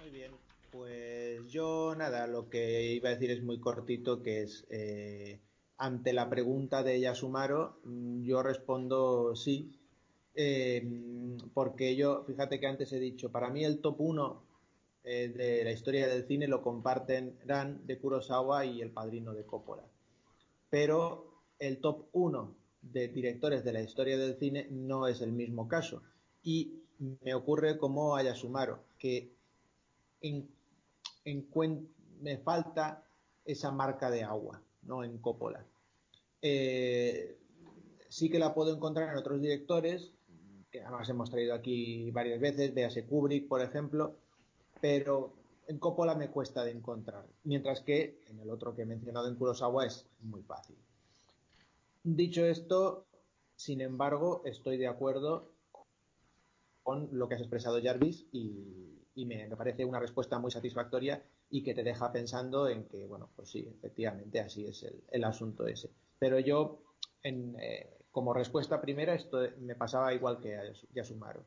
[0.00, 0.32] Muy bien,
[0.72, 5.40] pues yo nada, lo que iba a decir es muy cortito, que es eh,
[5.78, 9.78] ante la pregunta de Yasumaro, mm, yo respondo sí,
[10.34, 10.84] eh,
[11.54, 14.45] porque yo, fíjate que antes he dicho, para mí el top 1
[15.08, 19.46] eh, de la historia del cine lo comparten Ran de Kurosawa y El Padrino de
[19.46, 19.84] Coppola.
[20.68, 25.68] Pero el top 1 de directores de la historia del cine no es el mismo
[25.68, 26.02] caso.
[26.42, 26.82] Y
[27.22, 29.30] me ocurre como a Yasumaro, que
[32.20, 33.06] me falta
[33.44, 35.04] esa marca de agua, ¿no?
[35.04, 35.64] En Coppola.
[36.42, 37.38] Eh,
[38.08, 40.10] sí que la puedo encontrar en otros directores,
[40.68, 44.16] que además hemos traído aquí varias veces, véase Kubrick, por ejemplo,
[44.80, 45.32] pero
[45.68, 49.34] en Coppola me cuesta de encontrar, mientras que en el otro que he mencionado en
[49.34, 50.76] Kurosawa es muy fácil.
[52.04, 53.06] Dicho esto,
[53.56, 55.50] Sin embargo, estoy de acuerdo
[56.82, 61.72] con lo que has expresado Jarvis y, me, parece una respuesta muy satisfactoria y que
[61.72, 65.90] te deja pensando en que, bueno, pues sí, efectivamente así es el, asunto ese.
[66.18, 66.82] Pero yo,
[67.22, 70.62] en, eh, como respuesta primera, esto me pasaba igual que a
[70.94, 71.44] Yasumaro.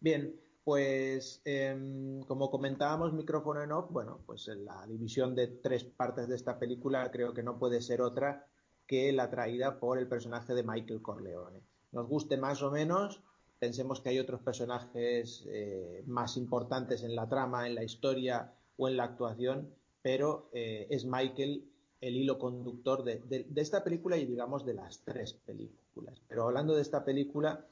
[0.00, 6.28] Bien, pues em, como comentábamos, micrófono en off, bueno, pues la división de tres partes
[6.28, 8.46] de esta película creo que no puede ser otra
[8.86, 11.60] que la traída por el personaje de Michael Corleone.
[11.92, 13.22] Nos guste más o menos,
[13.58, 18.88] pensemos que hay otros personajes eh, más importantes en la trama, en la historia o
[18.88, 21.68] en la actuación, pero eh, es Michael
[22.02, 26.20] el hilo conductor de, esta película y digamos de las tres películas.
[26.28, 27.64] Pero hablando de esta película,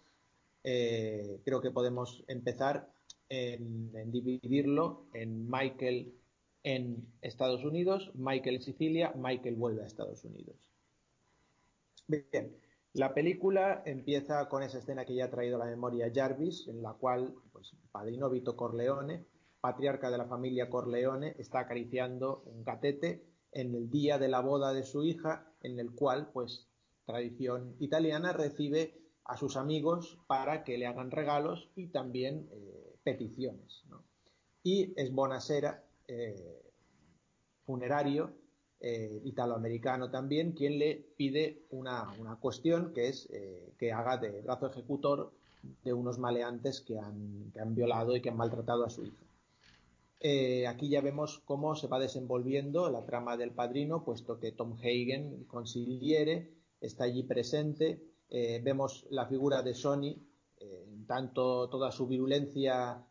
[0.64, 2.90] eh, creo que podemos empezar
[3.28, 6.14] en, dividirlo en Michael
[6.62, 10.56] en Estados Unidos, Michael en Sicilia, Michael vuelve a Estados Unidos.
[12.06, 12.54] Bien,
[12.92, 16.82] la película empieza con esa escena que ya ha traído a la memoria Jarvis, en
[16.82, 19.24] la cual pues, Padrino Vito Corleone,
[19.60, 24.72] patriarca de la familia Corleone, está acariciando un gatete en el día de la boda
[24.72, 26.68] de su hija, en el cual, pues,
[27.06, 33.84] tradición italiana, recibe a sus amigos para que le hagan regalos y también eh, peticiones.
[34.62, 36.62] Y es Bonasera, eh,
[37.64, 38.32] funerario,
[38.80, 44.66] eh, italoamericano también, quien le pide una, cuestión que es eh, que haga de brazo
[44.66, 45.32] ejecutor
[45.84, 49.24] de unos maleantes que han, que han violado y que han maltratado a su hija.
[50.68, 55.44] Aquí ya vemos cómo se va desenvolviendo la trama del padrino, puesto que Tom Hagen,
[55.44, 58.02] consigliere, está allí presente.
[58.30, 60.14] Vemos la figura de Sony,
[61.06, 63.04] tanto toda su virulencia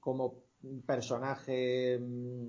[0.00, 0.48] como
[0.86, 2.46] personaje mm,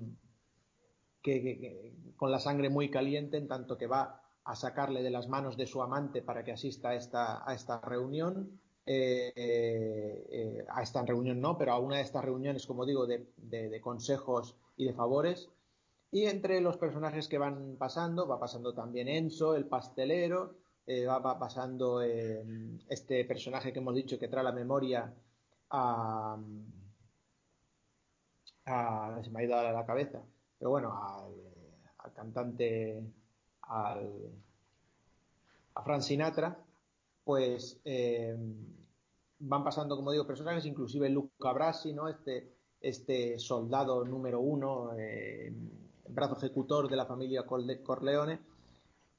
[1.21, 5.57] que, con la sangre muy caliente, en tanto que va a sacarle de las manos
[5.57, 8.59] de su amante para que asista a esta, a esta reunión.
[8.91, 13.79] Eh, eh, a esta reunión no, pero a una de estas reuniones, como digo, de,
[13.81, 15.47] consejos y de favores.
[16.11, 20.55] Y entre los personajes que van pasando, va pasando también Enzo, el pastelero,
[20.91, 25.13] eh, va, pasando este personaje que hemos dicho que trae la memoria
[25.69, 26.35] a,
[29.23, 30.19] se me ha ido a la cabeza,
[30.57, 33.03] pero bueno, al, cantante,
[33.61, 34.31] al,
[35.75, 36.57] a Frank Sinatra,
[37.23, 38.35] pues eh,
[39.37, 42.07] van pasando, como digo, personajes, inclusive Luca Brasi, ¿no?
[42.07, 42.51] Este,
[42.81, 45.53] este soldado número uno, eh,
[46.07, 48.39] brazo ejecutor de la familia Corleone.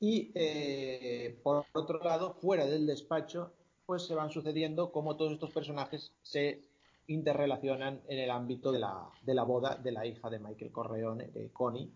[0.01, 3.53] Y eh, por otro lado, fuera del despacho,
[3.85, 6.63] pues se van sucediendo como todos estos personajes se
[7.07, 11.27] interrelacionan en el ámbito de la, de la boda de la hija de Michael Corleone,
[11.29, 11.93] de Connie,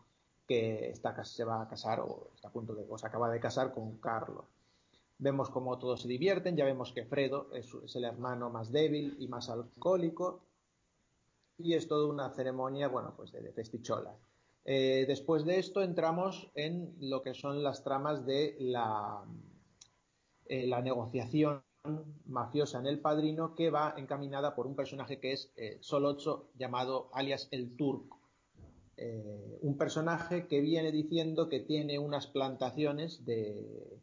[0.46, 3.40] que está, se va a casar o está a punto de, o se acaba de
[3.40, 4.48] casar con Carlo.
[5.18, 9.28] Vemos cómo todos se divierten, ya vemos que Fredo es, el hermano más débil y
[9.28, 10.42] más alcohólico,
[11.56, 14.14] y es toda una ceremonia, bueno, pues de, de festichola.
[14.64, 19.24] Eh, después de esto entramos en lo que son las tramas de la,
[20.46, 21.62] eh, la negociación
[22.26, 25.80] mafiosa en El Padrino que va encaminada por un personaje que es eh,
[26.54, 28.20] llamado alias El Turco.
[28.96, 34.00] Eh, un personaje que viene diciendo que tiene unas plantaciones de,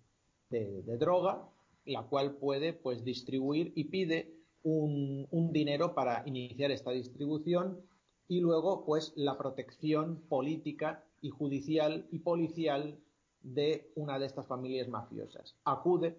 [1.00, 1.50] droga,
[1.86, 7.82] la cual puede pues distribuir y pide un, dinero para iniciar esta distribución
[8.28, 12.98] y luego pues la protección política y judicial y policial
[13.44, 15.56] de una de estas familias mafiosas.
[15.66, 16.18] Acude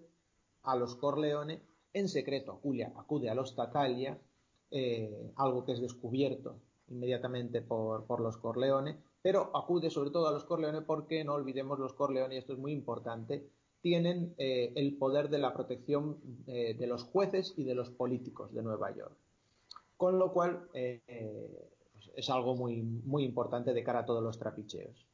[0.63, 1.61] a los Corleone,
[1.93, 2.59] en secreto
[2.95, 4.17] acude a los Tatalia,
[4.71, 6.55] eh, algo que es descubierto
[6.89, 11.93] inmediatamente por, los Corleone, pero acude sobre todo a los Corleone porque no olvidemos los
[11.93, 13.47] Corleone, y esto es muy importante,
[13.81, 16.17] tienen eh, el poder de la protección
[16.47, 19.15] eh, de los jueces y de los políticos de Nueva York.
[19.97, 21.01] Con lo cual pues
[22.13, 25.07] es algo muy, muy importante de cara a todos los trapicheos.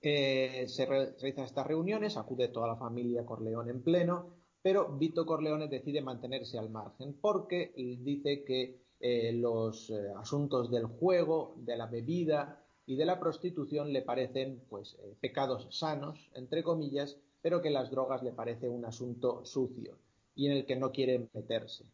[0.00, 4.30] Eh, se realizan estas reuniones, acude toda la familia Corleone en pleno,
[4.62, 10.86] pero Vito Corleone decide mantenerse al margen porque dice que eh, los eh, asuntos del
[10.86, 17.18] juego, de la bebida y de la prostitución le parecen pues pecados sanos, entre comillas,
[17.42, 19.98] pero que las drogas le parece un asunto sucio
[20.34, 21.84] y en el que no quiere meterse.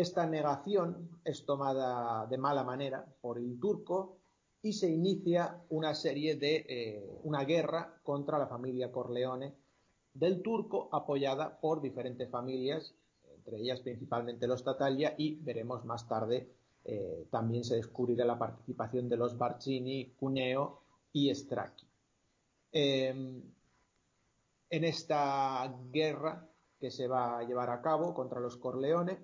[0.00, 4.16] Esta negación es tomada de mala manera por el turco
[4.62, 9.54] y se inicia una serie de eh, una guerra contra la familia Corleone
[10.14, 12.94] del turco apoyada por diferentes familias,
[13.36, 16.50] entre ellas principalmente los Tatalia y veremos más tarde
[16.82, 20.80] eh, también se descubrirá la participación de los Barcini, Cuneo
[21.12, 21.86] y Stracchi.
[22.72, 23.42] Em,
[24.70, 26.48] en esta guerra
[26.80, 29.18] que se va a llevar a cabo contra los Corleone.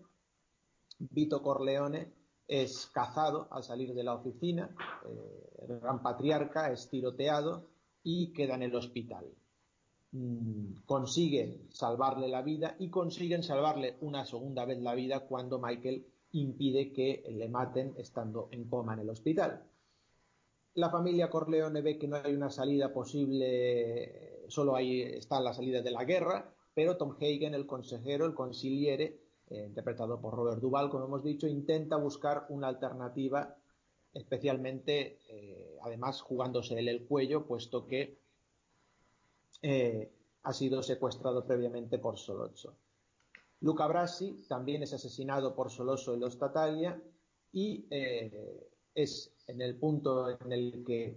[0.99, 2.13] Vito Corleone
[2.49, 4.75] es cazado al salir de la oficina,
[5.05, 7.69] eh, el gran patriarca es tiroteado
[8.03, 9.27] y queda en el hospital.
[10.13, 16.07] Mm, consiguen salvarle la vida y consiguen salvarle una segunda vez la vida cuando Michael
[16.33, 19.65] impide que le maten estando en coma en el hospital.
[20.75, 25.83] La familia Corleone ve que no hay una salida posible, solo ahí está la salida
[25.83, 30.91] de la guerra, pero Tom Hagen, el consejero, el consiliere, eh, interpretado por Robert Duval,
[30.91, 33.57] como hemos dicho, intenta buscar una alternativa,
[34.13, 38.19] especialmente, eh, además, jugándose él el cuello, puesto que
[39.63, 40.11] eh,
[40.43, 42.75] ha sido secuestrado previamente por Solozzo.
[43.61, 47.01] Luca Brasi también es asesinado por Soloso en los Tatalia
[47.53, 47.87] y
[48.95, 51.17] es en el punto en el que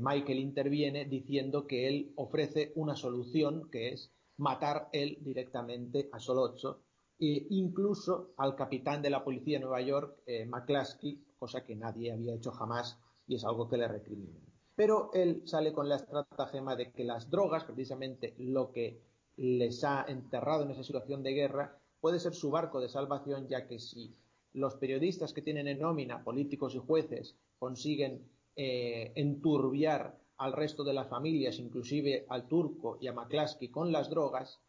[0.00, 6.85] Michael interviene diciendo que él ofrece una solución que es matar él directamente a Solozzo
[7.18, 12.12] e incluso al capitán de la policía de Nueva York, eh, McCluskey, cosa que nadie
[12.12, 14.42] había hecho jamás y es algo que le recriminan.
[14.74, 19.02] Pero él sale con la estratagema de que las drogas, precisamente lo que
[19.36, 23.66] les ha enterrado en esa situación de guerra, puede ser su barco de salvación, ya
[23.66, 24.14] que si
[24.52, 30.92] los periodistas que tienen en nómina, políticos y jueces, consiguen eh, enturbiar al resto de
[30.92, 34.60] las familias, inclusive al turco y a McCluskey con las drogas,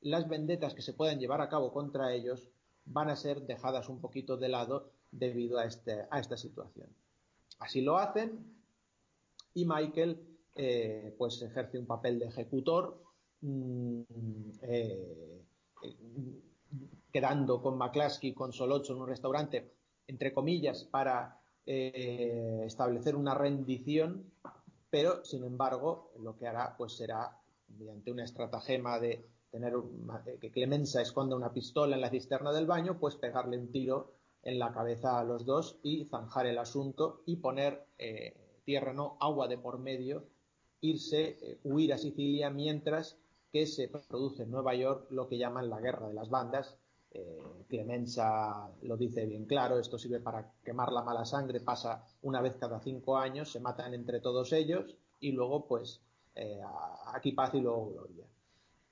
[0.00, 2.48] las vendetas que se puedan llevar a cabo contra ellos
[2.84, 6.88] van a ser dejadas un poquito de lado debido a, este, a esta situación.
[7.58, 8.54] Así lo hacen
[9.54, 10.20] y Michael
[10.54, 13.02] eh, pues ejerce un papel de ejecutor
[13.40, 14.00] mm,
[14.62, 15.44] eh,
[17.12, 19.72] quedando con McCluskey, con Solocho en un restaurante,
[20.06, 24.32] entre comillas, para eh, establecer una rendición,
[24.90, 27.38] pero sin embargo lo que hará pues será
[27.68, 29.74] mediante una estratagema de tener
[30.40, 34.12] que Clemenza esconda una pistola en la cisterna del baño, pues pegarle un tiro
[34.42, 39.16] en la cabeza a los dos y zanjar el asunto y poner eh, tierra, no
[39.20, 40.24] agua de por medio,
[40.80, 43.18] irse, eh, huir a Sicilia mientras
[43.52, 46.76] que se produce en Nueva York lo que llaman la guerra de las bandas.
[47.10, 52.42] Eh, Clemenza lo dice bien claro, esto sirve para quemar la mala sangre, pasa una
[52.42, 56.02] vez cada cinco años, se matan entre todos ellos y luego pues
[57.12, 58.24] aquí paz y luego gloria.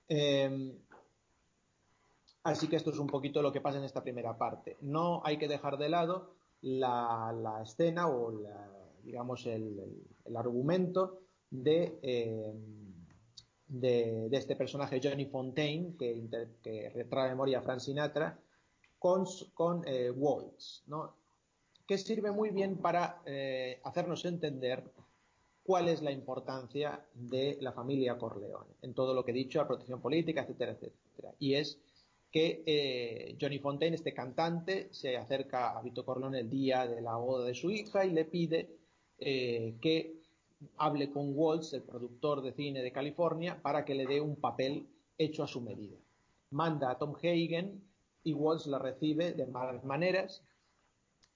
[0.08, 0.72] Em,
[2.44, 4.76] así que esto es un poquito lo que pasa en esta primera parte.
[4.80, 8.32] No hay que dejar de lado la, escena o
[9.02, 11.20] digamos el, argumento
[11.50, 12.86] de, em,
[13.68, 18.38] de, este personaje Johnny Fontaine que, retrae memoria a Frank Sinatra
[18.98, 19.24] con,
[19.54, 20.84] con eh, Waltz,
[21.86, 24.82] que sirve muy bien para eh, hacernos entender
[25.66, 29.66] cuál es la importancia de la familia Corleone en todo lo que he dicho, la
[29.66, 31.34] protección política, etcétera, etcétera.
[31.40, 31.80] Y es
[32.30, 37.16] que eh, Johnny Fontaine, este cantante, se acerca a Vito Corleone el día de la
[37.16, 38.78] boda de su hija y le pide
[39.18, 40.22] eh, que
[40.76, 44.86] hable con Waltz, el productor de cine de California, para que le dé un papel
[45.18, 45.96] hecho a su medida.
[46.50, 47.82] Manda a Tom Hagen
[48.22, 50.44] y Waltz la recibe de malas maneras.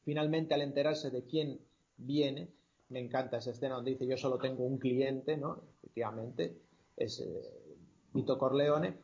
[0.05, 1.61] Finalmente, al enterarse de quién
[1.97, 2.49] viene,
[2.91, 5.63] me encanta esa escena donde dice yo solo tengo un cliente, ¿no?
[5.79, 6.57] Efectivamente,
[6.97, 7.77] es eh,
[8.13, 8.99] Vito Corleone,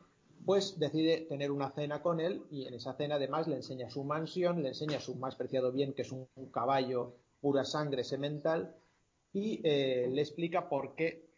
[0.45, 4.03] pues decide tener una cena con él y en esa cena además le enseña su
[4.03, 8.75] mansión, le enseña su más preciado bien, que es un, caballo pura sangre semental,
[9.33, 11.29] y eh, le explica por qué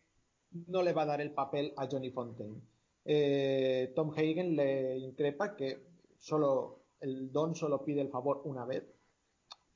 [0.68, 2.62] no le va a dar el papel a Johnny Fontaine.
[3.06, 5.84] Eh, Tom Hagen le increpa que
[6.18, 8.84] solo el don solo pide el favor una vez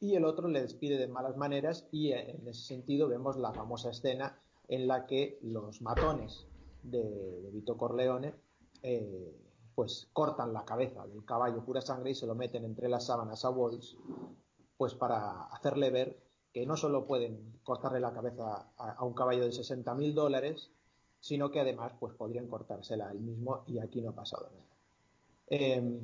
[0.03, 3.89] y el otro le despide de malas maneras y en ese sentido vemos la famosa
[3.89, 6.45] escena en la que los matones
[6.83, 8.33] de, Vito Corleone
[8.81, 9.33] eh,
[9.73, 13.45] pues cortan la cabeza del caballo pura sangre y se lo meten entre las sábanas
[13.45, 13.95] a Walls
[14.75, 16.19] pues para hacerle ver
[16.51, 20.69] que no solo pueden cortarle la cabeza a, un caballo de 60 mil dólares
[21.21, 24.75] sino que además pues podrían cortársela él mismo y aquí no ha pasado nada.
[25.47, 26.01] Em,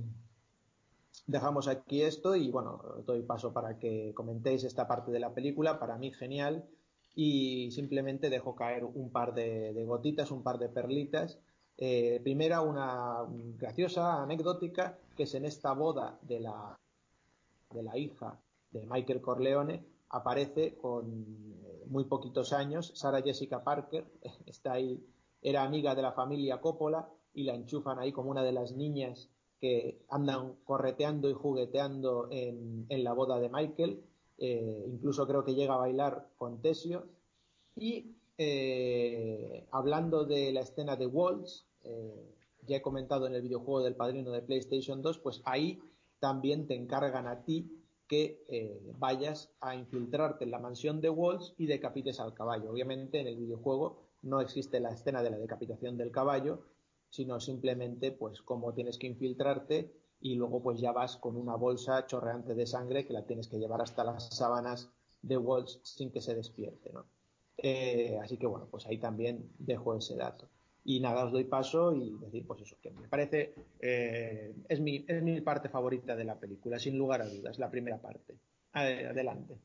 [1.27, 5.79] dejamos aquí esto y bueno, doy paso para que comentéis esta parte de la película,
[5.79, 6.67] para mí genial,
[7.15, 11.39] y simplemente dejo caer un par de, gotitas, un par de perlitas.
[11.77, 13.25] Eh, primera, una
[13.57, 16.77] graciosa, anecdótica, que es en esta boda de la,
[17.71, 18.39] de la hija
[18.71, 21.05] de Michael Corleone, aparece con
[21.63, 24.05] eh, muy poquitos años Sarah Jessica Parker,
[24.45, 25.03] está ahí,
[25.41, 29.29] era amiga de la familia Coppola y la enchufan ahí como una de las niñas
[29.59, 34.03] que andan correteando y jugueteando en, la boda de Michael.
[34.37, 37.07] Eh, incluso creo que llega a bailar con Tesio.
[37.75, 43.83] Y eh, hablando de la escena de Walls, eh, ya he comentado en el videojuego
[43.83, 45.81] del padrino de PlayStation 2, pues ahí
[46.19, 51.53] también te encargan a ti que eh, vayas a infiltrarte en la mansión de Walls
[51.57, 52.71] y decapites al caballo.
[52.71, 56.63] Obviamente en el videojuego no existe la escena de la decapitación del caballo,
[57.09, 59.91] sino simplemente pues cómo tienes que infiltrarte
[60.21, 63.57] y luego pues ya vas con una bolsa chorreante de sangre que la tienes que
[63.57, 64.91] llevar hasta las sábanas
[65.21, 67.05] de Walls sin que se despierte, ¿no?
[67.57, 70.49] Eh, así que bueno, pues ahí también dejo ese dato.
[70.85, 75.05] Y nada, os doy paso y decir, pues eso, que me parece, eh, es, mi,
[75.07, 78.37] es mi parte favorita de la película, sin lugar a dudas, la primera parte.
[78.71, 79.57] Adelante.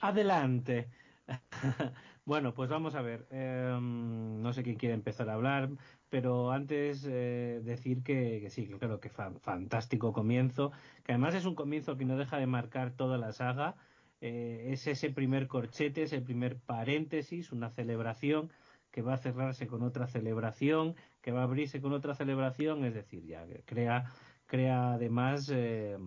[0.00, 0.90] Adelante.
[2.24, 3.26] bueno, pues vamos a ver.
[3.30, 5.70] Em, no sé quién quiere empezar a hablar,
[6.08, 10.72] pero antes eh, decir que, sí, claro que fantástico comienzo,
[11.04, 13.76] que además es un comienzo que no deja de marcar toda la saga.
[14.20, 18.50] Eh, es ese primer corchete, ese primer paréntesis, una celebración
[18.90, 22.94] que va a cerrarse con otra celebración, que va a abrirse con otra celebración, es
[22.94, 24.04] decir, ya crea,
[24.46, 25.98] crea además eh,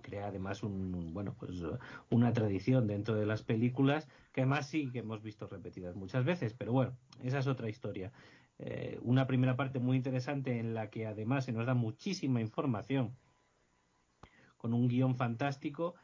[0.00, 1.62] crea además un, bueno pues
[2.10, 6.54] una tradición dentro de las películas que además sí que hemos visto repetidas muchas veces
[6.54, 8.12] pero bueno esa es otra historia
[8.58, 13.16] eh, una primera parte muy interesante en la que además se nos da muchísima información
[14.56, 15.94] con un guion fantástico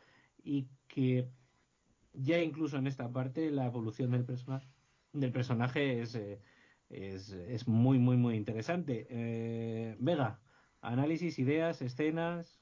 [0.43, 1.29] y que
[2.13, 4.69] ya incluso en esta parte la evolución del personaje
[5.13, 6.41] del personaje es, eh,
[6.91, 9.07] es, es, muy, muy, muy interesante.
[9.11, 10.41] Eh, Vega,
[10.81, 12.58] análisis, ideas, escenas.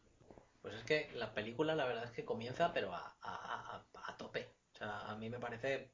[0.66, 4.56] Pues es que la película, la verdad es que comienza, pero a, a, a, tope.
[4.74, 5.93] O sea, a mí me parece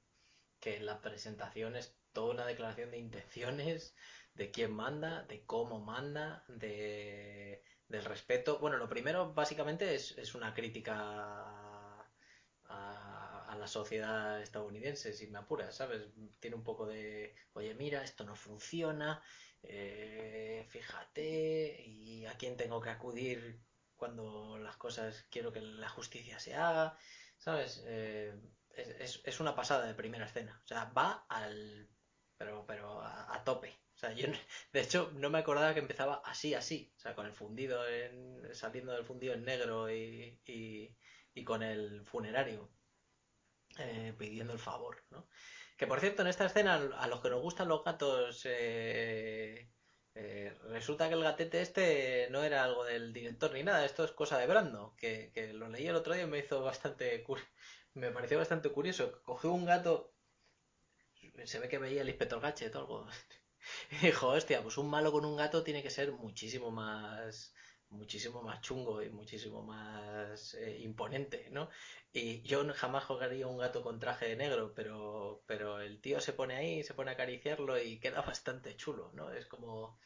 [0.60, 3.94] que la presentación es toda una declaración de intenciones,
[4.32, 8.60] de quién manda, de cómo manda, de, del respeto.
[8.60, 10.94] Bueno, lo primero básicamente es, es una crítica
[12.64, 16.14] a, a la sociedad estadounidense, si me apuras, ¿sabes?
[16.40, 19.22] Tiene un poco de, oye, mira, esto no funciona,
[19.62, 23.60] eh, fíjate, y a quién tengo que acudir
[24.02, 26.98] cuando las cosas quiero que la justicia se haga,
[27.38, 27.84] ¿sabes?
[27.86, 28.34] Eh,
[28.70, 31.88] es, es, una pasada de primera escena, o sea, va al...
[32.36, 33.68] pero, pero a, tope.
[33.94, 34.26] O sea, yo
[34.72, 38.52] de hecho no me acordaba que empezaba así, así, o sea, con el fundido en,
[38.56, 40.96] saliendo del fundido en negro y, y,
[41.32, 42.72] y con el funerario
[43.78, 45.28] eh, pidiendo el favor, ¿no?
[45.76, 49.70] Que por cierto, en esta escena, a los que nos gustan los gatos, eh,
[50.14, 54.12] eh, resulta que el gatete este no era algo del director ni nada, esto es
[54.12, 57.24] cosa de Brando, que, lo leí el otro día y me hizo bastante
[57.94, 59.22] me pareció bastante curioso.
[59.24, 60.14] Cogió un gato,
[61.44, 63.06] se ve que veía el inspector Gadget o algo,
[63.90, 67.54] y dijo, hostia, pues un malo con un gato tiene que ser muchísimo más
[67.92, 71.68] muchísimo más chungo y muchísimo más eh, imponente, ¿no?
[72.12, 76.32] Y yo jamás jugaría un gato con traje de negro, pero, pero el tío se
[76.32, 79.30] pone ahí, se pone a acariciarlo y queda bastante chulo, ¿no?
[79.32, 79.98] Es como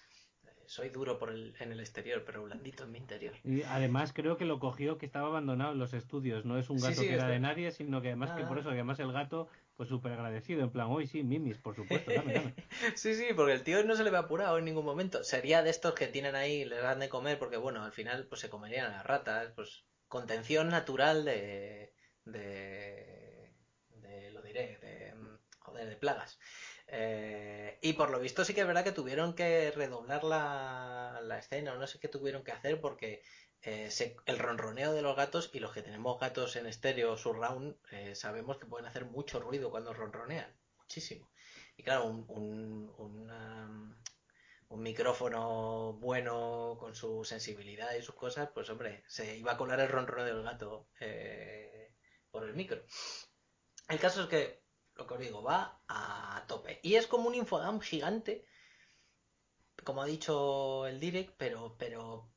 [0.66, 3.34] soy duro por el, en el exterior, pero blandito en mi interior.
[3.44, 6.78] Y además creo que lo cogió que estaba abandonado en los estudios, no es un
[6.78, 8.60] gato que era de nadie, sino que además que por ah.
[8.60, 12.32] eso, además el gato, pues súper agradecido, en plan, hoy sí, mimis, por supuesto, dame,
[12.32, 12.54] dame.
[12.96, 15.22] sí, sí, porque el tío no se le ve apurado en ningún momento.
[15.22, 18.40] Sería de estos que tienen ahí, les dan de comer, porque bueno, al final pues
[18.40, 21.92] se comerían las ratas, pues contención natural de,
[22.24, 23.52] de,
[23.90, 25.14] de lo diré, de,
[25.58, 26.38] joder, de plagas.
[26.88, 31.38] Eh, y por lo visto sí que es verdad que tuvieron que redoblar la, la
[31.38, 33.22] escena, o no sé qué tuvieron que hacer porque
[33.66, 33.90] eh,
[34.26, 38.58] el ronroneo de los gatos y los que tenemos gatos en estéreo surround eh, sabemos
[38.58, 41.30] que pueden hacer mucho ruido cuando ronronean, muchísimo.
[41.76, 42.24] Y claro, un,
[42.96, 43.96] un,
[44.68, 49.80] un micrófono bueno con su sensibilidad y sus cosas, pues hombre, se iba a colar
[49.80, 50.88] el ronroneo del gato
[52.30, 52.82] por el micro.
[53.88, 54.66] El caso es que
[54.96, 56.80] lo que os digo, va a tope.
[56.82, 58.46] Y es como un infodam gigante,
[59.84, 62.32] como ha dicho el direct, pero, pero,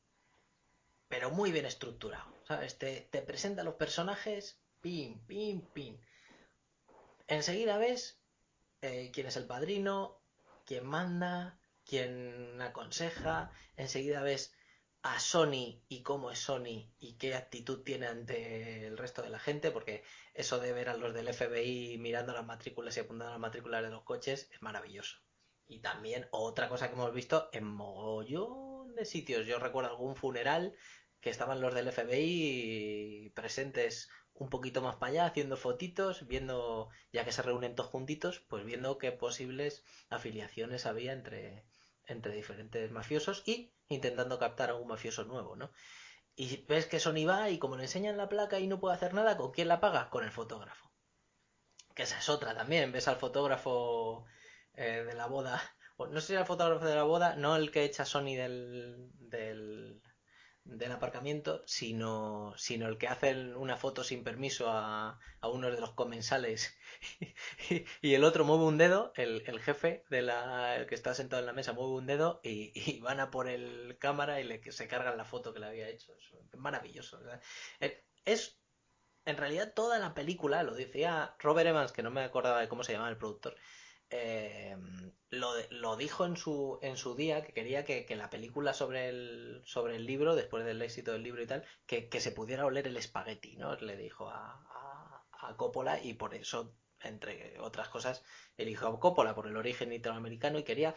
[1.09, 2.31] pero muy bien estructurado.
[2.47, 2.77] ¿Sabes?
[2.77, 5.97] Te, presenta los personajes, pim, pim, pim.
[7.27, 8.19] Enseguida ves
[8.81, 10.21] eh, quién es el padrino,
[10.65, 13.51] quién manda, quién aconseja.
[13.75, 14.53] Enseguida ves
[15.01, 19.39] a Sony y cómo es Sony y qué actitud tiene ante el resto de la
[19.39, 20.03] gente, porque
[20.33, 23.89] eso de ver a los del FBI mirando las matrículas y apuntando las matrículas de
[23.89, 25.17] los coches es maravilloso.
[25.67, 29.45] Y también otra cosa que hemos visto en mogollón de sitios.
[29.45, 30.75] Yo recuerdo algún funeral
[31.21, 37.25] que estaban los del FBI presentes un poquito más para allá, haciendo fotitos, viendo, ya
[37.25, 41.65] que se reúnen todos juntitos, pues viendo qué posibles afiliaciones había entre,
[42.05, 45.71] entre diferentes mafiosos y intentando captar a un mafioso nuevo, ¿no?
[46.35, 49.13] Y ves que Sony va y como le enseñan la placa y no puede hacer
[49.13, 50.09] nada, ¿con quién la paga?
[50.09, 50.89] Con el fotógrafo.
[51.95, 52.91] que esa es otra también.
[52.93, 54.25] Ves al fotógrafo
[54.73, 55.61] eh, de la boda,
[55.97, 59.09] no sé si era el fotógrafo de la boda, no el que echa Sony del,
[59.19, 60.01] del,
[60.77, 65.79] del aparcamiento, sino, sino el que hace una foto sin permiso a, a uno de
[65.79, 66.77] los comensales
[68.01, 71.39] y el otro mueve un dedo, el, el jefe de la, el que está sentado
[71.41, 74.71] en la mesa mueve un dedo y, y van a por el cámara y le,
[74.71, 76.13] se cargan la foto que le había hecho.
[76.15, 77.19] Es maravilloso.
[77.79, 78.59] eh, es
[79.25, 82.83] en realidad toda la película, lo decía Robert Evans, que no me acordaba de cómo
[82.83, 83.55] se llamaba el productor,
[84.09, 84.75] eh,
[85.29, 89.09] lo, lo dijo en su, en su día, que quería que, que la película sobre
[89.09, 92.65] el, sobre el libro, después del éxito del libro y tal, que, que se pudiera
[92.65, 93.75] oler el espagueti, ¿no?
[93.75, 94.65] Le dijo a,
[95.41, 98.23] a, Coppola y por eso, entre otras cosas,
[98.57, 100.95] eligió a Coppola por el origen italoamericano y quería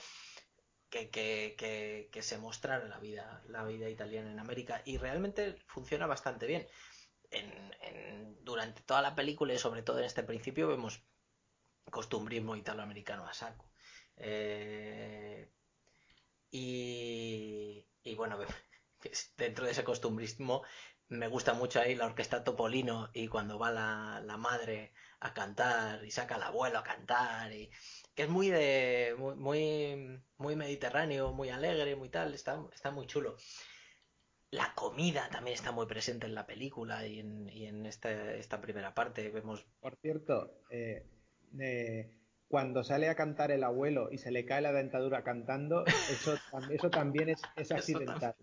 [0.91, 6.07] que, que, que, se mostrara la vida, la vida italiana en América y realmente funciona
[6.07, 6.67] bastante bien.
[7.31, 7.51] En,
[7.83, 11.03] en- durante toda la película y sobre todo en este principio vemos
[11.91, 13.71] costumbrismo italoamericano a saco.
[14.17, 15.51] Eh,
[16.51, 18.39] y, y bueno,
[19.37, 20.63] dentro de ese costumbrismo
[21.09, 26.05] me gusta mucho ahí la orquesta Topolino y cuando va la, la madre a cantar
[26.05, 27.71] y saca al abuelo a cantar y
[28.15, 33.37] que es muy de muy, muy, mediterráneo, muy alegre, muy tal, está, está muy chulo.
[34.51, 38.61] La comida también está muy presente en la película y en, y en este- esta
[38.61, 41.05] primera parte vemos Por cierto, eh,
[41.61, 42.11] eh,
[42.49, 46.39] cuando sale a cantar el abuelo y se le cae la dentadura cantando, eso,
[46.71, 48.35] eso también es, accidental.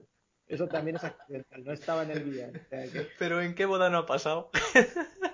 [0.48, 2.56] Eso también es accidental, no estaba en el guion.
[2.56, 4.50] O sea que- Pero ¿en qué boda no ha pasado?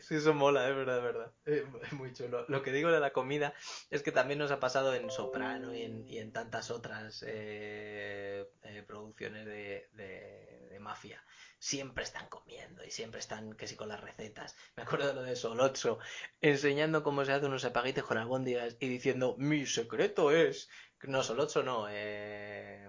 [0.00, 1.32] Sí, eso mola, es verdad, es verdad.
[1.46, 2.44] Es muy chulo.
[2.48, 3.54] Lo que digo de la comida
[3.90, 8.46] es que también nos ha pasado en Soprano y en, y en tantas otras eh,
[8.64, 11.22] eh, producciones de, de- de mafia.
[11.64, 14.54] Siempre están comiendo y siempre están, que si con las recetas.
[14.76, 15.98] Me acuerdo de lo de Solozzo,
[16.42, 20.68] enseñando cómo se hacen unos espaguetis con albóndigas y diciendo, mi secreto es...
[21.04, 22.86] No, Solozzo no, eh...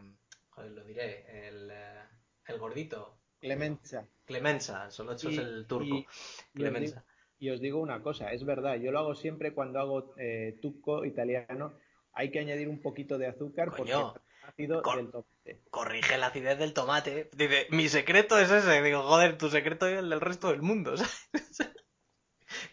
[0.50, 2.02] joder, lo diré, el, eh,
[2.48, 3.18] el gordito.
[3.40, 4.10] Clemenza.
[4.26, 5.96] Clemenza, Solozzo es el turco.
[5.96, 6.06] y-
[6.54, 6.96] Clemenza.
[7.00, 7.06] digo-
[7.40, 11.06] Y os digo una cosa, es verdad, yo lo hago siempre cuando hago eh, tuco
[11.06, 11.78] italiano,
[12.12, 14.16] hay que añadir un poquito de azúcar porque Coño.
[14.18, 15.24] es ácido Cor- del.
[15.70, 17.30] Corrige la acidez del tomate.
[17.34, 18.82] Dice, mi secreto es ese.
[18.82, 20.96] Digo, joder, tu secreto es el del resto del mundo.
[21.52, 21.86] ¿sabes?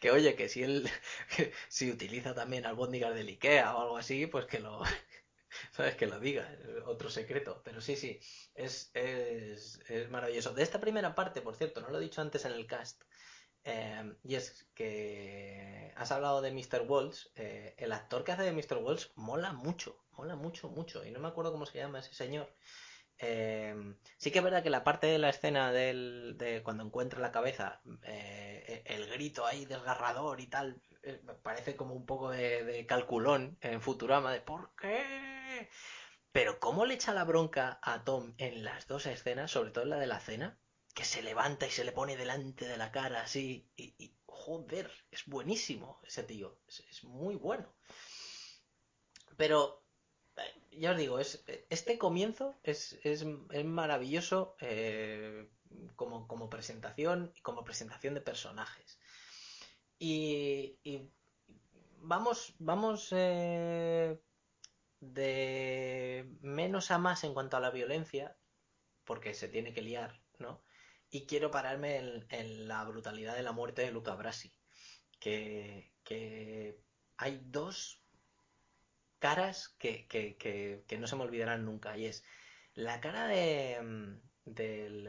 [0.01, 0.89] que oye, que si él
[1.37, 4.83] que si utiliza también albóndigas del Ikea o algo así, pues que lo
[5.73, 7.63] sabes que lo diga, es otro secreto.
[7.65, 8.21] Pero sí, sí,
[8.55, 10.55] es, es, es maravilloso.
[10.55, 13.03] De esta primera parte, por cierto, no lo he dicho antes en el cast.
[13.65, 16.83] Eh, y es que has hablado de Mr.
[16.87, 17.27] Walsh.
[17.37, 18.79] eh, el actor que hace de Mr.
[18.79, 21.05] Walsh mola mucho, mola mucho, mucho.
[21.05, 22.53] Y no me acuerdo cómo se llama ese señor.
[23.19, 23.75] Eh,
[24.19, 27.33] sí que es verdad que la parte de la escena del, de cuando encuentra la
[27.33, 32.87] cabeza, eh, el grito ahí desgarrador y tal, eh, parece como un poco de, de
[32.87, 35.69] calculón en Futurama de ¿por qué?
[36.33, 39.91] Pero cómo le echa la bronca a Tom en las dos escenas, sobre todo en
[39.91, 40.59] la de la cena,
[40.95, 45.25] que se levanta y se le pone delante de la cara así y, joder, es
[45.27, 47.73] buenísimo ese tío, es, muy bueno.
[49.37, 49.85] Pero
[50.37, 55.49] eh, ya os digo, es, este comienzo es, es, es maravilloso eh,
[55.97, 58.99] como, como presentación y como presentación de personajes.
[59.99, 61.09] Y, y
[61.99, 64.21] vamos, vamos eh,
[65.01, 68.37] de menos a más en cuanto a la violencia,
[69.05, 70.63] porque se tiene que liar, ¿no?
[71.13, 74.51] Y quiero pararme en, la brutalidad de la muerte de Luca Brasi,
[75.21, 75.93] que,
[77.19, 78.03] hay dos
[79.19, 81.97] caras que, que, que, no se me olvidarán nunca.
[81.99, 82.25] Y es
[82.75, 85.07] la cara de mm, del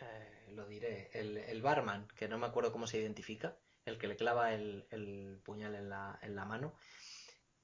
[0.00, 4.06] eh, lo diré, el, el, barman, que no me acuerdo cómo se identifica, el que
[4.06, 6.74] le clava el, el puñal en la, en la, mano,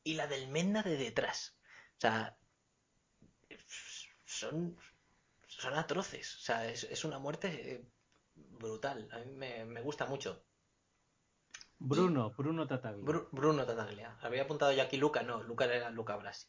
[0.02, 1.56] y la del Menda de detrás.
[1.98, 2.36] O sea,
[4.24, 4.76] son,
[5.58, 6.36] son atroces.
[6.36, 7.90] O sea, es, es una muerte
[8.34, 9.08] brutal.
[9.12, 10.44] A mí me, me gusta mucho.
[11.78, 13.04] Bruno, Bruno Tataglia.
[13.04, 14.16] Bru Bruno Tataglia.
[14.22, 16.48] Había apuntado yo aquí Luca, no, Luca era Luca Brasi.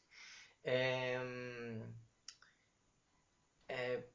[0.63, 1.83] Eh,
[3.67, 4.11] eh,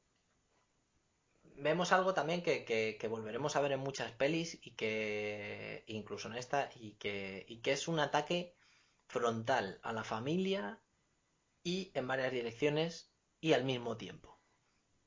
[1.57, 6.27] vemos algo también que, que, que, volveremos a ver en muchas pelis y que incluso
[6.27, 8.55] en esta y que, y que es un ataque
[9.07, 10.81] frontal a la familia
[11.63, 14.30] y en varias direcciones y al mismo tiempo.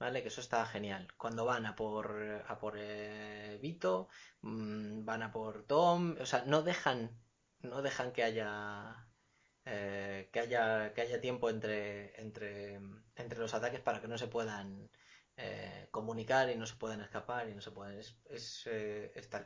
[0.04, 0.20] ¿Vale?
[0.20, 1.08] Que eso está genial.
[1.16, 2.06] Cuando van a por,
[2.46, 4.08] a por eh, Vito,
[4.42, 7.18] mmm, van a por Tom, o sea, no dejan,
[7.60, 9.08] no dejan que haya,
[9.64, 12.80] eh, que haya, que haya tiempo entre, entre,
[13.16, 14.90] entre los ataques para que no se puedan
[15.38, 17.98] eh, comunicar y no se pueden escapar y no se pueden.
[17.98, 18.68] Es.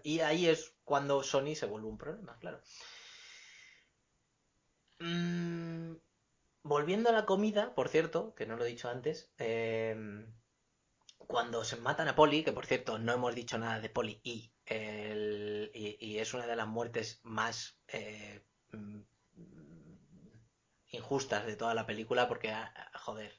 [0.02, 2.60] Y ahí es cuando Sony se vuelve un problema, claro.
[4.98, 5.94] Mm,
[6.64, 9.32] volviendo a la comida, por cierto, que no lo he dicho antes,
[11.29, 14.53] cuando se matan a Polly, que por cierto no hemos dicho nada de Polly y,
[14.67, 18.43] el- y, es una de las muertes más eh,
[18.73, 19.01] mm,
[20.91, 23.33] injustas de toda la película porque, ah, joder,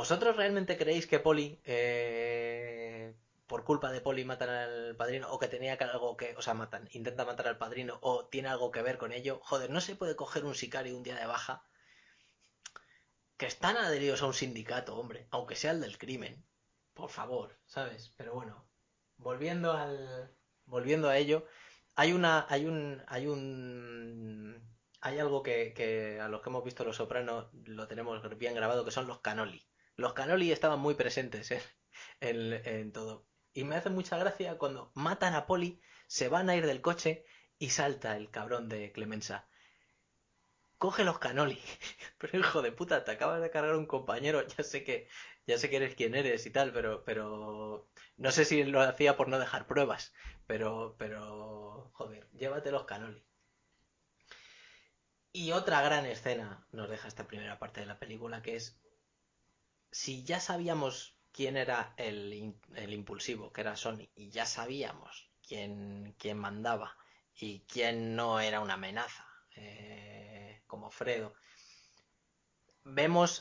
[0.00, 3.14] ¿vosotros realmente creéis que Polly, eh,
[3.46, 6.54] por culpa de Polly matan al padrino o que tenía que algo que, o sea,
[6.54, 9.40] matan, intenta matar al padrino o tiene algo que ver con ello?
[9.42, 11.64] Joder, no se puede coger un sicario un día de baja
[13.40, 16.44] que están adheridos a un sindicato, hombre, aunque sea el del crimen.
[16.92, 18.12] Por favor, ¿sabes?
[18.18, 18.68] Pero bueno,
[19.16, 20.36] volviendo al
[20.66, 21.46] volviendo a ello,
[21.96, 24.62] hay una hay un hay un
[25.00, 28.84] hay algo que, que a los que hemos visto Los Sopranos lo tenemos bien grabado
[28.84, 29.66] que son los canoli.
[29.96, 31.62] Los canoli estaban muy presentes en,
[32.20, 33.26] en, en todo.
[33.54, 37.24] Y me hace mucha gracia cuando matan a Poli, se van a ir del coche
[37.58, 39.48] y salta el cabrón de Clemenza
[40.80, 41.60] coge los canoli.
[42.18, 45.08] Pero hijo de puta, te acabas de cargar un compañero, ya sé que,
[45.46, 49.28] ya sé eres quien eres y tal, pero, pero no sé si lo hacía por
[49.28, 50.12] no dejar pruebas,
[50.46, 53.22] pero, pero, joder, llévate los canoli.
[55.32, 58.80] Y otra gran escena nos deja esta primera parte de la película, que es,
[59.90, 62.54] si ya sabíamos quién era el
[62.92, 66.96] impulsivo, que era Sony, y ya sabíamos quién, quién mandaba
[67.34, 69.26] y quién no era una amenaza,
[69.56, 71.34] eh, como Fredo,
[72.84, 73.32] vemos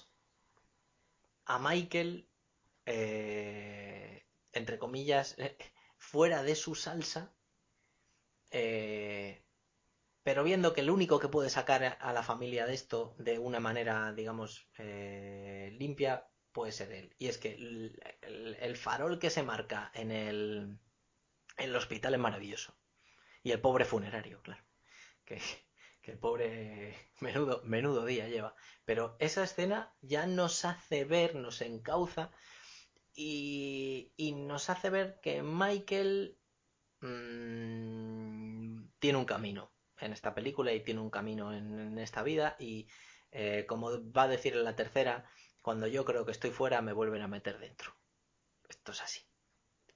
[1.45, 2.29] a Michael,
[2.85, 5.57] eh, entre comillas, eh,
[5.97, 7.33] fuera de su salsa,
[8.51, 9.43] eh,
[10.23, 13.59] pero viendo que el único que puede sacar a la familia de esto de una
[13.59, 14.69] manera, digamos,
[15.79, 17.15] limpia, puede ser él.
[17.19, 20.79] Y es que el, el- el farol que se marca en el,
[21.57, 22.75] en el hospital es maravilloso.
[23.43, 24.63] Y el pobre funerario, claro.
[25.25, 25.41] Que,
[26.09, 26.95] el pobre
[27.63, 28.55] menudo, día lleva.
[28.85, 32.31] Pero esa escena ya nos hace ver, nos encauza
[33.15, 36.37] y, y nos hace ver que Michael
[37.01, 42.55] mm, tiene un camino en esta película y tiene un camino en, en esta vida
[42.59, 42.87] y
[43.31, 45.29] eh, como va a decir en la tercera,
[45.61, 47.93] cuando yo creo que estoy fuera me vuelven a meter dentro.
[48.69, 49.21] Esto es así.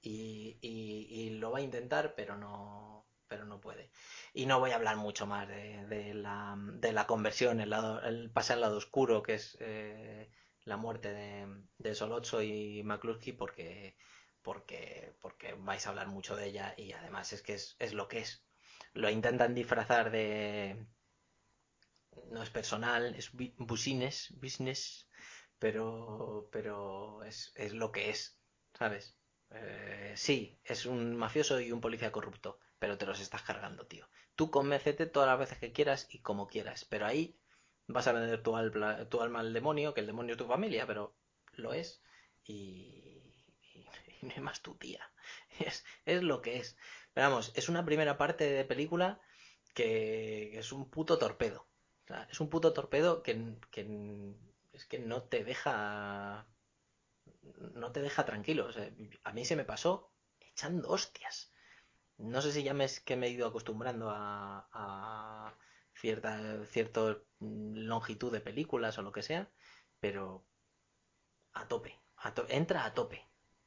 [0.02, 3.03] Y, y- y lo va a intentar, pero no,
[3.34, 3.90] pero no puede.
[4.32, 8.60] Y no voy a hablar mucho más de, la, conversión, el, lado, el pasar al
[8.62, 10.30] lado oscuro, que es eh,
[10.64, 11.46] la muerte de,
[11.78, 13.96] de Solozzo y McCluskey, porque,
[14.42, 15.14] porque,
[15.58, 18.44] vais a hablar mucho de ella y además es que es, lo que es.
[18.92, 20.86] Lo intentan disfrazar de...
[22.34, 25.06] No es personal, es bu- business,
[25.58, 28.38] pero, pero es, es lo que es,
[28.78, 29.16] ¿sabes?
[29.50, 34.06] Eh, sí, es un mafioso y un policía corrupto, pero te los estás cargando, tío.
[34.34, 37.34] Tú convéncete todas las veces que quieras y como quieras, pero ahí
[37.86, 41.16] vas a vender tu alma, al demonio, que el demonio es tu familia, pero
[41.54, 42.02] lo es
[42.44, 43.22] y,
[44.20, 45.10] no hay más tu tía.
[45.60, 46.76] Es, es lo que es.
[47.14, 49.18] Pero vamos, es una primera parte de película
[49.72, 51.66] que, es un puto torpedo.
[52.04, 53.56] O sea, es un puto torpedo que,
[54.74, 56.46] es que no te deja
[57.76, 58.68] no te deja tranquilo.
[59.22, 61.53] A mí se me pasó echando hostias.
[62.18, 65.54] No sé si ya me, que me he ido acostumbrando a,
[65.94, 69.50] cierta cierta longitud de películas o lo que sea,
[70.00, 70.44] pero
[71.60, 71.92] a tope,
[72.26, 73.18] a to- entra a tope,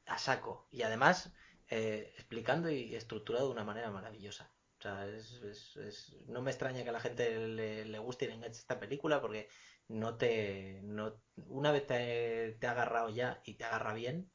[0.06, 1.32] a saco y además
[1.68, 4.50] eh, explicando y estructurado de una manera maravillosa.
[4.78, 8.34] O sea, es- no me extraña que a la gente le, le guste y le
[8.34, 9.48] enganche esta película porque
[9.88, 14.30] no te, no, una vez te, te ha agarrado ya y te agarra bien,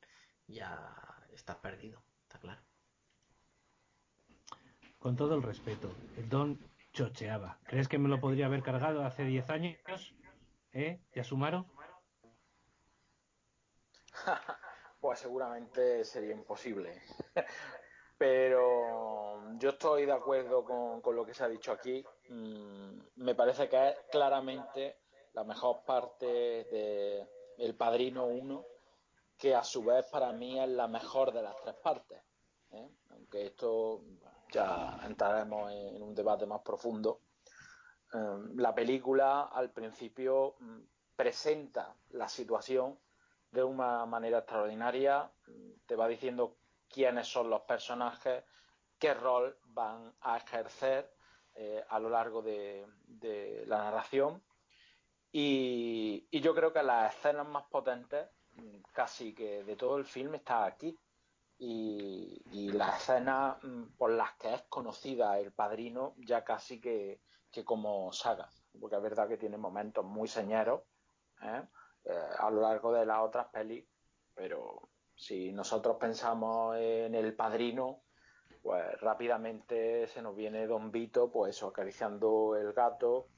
[0.47, 0.95] ya
[1.33, 2.62] estás perdido, está claro.
[5.03, 6.57] Con todo el respeto, el Don
[6.93, 7.59] chocheaba.
[7.65, 9.75] ¿Crees que me lo podría haber cargado hace 10 años?
[10.71, 11.01] ¿Eh?
[11.13, 11.67] ¿Ya sumaron?
[15.01, 17.01] Pues seguramente sería imposible.
[18.17, 22.01] Pero yo estoy de acuerdo con, con lo que se ha dicho aquí.
[22.29, 24.99] Mm, me parece que es claramente
[25.33, 27.27] la mejor parte de
[27.57, 28.65] El Padrino 1,
[29.37, 32.23] que a su vez para mí es la mejor de las tres partes.
[32.71, 32.89] ¿eh?
[33.09, 34.01] Aunque esto
[34.53, 37.21] ya entraremos en un debate más profundo.
[38.13, 38.17] Eh,
[38.55, 40.79] la película al principio mm,
[41.15, 42.99] presenta la situación
[43.51, 45.29] de una manera extraordinaria,
[45.85, 46.57] te va diciendo
[46.89, 48.43] quiénes son los personajes,
[48.97, 51.13] qué rol van a ejercer
[51.53, 52.87] eh, a lo largo de,
[53.67, 54.43] la narración.
[55.31, 58.27] Y, y yo creo que las escenas más potentes
[58.91, 60.97] casi que de todo el film está aquí.
[61.65, 67.21] Y, y las escenas mm, por las que es conocida el padrino ya casi que,
[67.49, 68.49] que como saga,
[68.79, 70.81] porque es verdad que tiene momentos muy señeros
[71.41, 71.63] ¿eh?
[72.05, 73.85] Eh, a lo largo de las otras pelis,
[74.33, 78.01] pero si nosotros pensamos en el padrino,
[78.61, 83.29] pues rápidamente se nos viene Don Vito, pues eso, acariciando el gato,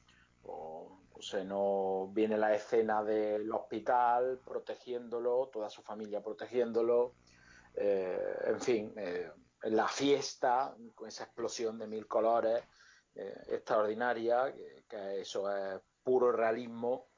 [0.43, 7.13] o, se nos viene la escena del hospital protegiéndolo, toda su familia protegiéndolo,
[7.77, 9.31] eh, en fin, eh,
[9.63, 12.63] la fiesta con esa explosión de mil colores
[13.13, 14.53] eh, extraordinaria,
[14.87, 17.09] que, eso es puro realismo.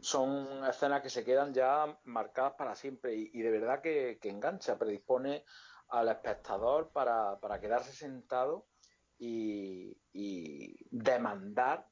[0.00, 4.78] son escenas que se quedan ya marcadas para siempre y, de verdad que, que, engancha,
[4.78, 5.44] predispone
[5.88, 8.66] al espectador para, para quedarse sentado
[9.22, 9.96] y,
[10.90, 11.88] demandar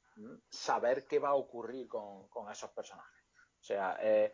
[0.49, 3.23] saber qué va a ocurrir con, esos personajes.
[3.59, 4.33] O sea, eh,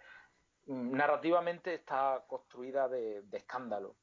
[0.68, 3.98] narrativamente está construida de, escándalo.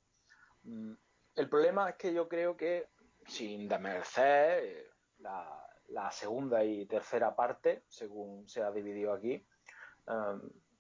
[0.63, 0.93] Mm,
[1.37, 2.89] el problema es que yo creo que,
[3.27, 10.39] sin desmerecer eh, la, la, segunda y tercera parte, según se ha dividido aquí, eh,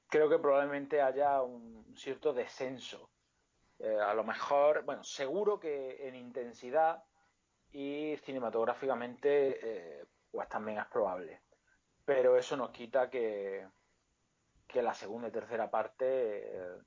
[0.09, 3.11] creo que probablemente haya un cierto descenso.
[4.01, 7.02] a lo mejor, bueno, seguro que en intensidad
[7.74, 11.43] y cinematográficamente eh, pues también es probable.
[12.05, 13.66] Pero eso nos quita que,
[14.74, 16.78] que la segunda y tercera parte eh,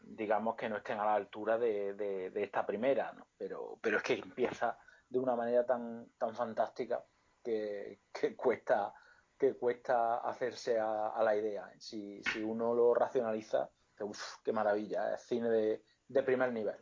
[0.00, 3.26] digamos que no estén a la altura de, esta primera, ¿no?
[3.36, 4.78] pero, pero es que empieza
[5.08, 7.04] de una manera tan, tan fantástica
[7.42, 8.02] que,
[8.36, 8.94] cuesta
[9.36, 11.68] que cuesta hacerse a, la idea.
[11.78, 13.68] Si, si, uno lo racionaliza,
[13.98, 16.76] uff, qué maravilla, es cine de primer nivel.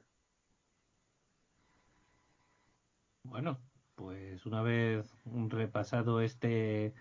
[3.23, 3.59] Bueno,
[3.95, 6.93] pues una vez repasado este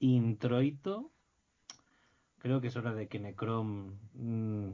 [0.00, 1.13] introito,
[2.44, 4.68] creo que es hora de que Necrom mm,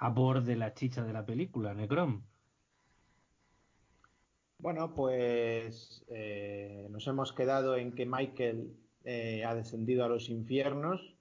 [0.00, 1.72] aborde la chicha de la película.
[1.72, 2.24] Necrom.
[4.58, 11.14] Bueno, pues eh, nos hemos quedado en que Michael eh, ha descendido a los infiernos.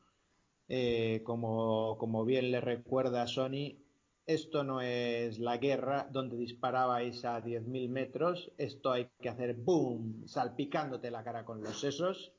[0.69, 3.77] Eh, como, como, bien le recuerda Sony,
[4.25, 10.23] esto no es la guerra donde disparabais a 10.000 metros, esto hay que hacer boom,
[10.25, 12.33] salpicándote la cara con los sesos.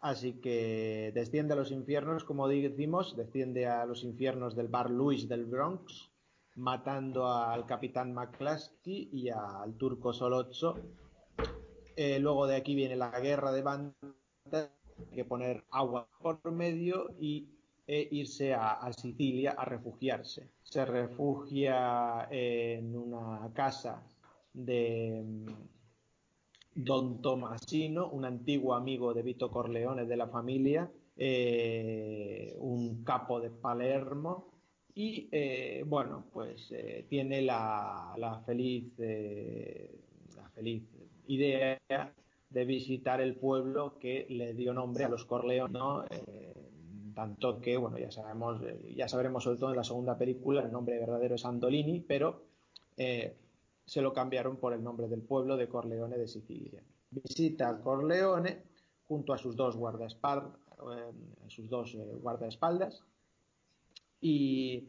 [0.00, 5.28] Así que desciende a los infiernos, como decimos, desciende a los infiernos del bar Luis
[5.28, 6.10] del Bronx,
[6.54, 10.78] matando al capitán McCluskey y al turco Solozzo.
[11.96, 14.70] Eh, luego de aquí viene la guerra de bandas,
[15.14, 17.48] que poner agua por medio y
[17.88, 24.02] e irse a Sicilia a refugiarse se refugia en una casa
[24.52, 25.24] de
[26.76, 33.48] Don Tomasino, un antiguo amigo de Vito Corleone de la familia, eh, un capo de
[33.48, 34.52] Palermo,
[34.94, 40.82] y eh, bueno, pues eh, tiene la, feliz, la feliz
[41.28, 41.80] idea
[42.50, 46.04] de visitar el pueblo que le dio nombre a los Corleone, ¿no?
[47.14, 48.60] tanto que, bueno, ya sabemos,
[48.94, 52.42] ya sabremos sobre todo en la segunda película, el nombre verdadero es Andolini, pero
[53.86, 56.82] se lo cambiaron por el nombre del pueblo de Corleone de Sicilia.
[57.10, 58.64] Visita a Corleone
[59.06, 60.52] junto a sus dos guardaespaldas,
[60.92, 61.12] eh,
[61.48, 63.04] sus dos guardaespaldas
[64.20, 64.88] y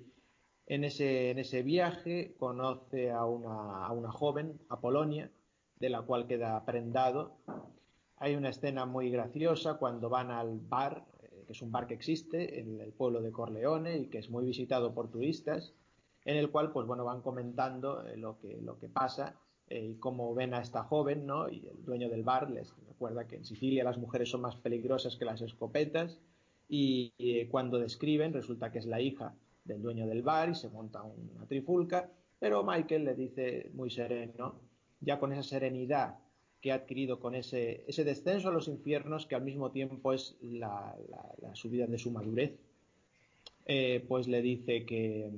[0.66, 5.32] en ese, en ese viaje conoce a una, a una joven, Apolonia,
[5.76, 7.38] de la cual queda prendado.
[8.18, 11.06] Hay una escena muy graciosa cuando van al bar
[11.48, 14.44] que es un bar que existe en el pueblo de Corleone y que es muy
[14.44, 15.74] visitado por turistas,
[16.28, 19.40] en el cual pues bueno van comentando eh, lo, que, lo que pasa
[19.70, 21.50] eh, y cómo ven a esta joven, ¿no?
[21.50, 25.16] Y el dueño del bar les recuerda que en Sicilia las mujeres son más peligrosas
[25.16, 26.20] que las escopetas
[26.68, 29.34] y, eh, cuando describen resulta que es la hija
[29.64, 34.60] del dueño del bar y se monta una trifulca, pero Michael le dice muy sereno,
[35.00, 36.18] ya con esa serenidad
[36.60, 40.38] que ha adquirido con ese, ese descenso a los infiernos que al mismo tiempo es
[40.42, 40.94] la,
[41.54, 42.60] subida de su madurez,
[43.66, 45.32] eh, pues le dice que,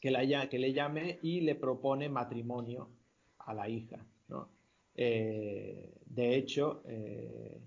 [0.00, 2.90] que, la, que le llame y le propone matrimonio
[3.38, 4.04] a la hija.
[5.00, 7.60] Eh, de hecho, eh,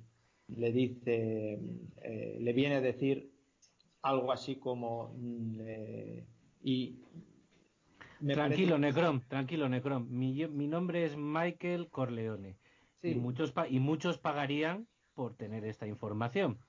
[0.49, 1.60] le dice,
[2.40, 3.32] le viene a decir
[4.02, 5.62] algo así como, mm,
[6.64, 6.99] y
[8.28, 10.08] tranquilo, Necrom, tranquilo, Necrom.
[10.10, 12.58] Mi, mi, nombre es Michael Corleone.
[13.02, 16.60] Y, muchos y muchos pagarían por tener esta información.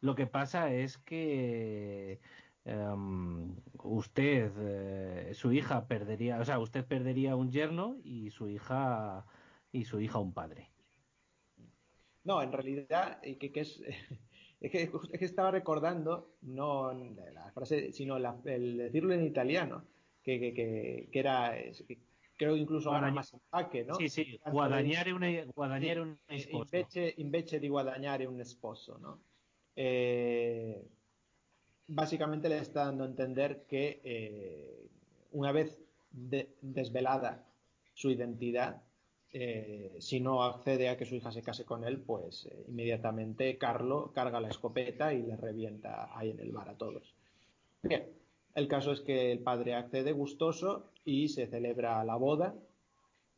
[0.00, 2.20] Lo que pasa es que
[2.64, 9.26] em, usted, eh, su hija perdería, o sea, usted perdería un yerno y su hija
[9.72, 10.70] y su hija un padre.
[12.24, 13.82] No, en realidad, que, que es
[14.64, 19.84] Es que, es que estaba recordando, no la frase, sino la, el decirlo en italiano,
[20.22, 21.54] que, que, era,
[22.38, 23.96] creo incluso ahora más empaque, ¿no?
[23.96, 26.76] Sì, sì, guadagnare un, guadagnare un sposo.
[26.76, 29.20] Invece, invece, di guadagnare un sposo, ¿no?
[29.74, 30.82] Eh,
[31.86, 34.88] básicamente le está dando a entender que eh,
[35.32, 35.78] una vez
[36.10, 37.44] de, desvelada
[37.94, 38.82] su identidad,
[39.32, 43.58] eh, si no accede a que su hija se case con él, pues eh, inmediatamente
[43.58, 47.14] Carlo carga la escopeta y le revienta ahí en el bar a todos.
[47.82, 48.04] Bien,
[48.54, 52.54] el caso es que el padre accede gustoso y se celebra la boda.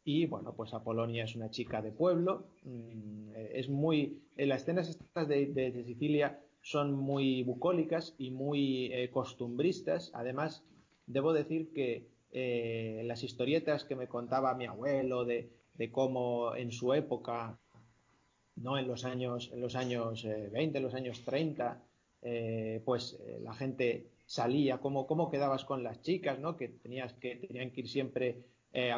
[0.04, 2.46] Y bueno, pues Apolonia es una chica de pueblo.
[2.62, 4.22] Mm, es muy.
[4.36, 10.10] En las escenas estas de, Sicilia son muy bucólicas y muy eh, costumbristas.
[10.14, 10.64] Además,
[11.06, 15.48] debo decir que eh, las historietas que me contaba mi abuelo de,
[15.92, 17.56] cómo en su época,
[18.56, 18.78] ¿no?
[18.78, 21.84] en los años, en los años eh, 20, en los años 30,
[22.22, 26.56] eh, pues eh, la gente salía, cómo, cómo quedabas con las chicas, ¿no?
[26.56, 28.92] que, tenías que tenían que ir siempre eh,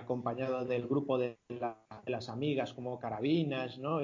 [0.67, 4.01] del grupo de, la, de, las amigas como carabinas, ¿no?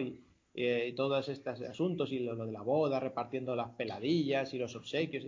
[0.54, 4.76] Y todos estos asuntos, y lo, lo, de la boda, repartiendo las peladillas y los
[4.76, 5.26] obsequios.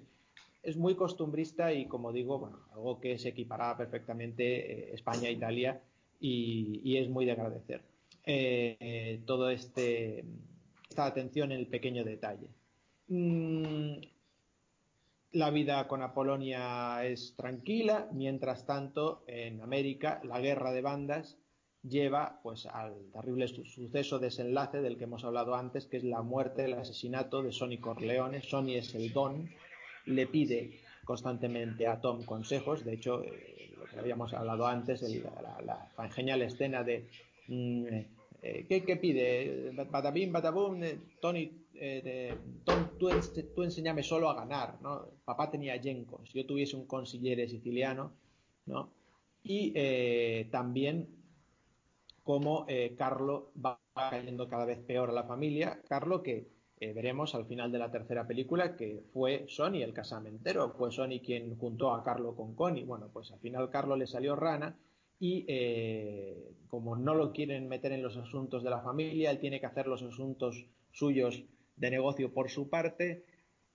[0.63, 5.81] Es muy costumbrista y, como digo, bueno, algo que se equiparaba perfectamente España-Italia
[6.21, 7.83] y, y, es muy de agradecer.
[8.25, 10.25] Eh, todo este
[10.89, 12.49] esta atención en el pequeño detalle.
[13.09, 13.99] Mm,
[15.33, 21.37] la vida con Apolonia es tranquila, mientras tanto en América la guerra de bandas
[21.89, 26.65] lleva pues al terrible suceso desenlace del que hemos hablado antes, que es la muerte,
[26.65, 28.43] el asesinato de Sonny Corleone.
[28.43, 29.49] Sonny es el don,
[30.07, 32.85] le pide constantemente a Tom consejos.
[32.85, 37.09] De hecho, eh, lo que habíamos hablado antes, la, la, genial escena de
[37.49, 37.87] mm,
[38.43, 39.73] eh, ¿qué, ¿qué, pide?
[39.91, 42.35] Batabim, batabum, eh, Tony, eh,
[42.65, 43.11] Tom, tú,
[43.63, 45.07] enséñame solo a ganar, ¿no?
[45.25, 48.13] Papá tenía yencos, yo tuviese un consigliere siciliano,
[48.67, 48.91] ¿no?
[49.43, 51.16] Y eh, también
[52.27, 52.67] cómo
[52.99, 55.81] Carlo va cayendo cada vez peor a la familia.
[55.89, 56.49] Carlo que
[56.79, 61.21] eh, veremos al final de la tercera película que fue Sony el casamentero, fue Sony
[61.25, 62.85] quien juntó a Carlo con Connie.
[62.85, 64.79] Bueno, pues al final Carlo le salió rana
[65.19, 69.59] y eh, como no lo quieren meter en los asuntos de la familia, él tiene
[69.59, 71.45] que hacer los asuntos suyos
[71.77, 73.25] de negocio por su parte,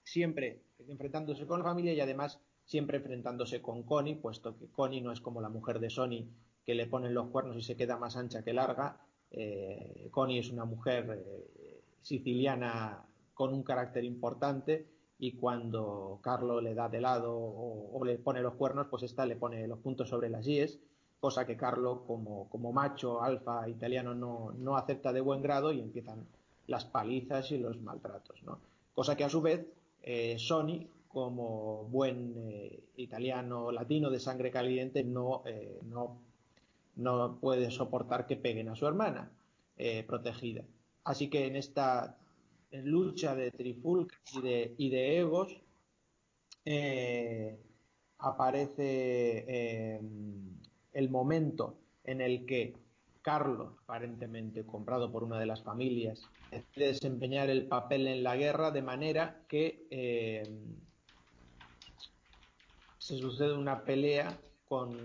[0.03, 5.11] siempre enfrentándose con la familia y además siempre enfrentándose con Connie, puesto que Connie no
[5.11, 6.27] es como la mujer de Sony
[6.65, 8.97] que le ponen los cuernos y se queda más ancha que larga.
[9.31, 14.85] Eh, Connie es una mujer eh, siciliana con un carácter importante
[15.19, 19.35] y cuando Carlo le da de lado o, le pone los cuernos, pues esta le
[19.35, 20.79] pone los puntos sobre las IES,
[21.19, 25.79] cosa que Carlo como, como macho alfa italiano no, no, acepta de buen grado y
[25.79, 26.25] empiezan
[26.67, 28.57] las palizas y los maltratos, ¿no?
[28.95, 29.65] Cosa que a su vez
[30.01, 36.17] eh, Sony, como buen eh, italiano latino de sangre caliente, no, eh, no,
[36.95, 39.31] no, puede soportar que peguen a su hermana
[39.77, 40.63] eh, protegida.
[41.03, 42.17] Así que en esta
[42.71, 44.19] lucha de trifulcas
[44.77, 45.61] y de, egos
[46.65, 47.59] eh,
[48.19, 50.01] aparece eh,
[50.93, 52.75] el momento en el que
[53.21, 58.71] Carlos, aparentemente comprado por una de las familias, decide desempeñar el papel en la guerra
[58.71, 60.43] de manera que eh,
[62.97, 64.39] se sucede una pelea
[64.71, 64.97] con,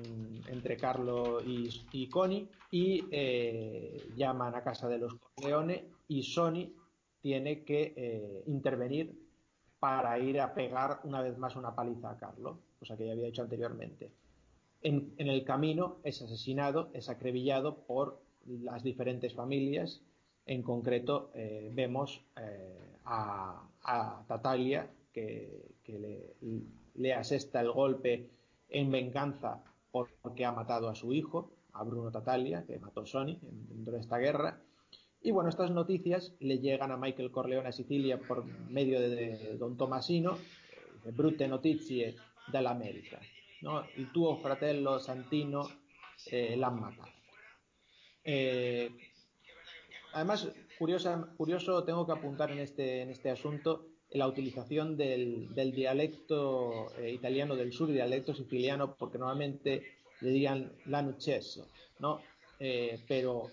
[0.46, 6.70] entre Carlo y, Connie y eh, llaman a casa de los Corleone y Sony
[7.20, 9.12] tiene que eh, intervenir
[9.80, 13.26] para ir a pegar una vez más una paliza a Carlo, cosa que ya había
[13.26, 14.12] hecho anteriormente.
[14.82, 20.00] En, el camino es asesinado, es acribillado por las diferentes familias.
[20.46, 22.22] En concreto, eh, vemos
[23.04, 23.68] a,
[24.28, 26.36] Tatalia que, que le,
[26.94, 28.35] le, asesta el golpe
[28.68, 33.94] en venganza porque ha matado a su hijo, a Bruno Tatalia, que mató Sony dentro
[33.94, 34.60] de esta guerra.
[35.22, 39.76] Y bueno, estas noticias le llegan a Michael Corleone a Sicilia por medio de, Don
[39.76, 40.38] Tomasino,
[41.04, 42.16] de Brute Notizie
[42.52, 43.20] dell'America.
[43.62, 43.84] ¿no?
[43.96, 45.68] Il tuo fratello Santino
[46.26, 47.12] eh, l'ha matado.
[48.22, 48.90] Eh,
[50.12, 50.48] además,
[50.78, 57.12] curiosa, curioso tengo que apuntar en este, en este asunto la utilización del, dialecto eh,
[57.12, 59.82] italiano del sur, dialecto siciliano, porque normalmente
[60.20, 61.68] le dirían lanucceso,
[61.98, 62.20] ¿no?
[62.58, 63.50] Eh, pero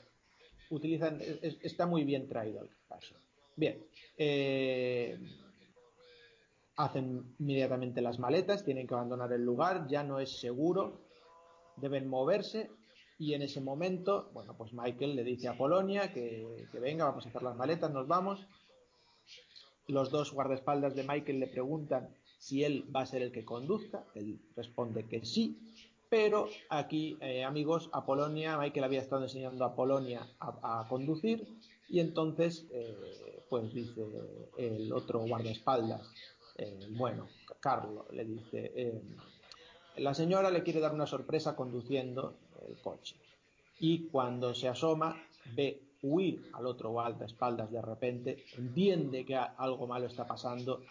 [0.70, 3.16] utilizan, es, está muy bien traído el caso.
[3.56, 3.84] Bien,
[4.18, 5.18] eh,
[6.78, 11.02] hacen inmediatamente las maletas, tienen que abandonar el lugar, ya no es seguro,
[11.78, 12.70] deben moverse
[13.20, 17.26] y en ese momento, bueno, pues Michael le dice a Polonia que, que venga, vamos
[17.26, 18.48] a hacer las maletas, nos vamos.
[19.88, 24.06] Los dos guardaespaldas de Michael le preguntan si él va a ser el que conduzca.
[24.16, 25.58] Él responde que sí.
[26.10, 31.48] Pero aquí, eh, amigos, a Polonia, Michael había estado enseñando a Polonia a, conducir
[31.90, 32.96] y entonces, eh,
[33.50, 34.06] pues dice
[34.58, 36.08] el otro guardaespaldas,
[36.58, 37.30] eh, bueno,
[37.60, 39.02] Carlos, le dice,
[39.98, 42.36] la señora le quiere dar una sorpresa conduciendo
[42.68, 43.16] el coche.
[43.80, 45.16] Y cuando se asoma,
[45.56, 50.82] ve huir al otro guardaespaldas de repente, entiende que algo malo está pasando,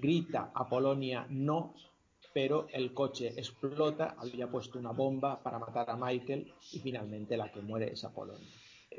[0.00, 1.74] grita a Polonia no,
[2.34, 7.50] pero el coche explota, había puesto una bomba para matar a Michael y finalmente la
[7.50, 8.46] que muere es Apolonia.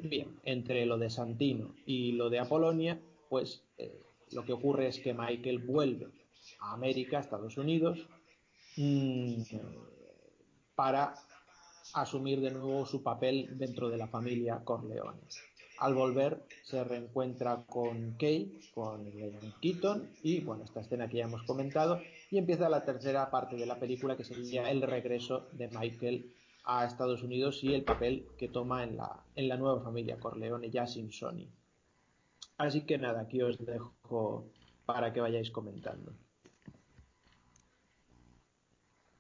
[0.02, 4.00] Bien, entre lo de Santino y lo de Apolonia, pues eh,
[4.32, 6.08] lo que ocurre es que Michael vuelve
[6.62, 8.08] a América, a Estados Unidos,
[8.78, 9.42] mmm,
[10.76, 11.14] para
[11.94, 15.22] asumir de nuevo su papel dentro de la familia Corleone.
[15.80, 19.10] Al volver se reencuentra con Kay, con
[19.62, 23.66] Keaton y bueno, esta escena que ya hemos comentado y empieza la tercera parte de
[23.66, 26.34] la película que sería el regreso de Michael
[26.66, 30.70] a Estados Unidos y el papel que toma en la, en la nueva familia Corleone
[30.70, 31.48] ya sin Sony.
[32.58, 34.52] Así que nada, aquí os dejo
[34.86, 36.14] para que vayáis comentando.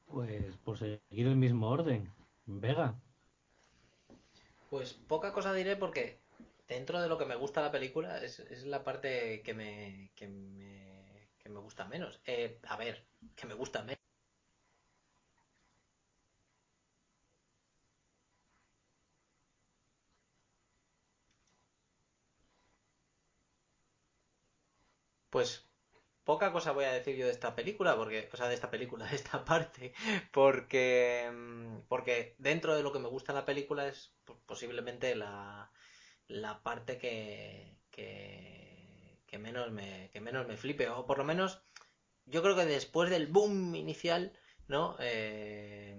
[0.07, 2.18] Pues por seguir el mismo orden.
[2.49, 2.95] Vega.
[4.69, 6.19] Pues poca cosa diré porque
[6.67, 11.27] dentro de lo que me gusta la película es, la parte que me, que me,
[11.39, 12.19] que me gusta menos.
[12.25, 13.05] Eh, a ver,
[13.35, 13.99] que me gusta menos.
[25.31, 25.68] Pues
[26.23, 29.05] poca cosa voy a decir yo de esta película, porque, o sea, de esta película,
[29.09, 29.93] de esta parte,
[30.31, 34.13] porque, mm, porque dentro de lo que me gusta la película es
[34.45, 35.71] posiblemente la,
[36.27, 41.61] la parte que, que, menos me, que menos me flipe, o por lo menos
[42.25, 44.33] yo creo que después del boom inicial,
[44.67, 44.95] ¿no?
[44.99, 45.97] Eh,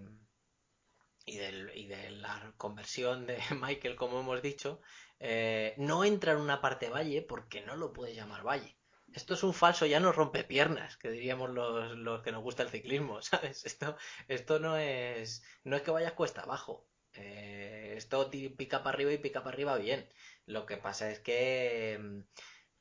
[1.26, 4.80] y, del, y, de la conversión de Michael, como hemos dicho,
[5.18, 8.76] eh, no entra en una parte valle porque no lo puede llamar valle.
[9.12, 12.62] Esto es un falso ya no rompe piernas, que diríamos los, los, que nos gusta
[12.62, 13.65] el ciclismo, ¿sabes?
[13.66, 13.97] Esto,
[14.28, 16.87] esto no es no es que vayas cuesta abajo.
[17.12, 20.09] Eh, esto pica para arriba y pica para arriba bien.
[20.47, 22.20] Lo que pasa es que mm,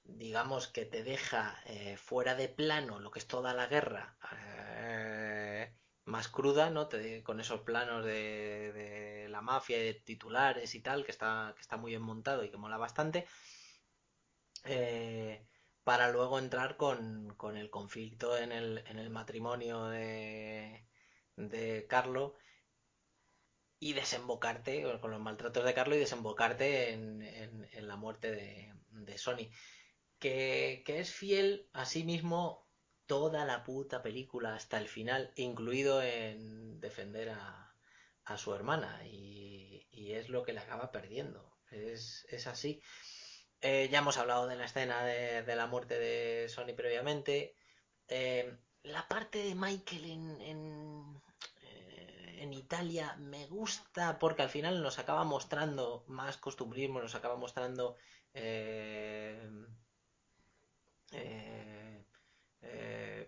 [0.04, 5.74] digamos que te deja eh, fuera de plano lo que es toda la guerra eh,
[6.06, 6.90] más cruda, ¿no?
[7.24, 11.62] con esos planos de, de, la mafia y de titulares y tal, que está, que
[11.62, 13.28] está muy bien montado y que mola bastante.
[14.66, 15.46] Eh,
[15.90, 20.86] para luego entrar con, con el conflicto en el, en el matrimonio de,
[21.36, 22.36] de Carlo
[23.80, 29.18] y desembocarte con los maltratos de Carlo y desembocarte en, en, la muerte de, de
[29.18, 29.50] Sony.
[30.20, 32.70] Que, que, es fiel a sí mismo
[33.08, 37.76] toda la puta película hasta el final, incluido en defender a,
[38.26, 39.08] a su hermana.
[39.08, 41.58] Y, y, es lo que le acaba perdiendo.
[41.72, 42.80] Es, es así.
[43.62, 47.56] Eh, ya hemos hablado de la escena de, la muerte de Sony previamente.
[48.08, 51.22] Eh, la parte de Michael en, en,
[51.64, 57.36] eh, en, Italia me gusta porque al final nos acaba mostrando más costumbrismo, nos acaba
[57.36, 57.98] mostrando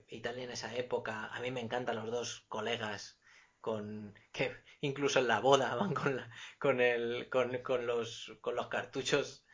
[0.07, 1.27] Italia en esa época.
[1.27, 3.19] A mí me encantan los dos colegas
[3.59, 6.19] con que incluso en la boda van con
[6.59, 9.45] con el con, con los con los cartuchos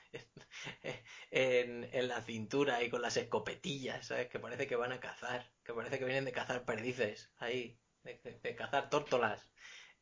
[1.31, 4.27] en, en, la cintura y con las escopetillas, ¿sabes?
[4.27, 8.55] Que parece que van a cazar, que parece que vienen de cazar perdices, ahí, de,
[8.55, 9.51] cazar tórtolas.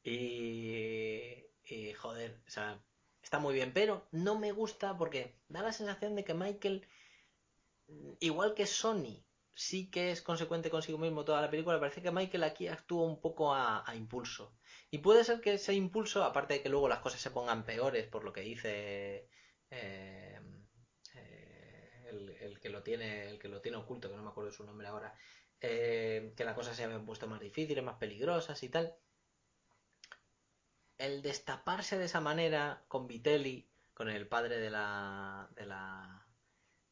[0.04, 2.80] Y, y, joder, o sea,
[3.22, 6.88] está muy bien, pero no me gusta porque da la sensación de que Michael,
[8.20, 9.24] igual que Sony,
[9.56, 13.22] sí que es consecuente consigo mismo toda la película, parece que Michael aquí actúa un
[13.22, 14.54] poco a, a impulso.
[14.92, 18.08] Y puede ser que ese impulso, aparte de que luego las cosas se pongan peores
[18.08, 19.30] por lo que dice
[19.72, 20.40] eh,
[21.16, 24.64] eh, el, que lo tiene, el que lo tiene oculto, que no me acuerdo su
[24.64, 25.14] nombre ahora,
[25.62, 28.96] eh, que la cosa se habían puesto más difíciles, más peligrosas y tal.
[30.98, 36.26] El destaparse de esa manera con Vitelli, con el padre de la de la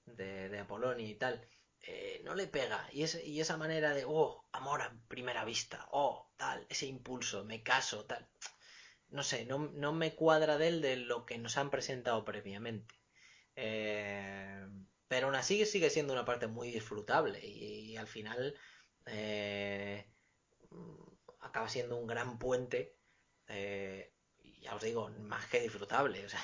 [0.05, 0.65] de, de
[0.99, 1.47] y tal,
[2.23, 2.87] no le pega.
[2.91, 7.63] Y, y esa manera de, oh, amor a primera vista, oh, tal, ese impulso, me
[7.63, 8.29] caso, tal
[9.13, 12.95] no sé, no, no, me cuadra de él de lo que nos han presentado previamente.
[13.55, 14.65] Eh,
[15.07, 18.55] pero aún así sigue siendo una parte muy disfrutable y, al final
[19.05, 20.09] eh,
[21.39, 22.97] acaba siendo un gran puente.
[23.47, 24.13] Eh,
[24.61, 26.25] ya os digo, más que disfrutable.
[26.25, 26.39] O sea,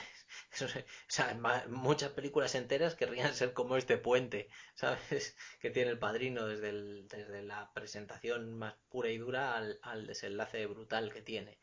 [1.10, 5.36] es, muchas películas enteras querrían ser como este puente, ¿sabes?
[5.60, 6.72] Que tiene el padrino desde,
[7.04, 11.60] desde la presentación más pura y dura al, desenlace brutal que tiene.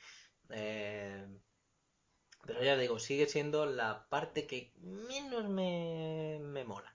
[0.50, 1.26] Eh,
[2.46, 6.94] pero ya digo, sigue siendo la parte que menos me, me mola.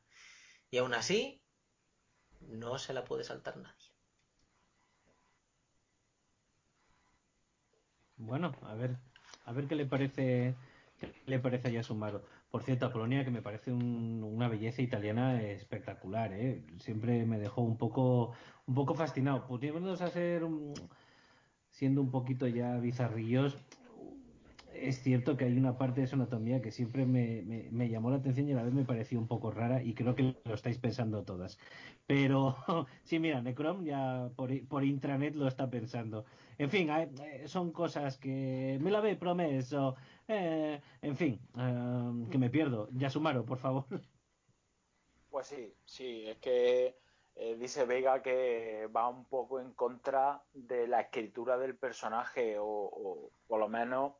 [0.71, 1.41] Y aún así,
[2.41, 3.91] no se la puede saltar nadie.
[8.17, 8.97] Bueno, a ver,
[9.45, 10.55] a ver qué le parece
[10.99, 12.23] qué le parece a Yasumaro.
[12.51, 16.63] Por cierto, a Polonia que me parece una belleza italiana espectacular, ¿eh?
[16.79, 18.33] Siempre me dejó un poco
[18.67, 19.47] un poco fascinado.
[19.47, 20.43] Pudiéndonos a ser
[21.81, 23.57] siendo un poquito ya bizarrillos,
[24.71, 28.47] es cierto que hay una parte de su anatomía que siempre me, llamó la atención
[28.47, 31.23] y a la vez me pareció un poco rara y creo que lo estáis pensando
[31.23, 31.57] todas.
[32.05, 32.55] Pero
[33.03, 36.23] sí, mira, Necrom ya por, intranet lo está pensando.
[36.59, 39.95] En fin, eh, son cosas que me la ve promeso.
[40.27, 42.89] Eh, en fin, eh, que me pierdo.
[42.91, 43.85] Ya sumaron, por favor.
[45.31, 47.00] Pues sí, sí, es que
[47.35, 53.31] dice Vega que va un poco en contra de la escritura del personaje o, o
[53.47, 54.13] por lo menos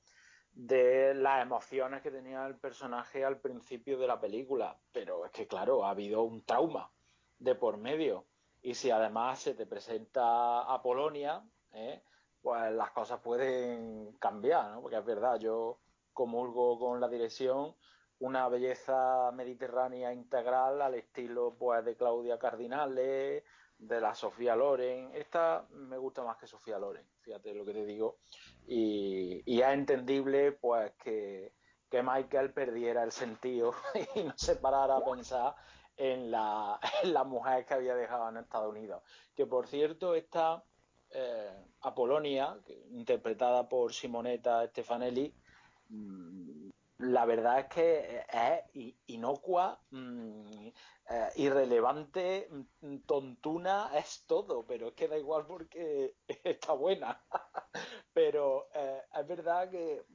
[0.54, 4.78] de las emociones que tenía el personaje al principio de la película.
[4.92, 6.92] Pero es que, claro, ha habido un trauma
[7.40, 8.26] de por medio.
[8.62, 11.44] Y si además se te presenta a Polonia,
[11.74, 12.04] ¿eh?
[12.42, 14.82] pues las cosas pueden cambiar, ¿no?
[14.82, 15.80] Porque es verdad, yo
[16.14, 17.76] comulgo con la dirección
[18.22, 23.44] una belleza mediterránea integral al estilo pues de Claudia Cardinale,
[23.80, 25.10] de la Sofía Loren.
[25.16, 28.20] Esta me gusta más que Sofía Loren, fíjate lo que te digo.
[28.68, 31.54] Y, y es entendible pues que,
[31.90, 33.74] que, Michael perdiera el sentido
[34.16, 35.56] y no se parara a pensar
[35.98, 39.02] en la, en la mujer que había dejado en Estados Unidos.
[39.36, 40.64] Que por cierto, esta
[41.10, 42.56] eh, Apolonia,
[42.92, 45.34] interpretada por Simonetta Stefanelli,
[45.90, 46.51] mm,
[47.02, 50.68] la verdad es que es inocua, mm,
[51.10, 52.48] eh, irrelevante,
[52.82, 57.24] mm, tontuna, es todo, pero es que da igual porque está buena.
[58.14, 60.06] pero eh, es verdad que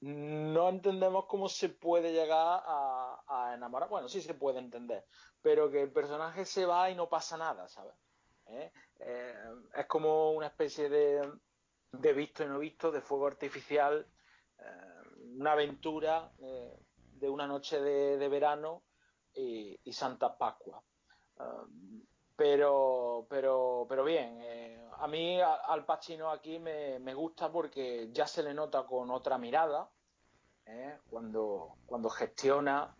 [0.00, 3.88] no entendemos cómo se puede llegar a, enamorar.
[3.90, 5.06] Bueno, sí se puede entender,
[5.42, 7.94] pero que el personaje se va y no pasa nada, ¿sabes?
[8.46, 8.72] ¿Eh?
[9.76, 11.30] es como una especie de,
[11.92, 14.06] de visto y no visto, de fuego artificial
[15.40, 16.78] una aventura eh,
[17.14, 18.82] de una noche de, verano
[19.34, 20.82] y, Santa Pascua.
[21.38, 22.02] Um,
[22.36, 28.42] pero, pero, pero bien, eh, a mí Al Pacino aquí me, gusta porque ya se
[28.42, 29.90] le nota con otra mirada
[30.66, 32.94] eh, cuando, cuando gestiona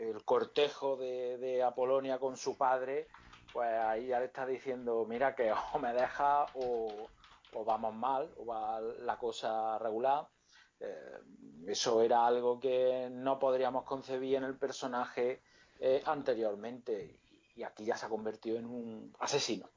[0.00, 3.06] el cortejo de, Apolonia con su padre,
[3.52, 7.08] pues ahí ya le está diciendo, mira que o me deja o,
[7.54, 10.28] o vamos mal, o va la cosa regular.
[10.80, 11.18] Eh,
[11.66, 15.42] eso era algo que no podríamos concebir en el personaje
[15.80, 17.18] eh, anteriormente
[17.54, 19.68] y aquí ya se ha convertido en un asesino.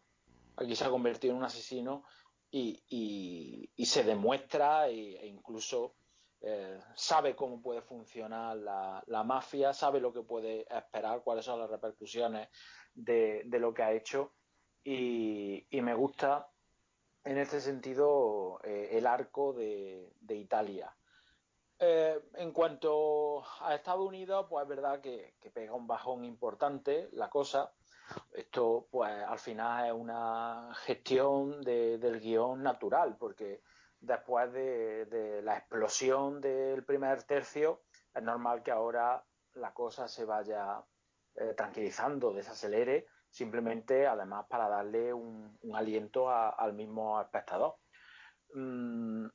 [0.56, 2.04] Aquí se ha convertido en un asesino
[2.52, 5.96] y, se demuestra e, incluso
[6.42, 11.70] eh, sabe cómo puede funcionar la, mafia, sabe lo que puede esperar, cuáles son las
[11.70, 12.50] repercusiones
[12.94, 14.34] de, lo que ha hecho
[14.84, 16.51] y, me gusta
[17.24, 20.96] en este sentido eh, el arco de, Italia.
[21.78, 27.30] Eh, en cuanto a Estados Unidos, pues es verdad que, pega un bajón importante la
[27.30, 27.72] cosa.
[28.34, 33.62] Esto, pues al final es una gestión del guion natural, porque
[34.00, 37.82] después de, la explosión del primer tercio,
[38.14, 39.24] es normal que ahora
[39.54, 40.84] la cosa se vaya
[41.36, 47.78] eh, tranquilizando, desacelere simplemente además para darle un, aliento al mismo espectador.
[48.54, 49.26] Mm,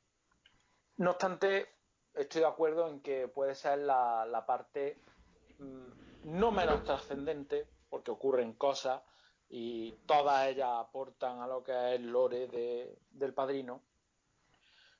[0.97, 1.67] no obstante,
[2.13, 5.01] estoy de acuerdo en que puede ser la, parte
[5.57, 9.01] mm, no menos trascendente, porque ocurren cosas
[9.49, 12.47] y todas ellas aportan a lo que es el lore
[13.09, 13.81] del padrino,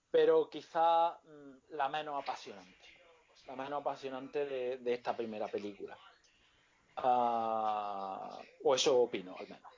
[0.09, 2.87] pero quizá mm, la menos apasionante,
[3.45, 5.97] la menos apasionante de esta primera película.
[6.97, 9.77] Ah, o eso opino, al menos.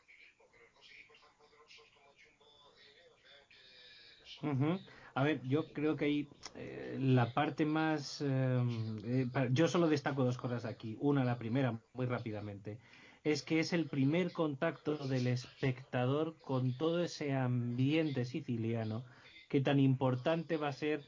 [5.15, 8.21] A ver, yo creo que hay eh, la parte más...
[8.21, 8.63] Eh,
[9.03, 10.97] eh, yo solo destaco dos cosas aquí.
[11.01, 12.79] Una, la primera, muy rápidamente,
[13.23, 19.03] es que es el primer contacto del espectador con todo ese ambiente siciliano
[19.49, 21.03] que tan importante va a ser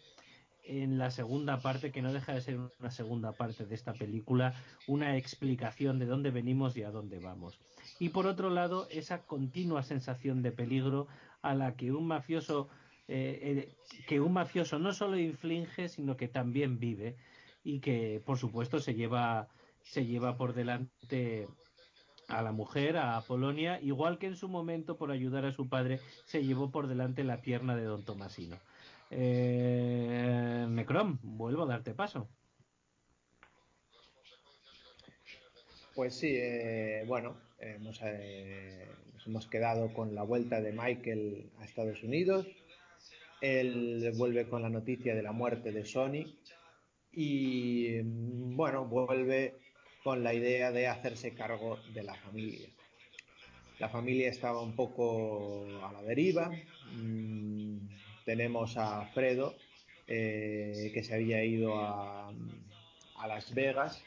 [0.64, 4.54] en la segunda parte, que no deja de ser una segunda parte de esta película,
[4.88, 7.60] una explicación de dónde venimos y a dónde vamos.
[8.00, 11.08] Y por otro lado, esa continua sensación de peligro
[11.42, 12.70] a la que un mafioso,
[13.08, 13.76] eh, eh,
[14.08, 17.18] que un mafioso no solo inflige, sino que también vive.
[17.64, 19.48] y que por supuesto se lleva,
[19.84, 21.48] se lleva por delante
[22.28, 26.00] a la mujer, a Polonia, igual que en su momento por ayudar a su padre
[26.26, 28.58] se llevó por delante la pierna de don Tomasino.
[29.12, 30.66] Eh,
[31.22, 32.30] vuelvo a darte paso.
[35.94, 41.66] Pues sí, eh, bueno, hemos, eh, nos hemos quedado con la vuelta de Michael a
[41.66, 42.48] Estados Unidos.
[43.42, 46.38] Él vuelve con la noticia de la muerte de Sony
[47.12, 49.56] y, bueno, vuelve
[50.04, 52.70] con la idea de hacerse cargo de la familia.
[53.80, 56.52] La familia estaba un poco a la deriva.
[56.94, 57.71] Mm,
[58.26, 59.56] tenemos a Fredo,
[60.08, 62.34] eh, que se había ido a,
[63.28, 64.04] Las Vegas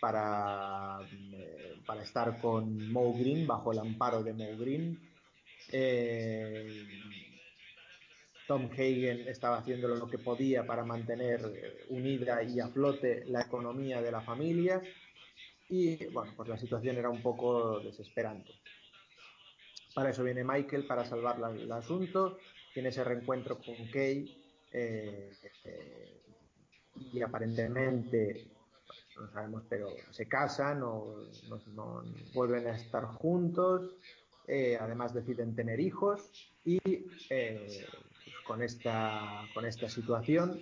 [0.00, 0.98] para,
[1.32, 4.98] eh, para, estar con Mo Green, bajo el amparo de Mo Green.
[5.72, 6.86] Eh,
[8.46, 11.40] Tom Hagen estaba haciendo lo que podía para mantener
[11.88, 14.80] unida y a flote la economía de la familia
[15.68, 18.52] y bueno, pues la situación era un poco desesperante.
[19.94, 22.38] Para eso viene Michael, para salvar el asunto,
[22.76, 24.36] tiene ese reencuentro con Kay
[24.70, 25.32] eh,
[25.64, 26.20] eh,
[27.10, 28.48] y aparentemente,
[29.18, 31.22] no sabemos, pero se casan o
[32.34, 33.94] vuelven a estar juntos,
[34.46, 36.30] eh, además deciden tener hijos
[36.66, 37.86] y pues
[38.46, 40.60] con, esta, con esta situación,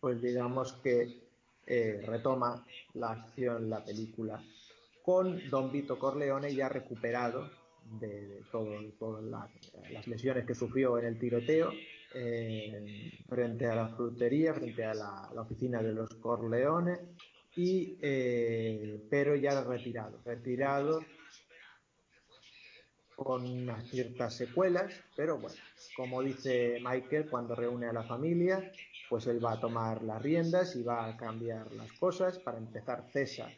[0.00, 1.28] pues digamos que
[1.66, 4.42] eh, retoma la acción la película
[5.04, 7.59] con Don Vito Corleone ya recuperado
[7.98, 8.42] de,
[8.98, 11.72] todas las lesiones que sufrió en el tiroteo
[12.14, 16.98] eh, frente a la frutería, frente a la, oficina de los Corleone,
[17.56, 21.00] y, eh, pero ya retirado, retirado
[23.16, 25.56] con unas ciertas secuelas, pero bueno,
[25.94, 28.72] como dice Michael cuando reúne a la familia,
[29.08, 32.38] pues él va a tomar las riendas y va a cambiar las cosas.
[32.38, 33.50] Para empezar, cesa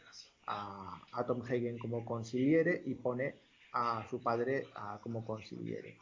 [0.46, 3.36] a, a Tom Hagen como consiliere y pone
[3.72, 5.96] a su padre a, como consiliere.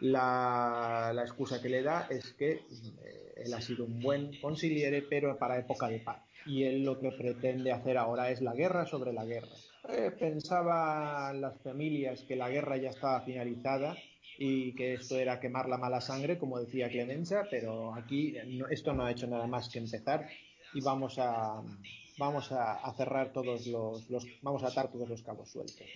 [0.00, 5.36] La, excusa que le da es que eh, él ha sido un buen consiliere, pero
[5.36, 6.22] para época de paz.
[6.46, 9.48] Y él lo que pretende hacer ahora es la guerra sobre la guerra.
[9.88, 13.96] Eh, pensaban las familias que la guerra ya estaba finalizada
[14.38, 18.92] y que esto era quemar la mala sangre, como decía Clemenza, pero aquí no, esto
[18.94, 20.28] no ha hecho nada más que empezar
[20.74, 21.62] y vamos a,
[22.96, 24.06] cerrar todos los,
[24.42, 25.86] vamos a atar todos los cabos sueltos.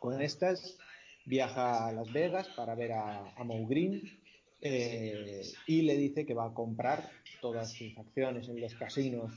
[0.00, 0.76] Con estas
[1.24, 4.02] viaja a Las Vegas para ver a, a Green
[4.60, 7.10] eh, y le dice que va a comprar
[7.40, 9.32] todas sus acciones en los casinos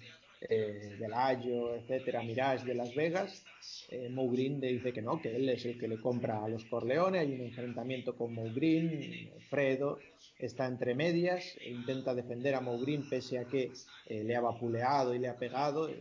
[0.49, 3.43] eh, del Ayo, etcétera, Mirage de Las Vegas.
[3.90, 6.65] Eh, Green le dice que no, que él es el que le compra a los
[6.65, 7.19] Corleone.
[7.19, 9.30] Hay un enfrentamiento con Mo Green.
[9.49, 9.99] Fredo
[10.40, 13.72] está entre medias e intenta defender a Mo Green pese a que
[14.07, 15.90] eh, le ha vapuleado y le ha pegado.
[15.90, 15.95] Eh,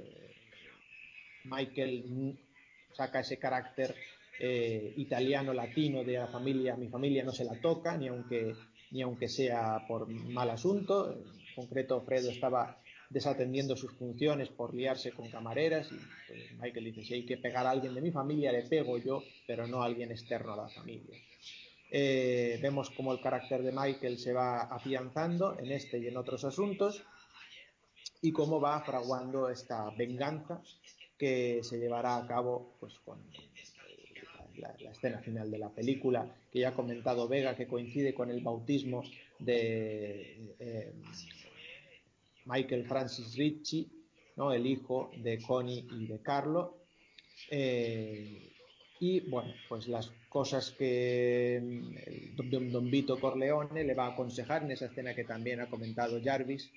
[1.44, 2.38] Michael
[2.94, 3.94] saca ese carácter
[4.42, 8.54] eh, italiano latino de la familia, mi familia no se la toca, ni aunque,
[8.90, 11.12] ni aunque sea por mal asunto.
[11.12, 12.78] En concreto, Fredo estaba
[13.10, 17.66] desatendiendo sus funciones por liarse con camareras y pues, Michael dice, si hay que pegar
[17.66, 20.68] a alguien de mi familia, le pego yo, pero no a alguien externo a la
[20.68, 21.18] familia.
[21.90, 26.44] Eh, vemos como el carácter de Michael se va afianzando en este y en otros
[26.44, 27.04] asuntos
[28.22, 30.62] y cómo va fraguando esta venganza
[31.18, 33.20] que se llevará a cabo pues, con
[34.60, 38.40] la, escena final de la película, que ya ha comentado Vega, que coincide con el
[38.42, 39.02] bautismo
[39.38, 40.92] de eh,
[42.46, 43.86] Michael Francis Ritchie,
[44.36, 44.52] ¿no?
[44.52, 46.78] el hijo de Connie y de Carlo.
[47.50, 48.50] Eh,
[49.00, 51.60] y bueno, pues las cosas que
[52.36, 56.20] don, don Vito Corleone le va a aconsejar en esa escena que también ha comentado
[56.22, 56.70] Jarvis,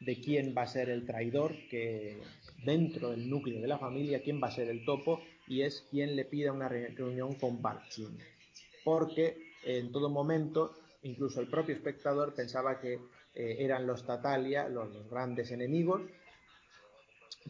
[0.00, 2.18] de quién va a ser el traidor que
[2.64, 6.16] dentro del núcleo de la familia, quién va a ser el topo y es quien
[6.16, 8.18] le pida una reunión con Barcini.
[8.84, 12.94] Porque en todo momento, incluso el propio espectador pensaba que
[13.34, 16.02] eh, eran los Tatalia los, grandes enemigos,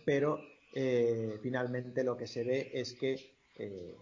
[0.04, 0.40] pero
[0.74, 3.96] eh, finalmente lo que se ve es que eh,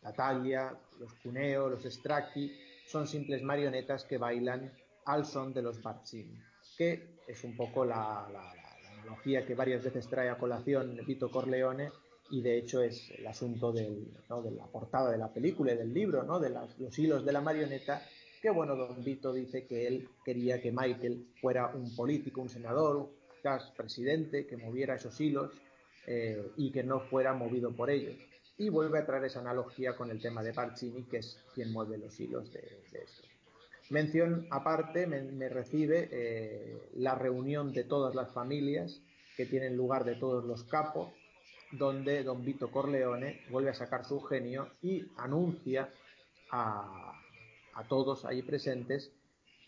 [0.00, 2.52] Tatalia, los Cuneo, los Stracchi
[2.86, 4.72] son simples marionetas que bailan
[5.06, 6.38] al son de los Barcini
[6.76, 11.30] que es un poco la, la, la, analogía que varias veces trae a colación Vito
[11.30, 11.90] Corleone
[12.30, 16.22] y de hecho es el asunto de la portada de la película y del libro,
[16.22, 16.40] ¿no?
[16.40, 18.02] de los hilos de la marioneta,
[18.40, 23.10] que bueno, don Vito dice que él quería que Michael fuera un político, un senador,
[23.36, 25.50] quizás presidente, que moviera esos hilos
[26.06, 28.16] eh, y que no fuera movido por ellos.
[28.58, 31.98] Y vuelve a traer esa analogía con el tema de Barcini, que es quien mueve
[31.98, 32.60] los hilos de,
[32.92, 33.28] de esto.
[33.90, 39.02] Mención aparte me, recibe eh, la reunión de todas las familias
[39.36, 41.12] que tienen lugar de todos los capos,
[41.78, 45.88] donde don Vito Corleone vuelve a sacar su genio y anuncia
[46.50, 47.20] a,
[47.74, 49.12] a todos ahí presentes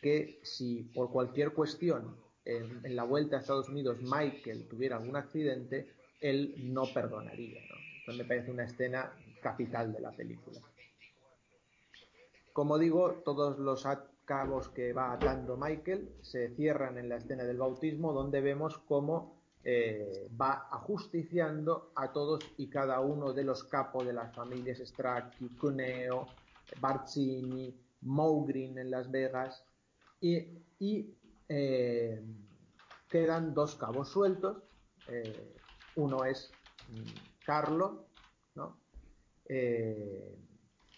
[0.01, 5.93] que si por cualquier cuestión en, la vuelta a Estados Unidos Michael tuviera algún accidente,
[6.21, 7.61] él no perdonaría.
[8.07, 8.15] ¿no?
[8.15, 9.13] me parece una escena
[9.43, 10.61] capital de la película.
[12.53, 13.87] Como digo, todos los
[14.25, 19.36] cabos que va atando Michael se cierran en la escena del bautismo, donde vemos cómo
[19.69, 25.49] eh, va ajusticiando a todos y cada uno de los capos de las familias Strachey,
[25.57, 26.29] Cuneo,
[26.81, 29.65] Barzini, Mowgrin en Las Vegas
[30.21, 30.63] y,
[31.49, 32.25] eh,
[33.09, 34.63] quedan dos cabos sueltos.
[35.09, 35.57] Eh,
[35.97, 36.53] uno es
[36.91, 38.07] mm, Carlo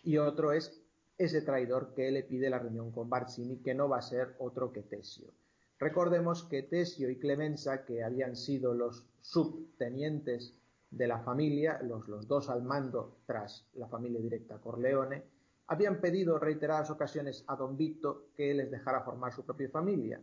[0.02, 0.78] y otro es
[1.16, 4.70] ese traidor que le pide la reunión con Barzini, que no va a ser otro
[4.70, 5.32] que Tesio.
[5.78, 10.58] Recordemos que Tesio y Clemenza, que habían sido los subtenientes
[10.90, 15.22] de la familia, los, dos al mando tras la familia directa Corleone,
[15.68, 20.20] habían pedido reiteradas ocasiones a don Vito que les dejara formar su propia familia.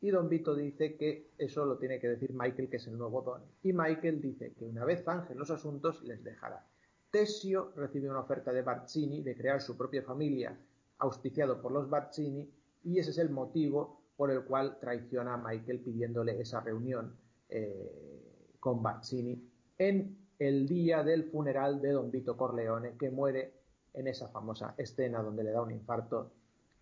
[0.00, 3.22] Y don Vito dice que eso lo tiene que decir Michael, que es el nuevo
[3.22, 3.42] don.
[3.62, 6.66] Y Michael dice que una vez zanje los asuntos, les dejará.
[7.10, 10.58] Tesio recibe una oferta de Barzini de crear su propia familia,
[10.98, 12.50] auspiciado por los Barzini,
[12.82, 17.16] y ese es el motivo por el cual traiciona a Michael pidiéndole esa reunión
[17.48, 23.54] eh, con Barzini en el día del funeral de don Vito Corleone, que muere
[23.94, 26.32] en esa famosa escena donde le da un infarto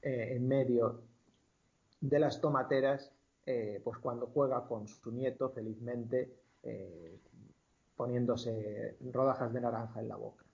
[0.03, 1.03] eh, en medio
[2.01, 3.13] de las tomateras,
[3.47, 6.35] eh, pues cuando juega con su nieto felizmente
[7.95, 10.45] poniéndose rodajas de naranja en la boca.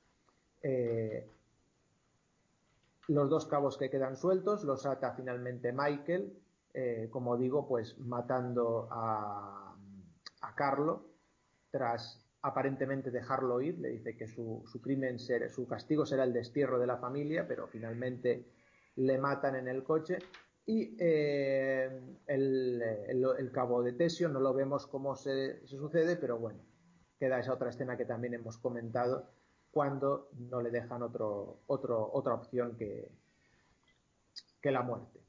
[3.08, 6.43] los dos cabos que quedan sueltos los ata finalmente Michael
[6.74, 9.60] eh, como digo, pues matando a,
[10.56, 11.02] Carlo
[11.70, 16.86] tras aparentemente dejarlo ir, le dice que su, crimen, su castigo será el destierro de
[16.86, 18.44] la familia, pero finalmente
[18.96, 20.18] le matan en el coche
[20.66, 21.90] y eh,
[22.26, 26.60] el, cabo de Tesio no lo vemos cómo se, sucede, pero bueno,
[27.18, 29.30] queda esa otra escena que también hemos comentado
[29.70, 33.10] cuando no le dejan otro, otra opción que,
[34.60, 35.23] que la muerte.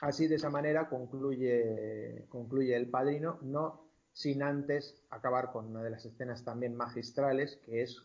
[0.00, 2.26] Así de esa manera concluye,
[2.76, 8.02] El Padrino, no sin antes acabar con una de las escenas también magistrales, que es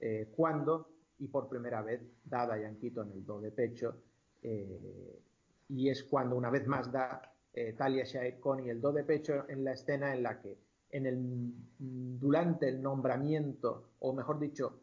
[0.00, 2.78] eh, cuando, y por primera vez, da a en
[3.12, 3.96] el do de pecho,
[4.42, 5.20] eh,
[5.68, 9.48] y es cuando una vez más da eh, Talia Shire Connie el do de pecho
[9.48, 10.58] en la escena en la que
[10.90, 14.80] en el, durante el nombramiento, o mejor dicho,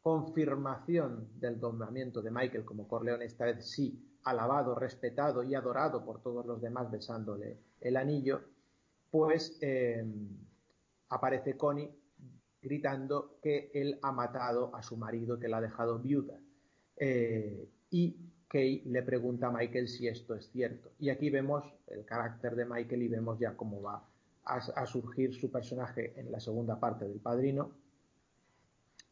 [0.00, 6.20] confirmación del nombramiento de Michael como Corleone, esta vez sí alabado, respetado y adorado por
[6.20, 8.42] todos los demás besándole el anillo,
[9.10, 10.04] pues eh,
[11.08, 11.90] aparece Connie
[12.62, 16.38] gritando que él ha matado a su marido, que la ha dejado viuda.
[16.96, 18.16] Eh, y
[18.48, 20.92] Kay le pregunta a Michael si esto es cierto.
[20.98, 24.06] Y aquí vemos el carácter de Michael y vemos ya cómo va
[24.44, 27.72] a, surgir su personaje en la segunda parte del Padrino,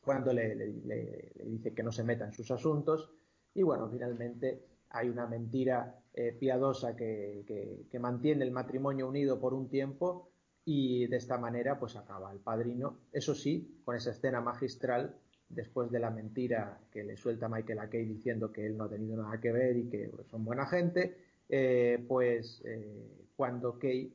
[0.05, 3.10] cuando le, le, dice que no se meta en sus asuntos.
[3.55, 9.69] Y bueno, finalmente hay una mentira eh, piadosa que, mantiene el matrimonio unido por un
[9.69, 10.31] tiempo
[10.65, 12.99] y de esta manera pues acaba el padrino.
[13.12, 15.15] Eso sí, con esa escena magistral,
[15.49, 18.91] después de la mentira que le suelta Michael a Kay diciendo que él no ha
[18.91, 21.17] tenido nada que ver y que son buena gente,
[21.49, 24.12] eh, pues eh, cuando Kay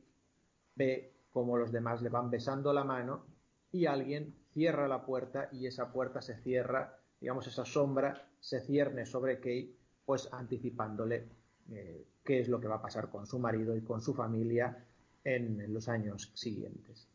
[0.76, 3.26] ve como los demás le van besando la mano
[3.72, 9.06] y alguien cierra la puerta y esa puerta se cierra, digamos esa sombra se cierne
[9.06, 11.27] sobre Kay pues anticipándole
[11.72, 14.85] eh, qué es lo que va a pasar con su marido y con su familia
[15.24, 17.08] en, los años siguientes.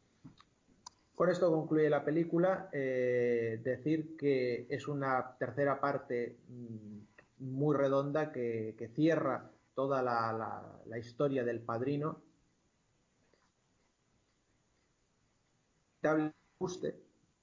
[1.15, 2.69] Con esto concluye la película.
[2.73, 11.45] Eh, decir que es una tercera parte mm, muy redonda que, cierra toda la, historia
[11.45, 12.23] del padrino.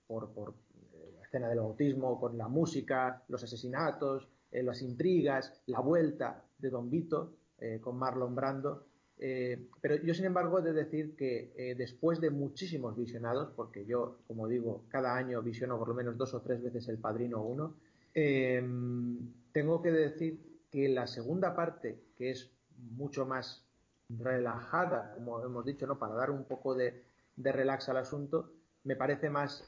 [0.08, 0.56] por, por
[0.94, 6.44] eh, la escena del bautismo, con la música, los asesinatos, eh, las intrigas, la vuelta
[6.58, 8.86] de Don Vito eh, con Marlon Brando.
[9.20, 14.20] Eh, pero yo, sin embargo, he de decir que después de muchísimos visionados, porque yo,
[14.28, 17.76] como digo, cada año visiono por lo menos dos o tres veces El Padrino 1,
[19.52, 20.40] tengo que decir
[20.72, 23.66] que la segunda parte, que es mucho más
[24.10, 25.98] relajada, como hemos dicho, ¿no?
[25.98, 27.04] para dar un poco de,
[27.36, 28.52] de relax al asunto,
[28.84, 29.68] me parece más,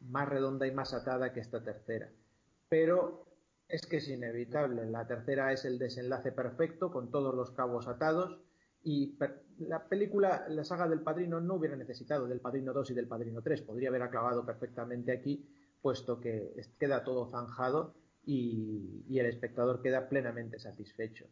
[0.00, 2.10] más redonda y más atada que esta tercera.
[2.68, 3.31] Pero
[3.72, 4.84] es que es inevitable.
[4.84, 8.38] La tercera es el desenlace perfecto, con todos los cabos atados.
[8.84, 9.16] Y
[9.60, 13.40] la película, la saga del Padrino, no hubiera necesitado del Padrino 2 y del Padrino
[13.40, 13.62] 3.
[13.62, 15.48] Podría haber acabado perfectamente aquí,
[15.80, 17.94] puesto que queda todo zanjado
[18.26, 21.24] y, el espectador queda plenamente satisfecho.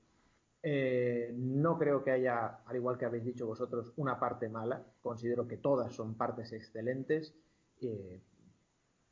[0.62, 4.82] Eh, no creo que haya, al igual que habéis dicho vosotros, una parte mala.
[5.02, 7.34] Considero que todas son partes excelentes.
[7.82, 8.22] Eh,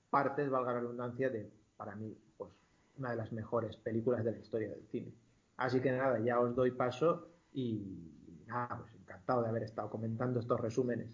[0.08, 2.16] partes, valga la redundancia, de, para mí,
[2.98, 5.12] una de las mejores películas de la historia del cine.
[5.56, 7.82] Así que nada, ya os doy paso y
[8.46, 11.08] nada, pues encantado de haber estado comentando estos resúmenes.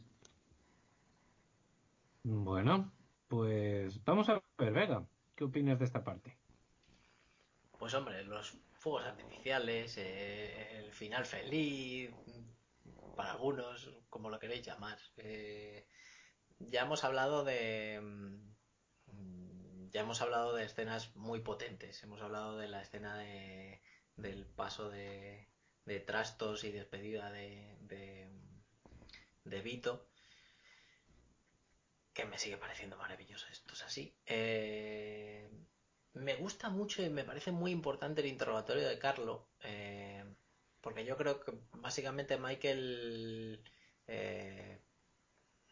[2.24, 2.92] Bueno,
[3.28, 6.36] pues vamos a ver, Vega, ¿qué opinas de esta parte?
[7.78, 12.10] Pues hombre, los fuegos artificiales, eh, el final feliz,
[13.16, 14.98] para algunos, como lo queréis llamar.
[15.16, 15.86] Eh,
[16.58, 18.00] ya hemos hablado de
[19.94, 22.02] ya hemos hablado de escenas muy potentes.
[22.02, 23.80] Hemos hablado de la escena de,
[24.16, 25.48] del paso de,
[26.04, 28.28] trastos y despedida de, de,
[29.44, 30.08] de Vito
[32.12, 33.46] que me sigue pareciendo maravilloso.
[33.52, 34.16] Esto es así.
[34.26, 35.48] Eh,
[36.14, 40.24] me gusta mucho y me parece muy importante el interrogatorio de Carlo, eh,
[40.80, 43.62] porque yo creo que básicamente Michael
[44.08, 44.80] eh,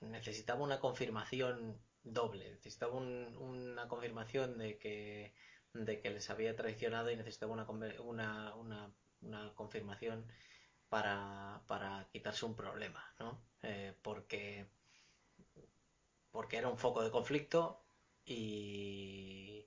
[0.01, 5.35] necesitaba una confirmación doble, necesitaba una confirmación de que,
[5.73, 10.27] de que les había traicionado y necesitaba una, una, una, confirmación
[10.89, 13.43] para, quitarse un problema, ¿no?
[13.63, 14.67] Eh, porque,
[16.51, 17.85] era un foco de conflicto
[18.25, 19.67] y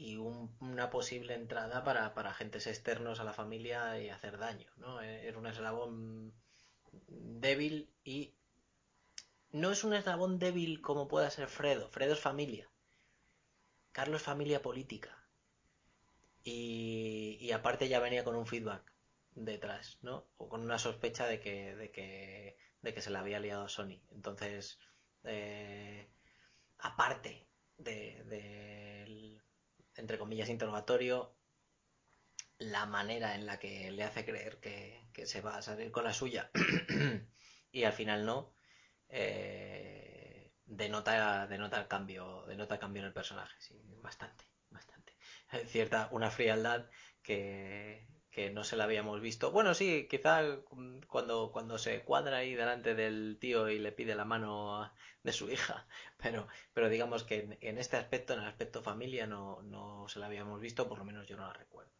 [0.00, 4.70] y una posible entrada para, para, agentes externos a la familia y hacer daño.
[4.78, 5.02] ¿no?
[5.02, 6.32] Eh, era un eslabón
[7.06, 8.34] débil y
[9.52, 11.88] no es un eslabón débil como pueda ser Fredo.
[11.88, 12.68] Fredo es familia.
[13.92, 15.16] Carlos es familia política.
[16.42, 18.82] Y, y, aparte ya venía con un feedback
[19.34, 20.26] detrás, ¿no?
[20.38, 23.68] O con una sospecha de que, de que, de que se le había liado a
[23.68, 24.00] Sony.
[24.12, 24.78] Entonces,
[25.24, 26.08] eh,
[26.78, 27.46] aparte
[27.76, 29.40] de, de,
[29.96, 31.34] entre comillas, interrogatorio,
[32.58, 36.14] la manera en la que le hace creer que, se va a salir con la
[36.14, 36.50] suya
[37.72, 38.54] y al final no,
[39.10, 45.16] eh, denota, denota el cambio, denota cambio en el personaje, sí, bastante, bastante.
[45.66, 46.86] Cierta, una frialdad
[47.22, 49.50] que, que no se la habíamos visto.
[49.50, 50.42] Bueno, sí, quizá
[51.08, 55.50] cuando, cuando se cuadra ahí delante del tío y le pide la mano de su
[55.50, 60.20] hija, pero, pero digamos que en, este aspecto, en el aspecto familia, no, no, se
[60.20, 61.90] la habíamos visto, por lo menos yo no la recuerdo.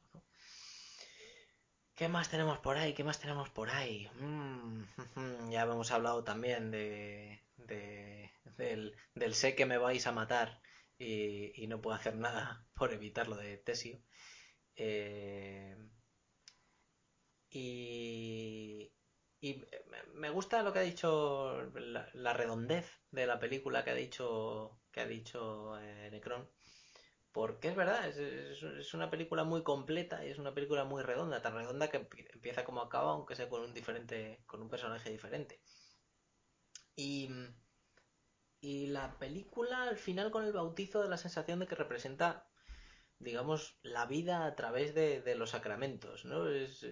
[2.00, 2.94] ¿Qué más tenemos por ahí?
[2.94, 4.08] ¿Qué más tenemos por ahí?
[4.20, 4.84] Mm,
[5.50, 10.62] ya hemos hablado también de, de del, sé que me vais a matar
[10.96, 14.00] y, y no puedo hacer nada por evitarlo de Tesio.
[14.76, 15.76] Eh,
[17.50, 18.90] y,
[19.42, 19.62] y
[20.14, 21.70] me gusta lo que ha dicho,
[22.14, 26.48] la, redondez de la película que ha dicho, que ha dicho eh, Necron.
[27.32, 28.16] Porque es verdad, es,
[28.62, 32.64] es, una película muy completa y es una película muy redonda, tan redonda que empieza
[32.64, 35.60] como acaba, aunque sea con un diferente, con un personaje diferente.
[36.96, 37.30] Y,
[38.60, 42.48] y la película al final con el bautizo de la sensación de que representa,
[43.18, 46.48] digamos, la vida a través de, de los sacramentos, ¿no?
[46.48, 46.84] es,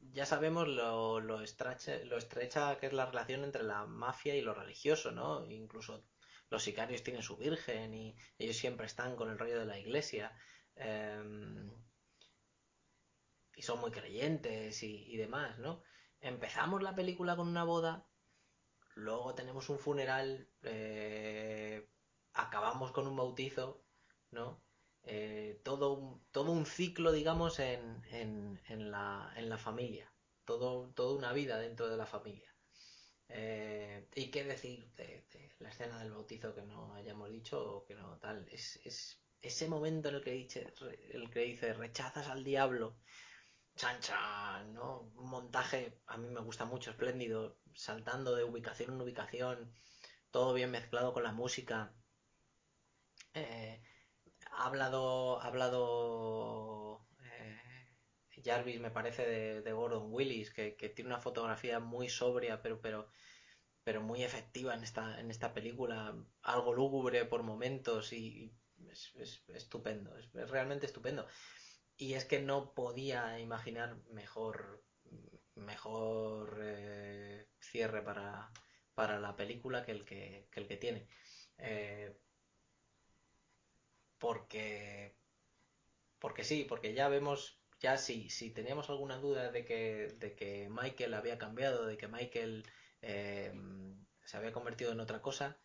[0.00, 4.42] ya sabemos lo, lo, estrecha, lo estrecha que es la relación entre la mafia y
[4.42, 5.44] lo religioso, ¿no?
[5.50, 6.04] Incluso
[6.50, 10.36] los sicarios tienen su virgen y ellos siempre están con el rollo de la iglesia.
[10.76, 11.22] Eh,
[13.58, 15.82] y son muy creyentes y, y, demás, ¿no?
[16.20, 18.06] Empezamos la película con una boda,
[18.94, 21.88] luego tenemos un funeral, eh,
[22.34, 23.82] acabamos con un bautizo,
[24.30, 24.62] ¿no?
[25.02, 30.12] Eh, todo, un, todo un ciclo, digamos, en, en, en, la, en la familia,
[30.44, 32.54] todo, toda una vida dentro de la familia.
[33.28, 35.24] Eh, y qué decir de,
[35.58, 38.46] la escena del bautizo que no hayamos dicho o que no tal.
[38.50, 40.72] Es, es ese momento en el que dice,
[41.10, 42.96] el que dice rechazas al diablo,
[43.76, 45.12] chan chan, ¿no?
[45.16, 49.72] Un montaje a mí me gusta mucho, espléndido, saltando de ubicación en ubicación,
[50.30, 51.92] todo bien mezclado con la música.
[53.34, 53.82] Eh,
[54.50, 56.77] ha hablado, ha hablado
[58.44, 59.26] Jarvis, me parece,
[59.62, 63.08] de, Gordon Willis, que, tiene una fotografía muy sobria, pero, pero,
[63.84, 68.52] pero muy efectiva en esta, en esta película, algo lúgubre por momentos y,
[68.90, 71.26] es, es, estupendo, es, realmente estupendo.
[71.96, 74.84] Y es que no podía imaginar mejor,
[75.54, 78.50] mejor eh, cierre para,
[78.94, 81.08] para la película que el que, que, el que tiene.
[81.58, 82.16] Eh,
[84.18, 85.18] porque
[86.18, 90.68] porque sí, porque ya vemos, ya si, si teníamos alguna duda de que, de que
[90.70, 92.64] Michael había cambiado, de que Michael
[93.02, 93.52] eh,
[94.24, 95.58] se había convertido en otra cosa,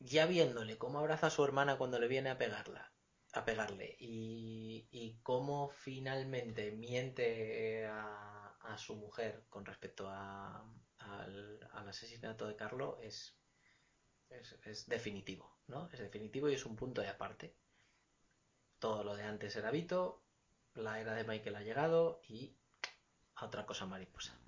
[0.00, 2.92] ya viéndole cómo abraza a su hermana cuando le viene a pegarla,
[3.32, 10.64] a pegarle, y, y cómo finalmente miente a, a su mujer con respecto a,
[10.98, 13.36] al, al asesinato de Carlo, es,
[14.30, 15.88] es, es definitivo, ¿no?
[15.92, 17.56] Es definitivo y es un punto de aparte.
[18.78, 20.24] Todo lo de antes era Vito,
[20.78, 22.56] la era de Michael ha llegado y
[23.36, 24.38] a otra cosa mariposa.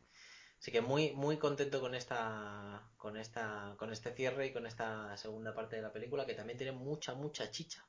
[0.59, 5.17] Así que muy, muy contento con esta, con esta, con este cierre y con esta
[5.17, 7.87] segunda parte de la película que también tiene mucha, mucha chicha.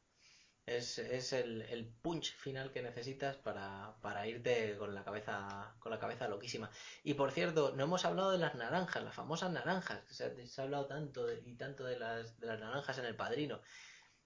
[0.66, 5.92] Es, es el, el punch final que necesitas para, para irte con la cabeza, con
[5.92, 6.70] la cabeza loquísima.
[7.04, 10.04] Y por cierto, no hemos hablado de las naranjas, las famosas naranjas.
[10.08, 13.16] Se ha, se ha hablado tanto y tanto de las, de las naranjas en el
[13.16, 13.60] padrino.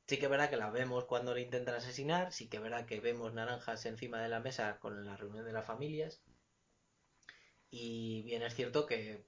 [0.07, 3.33] Sí que verdad que las vemos cuando le intentan asesinar, sí que verdad que vemos
[3.33, 6.23] naranjas encima de la mesa con la reunión de las familias.
[7.71, 9.25] Y bien es cierto que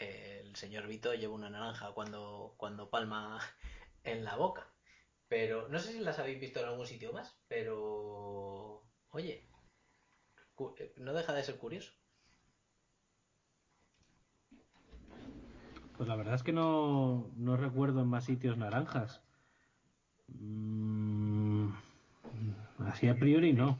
[0.00, 3.40] eh, el señor Vito lleva una naranja cuando, cuando palma
[4.04, 4.68] en la boca.
[5.28, 9.48] Pero no sé si las habéis visto en algún sitio más, pero oye,
[10.78, 11.92] eh, no deja de ser curioso.
[15.96, 19.22] Pues la verdad es que no, no recuerdo en más sitios naranjas.
[20.28, 21.68] Mm,
[22.86, 23.78] así a priori no.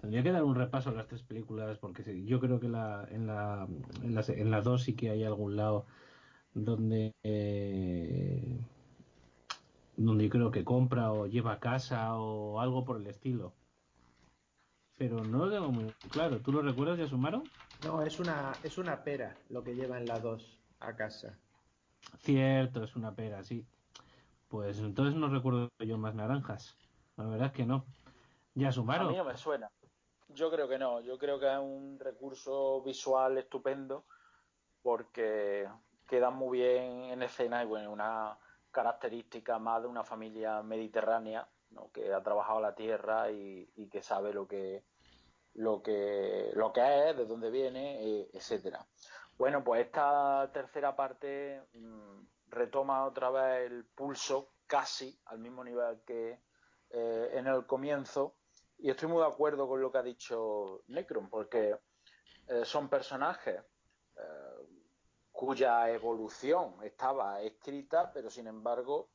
[0.00, 3.26] Tendría que dar un repaso a las tres películas porque yo creo que la, en,
[3.26, 3.66] la,
[4.02, 5.86] en, las, en las dos sí que hay algún lado
[6.54, 8.60] donde eh,
[9.96, 13.52] donde yo creo que compra o lleva a casa o algo por el estilo.
[14.96, 16.38] Pero no lo tengo muy claro.
[16.40, 17.42] ¿Tú lo recuerdas, Yasumaro?
[17.84, 21.36] No, es una, es una pera lo que lleva en la 2 a casa.
[22.18, 23.64] Cierto, es una pera, sí.
[24.48, 26.76] Pues entonces no recuerdo yo más naranjas.
[27.16, 27.76] La verdad es que no.
[28.06, 28.10] A
[28.54, 29.10] Yasumaro.
[29.10, 29.70] mí no me suena.
[30.28, 31.00] Yo creo que no.
[31.00, 34.04] Yo creo que es un recurso visual estupendo
[34.82, 35.68] porque
[36.06, 38.38] queda muy bien en escena y bueno, una
[38.70, 41.90] característica más de una familia mediterránea ¿no?
[41.92, 44.84] que ha trabajado la tierra y, y que sabe lo que
[45.54, 48.86] lo que lo que es, de dónde viene, eh, etcétera.
[49.36, 52.20] Bueno, pues esta tercera parte mm,
[52.50, 56.40] retoma otra vez el pulso casi al mismo nivel que
[56.90, 58.36] eh, en el comienzo
[58.78, 61.76] y estoy muy de acuerdo con lo que ha dicho Necron porque
[62.46, 63.60] eh, son personajes
[64.16, 64.22] eh,
[65.32, 69.10] cuya evolución estaba escrita, pero sin embargo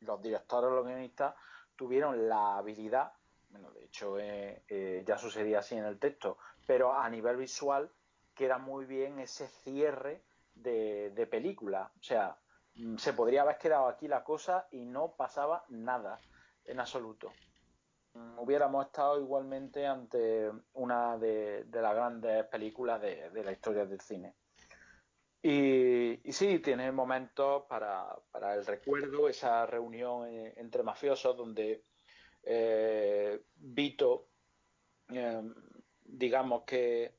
[0.00, 1.34] los directores los guionistas
[1.76, 3.12] tuvieron la habilidad,
[3.50, 7.90] bueno, de hecho ya sucedía así en el texto, pero a nivel visual
[8.34, 10.22] queda muy bien ese cierre
[10.54, 11.90] de, de película.
[11.98, 12.41] O sea, mm,
[12.96, 16.20] se podría haber quedado aquí la cosa y no pasaba nada
[16.64, 17.32] en absoluto.
[18.14, 24.34] Mm, Hubiéramos estado igualmente ante una de, las grandes películas de, la historia del cine.
[25.42, 31.84] Y, sí, tiene momentos para, para, el recuerdo, esa reunión eh, entre mafiosos donde
[32.44, 34.28] eh, Vito,
[35.08, 35.42] eh,
[36.04, 37.16] digamos que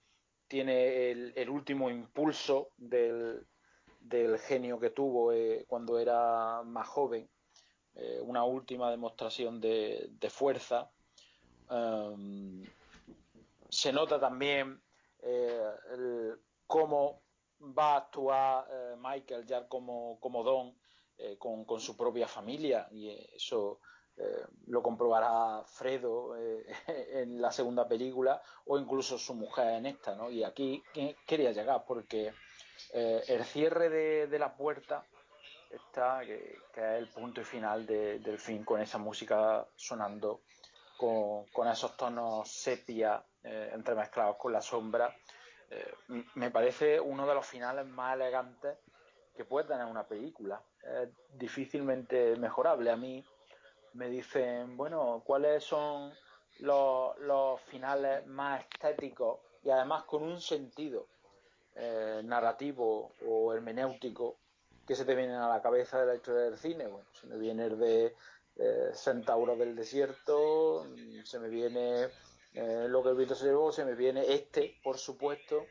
[0.48, 3.46] tiene el último impulso del,
[4.04, 7.30] del, genio que tuvo eh, cuando era más joven,
[7.96, 10.92] eh, una última demostración de, fuerza.
[11.70, 12.64] Um,
[13.70, 14.82] se nota también
[15.20, 16.36] eh,
[16.68, 17.22] cómo
[17.60, 18.68] va a actuar
[19.00, 20.76] Michael ya como, como Don
[21.40, 23.80] con, con, su propia familia y eso
[24.68, 26.36] lo comprobará Fredo
[26.88, 30.30] en la segunda película o incluso su mujer en esta ¿no?
[30.30, 30.84] y aquí
[31.26, 32.34] quería llegar porque
[32.92, 33.90] eh, el cierre
[34.28, 35.06] de, la puerta
[35.70, 40.42] está que, es el punto y final de, del film con esa música sonando
[40.98, 45.14] con, esos tonos sepia eh, entremezclados con la sombra
[45.70, 45.94] eh,
[46.36, 48.78] me parece uno de los finales más elegantes
[49.36, 50.62] que puede tener una película.
[50.84, 52.92] Es difícilmente mejorable.
[52.92, 53.26] A mí
[53.94, 56.14] me dicen, bueno, ¿cuáles son
[56.60, 61.08] los finales más estéticos y además con un sentido
[61.76, 64.38] eh, narrativo o hermenéutico
[64.86, 66.88] que se te vienen a la cabeza de la historia del cine?
[66.88, 68.16] Bueno, se me viene el de
[68.58, 70.88] eh, Centauro del Desierto,
[71.24, 72.10] se me viene
[72.54, 75.66] eh, lo que el viento se llevó, se me viene este, por supuesto,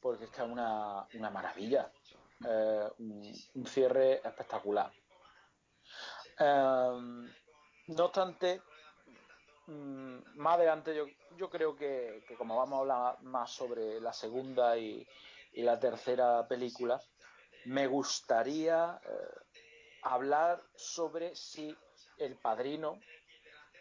[0.00, 1.90] porque es es una, una maravilla,
[2.48, 4.92] eh, un, un, cierre espectacular.
[6.38, 7.24] Eh,
[7.88, 8.62] no obstante,
[9.66, 11.06] mmm, más adelante yo,
[11.36, 15.04] yo creo que, que, como vamos a hablar más sobre la segunda y,
[15.52, 17.00] y la tercera película,
[17.66, 19.10] me gustaría eh,
[20.02, 21.74] hablar sobre si
[22.18, 23.00] el padrino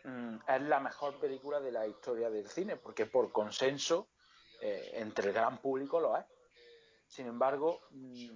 [0.04, 4.10] mm, es la mejor película de la historia del cine, porque por consenso
[4.62, 6.26] eh, entre el gran público lo es.
[7.08, 8.30] Sin embargo, mm,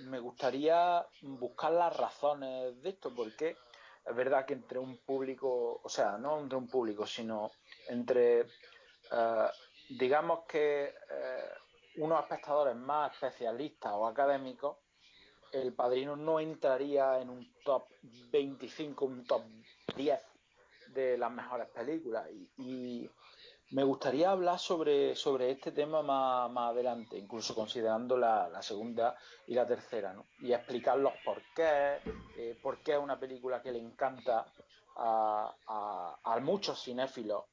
[0.00, 3.56] me gustaría buscar las razones de esto, porque
[4.04, 7.50] es verdad que entre un público, o sea, no entre un público, sino
[7.88, 9.48] entre, eh,
[9.90, 10.94] digamos que
[11.96, 14.78] unos espectadores más especialistas o académicos,
[15.52, 17.84] el padrino no entraría en un top
[18.30, 19.42] 25, un top
[19.96, 20.20] 10
[20.88, 22.28] de las mejores películas.
[22.56, 23.08] y
[23.72, 29.54] me gustaría hablar sobre, sobre este tema más, más adelante, incluso considerando la, segunda y
[29.54, 30.26] la tercera, ¿no?
[30.40, 31.98] Y explicar los por qué,
[32.36, 34.46] eh, por qué es una película que le encanta
[34.96, 37.44] a, a, muchos cinéfilos,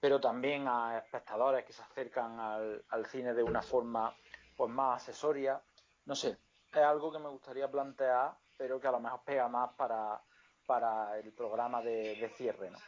[0.00, 4.14] pero también a espectadores que se acercan al, cine de una forma
[4.56, 5.60] pues, más asesoria.
[6.06, 6.38] No sé,
[6.72, 10.20] es algo que me gustaría plantear, pero que a lo mejor pega más para,
[10.66, 12.78] para el programa de, de cierre, ¿no?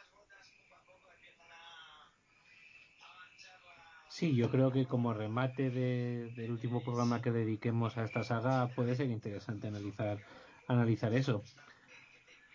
[4.09, 8.95] Sí, yo creo que como remate del último programa que dediquemos a esta saga puede
[8.95, 10.19] ser interesante analizar,
[10.67, 11.43] analizar eso.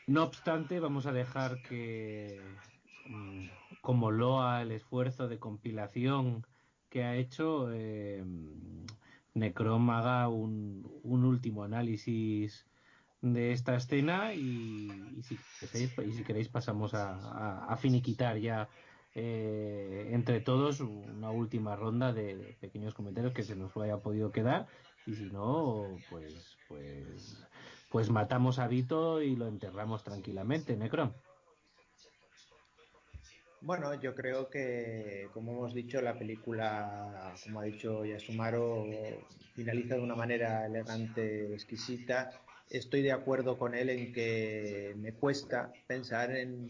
[0.06, 2.40] No obstante, vamos a dejar que,
[3.80, 6.46] como loa el esfuerzo de compilación
[6.90, 8.24] que ha hecho, eh,
[9.34, 12.66] Necrom haga un, último análisis
[13.20, 15.38] de esta escena y, si,
[16.24, 18.68] queréis, pasamos a finiquitar ya
[19.20, 24.68] eh, entre todos una última ronda de pequeños comentarios que se nos haya podido quedar.
[25.06, 27.44] Y si no pues pues
[27.90, 31.14] pues matamos a Vito y lo enterramos tranquilamente Necron
[33.60, 38.86] bueno, yo creo que, como hemos dicho, la película, como ha dicho Yasumaro,
[39.54, 42.30] finaliza de una manera elegante, exquisita.
[42.70, 46.68] Estoy de acuerdo con él en que me cuesta pensar en,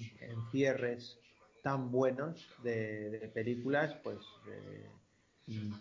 [0.51, 1.19] cierres
[1.63, 4.19] tan buenos de, películas, pues
[4.49, 4.87] eh,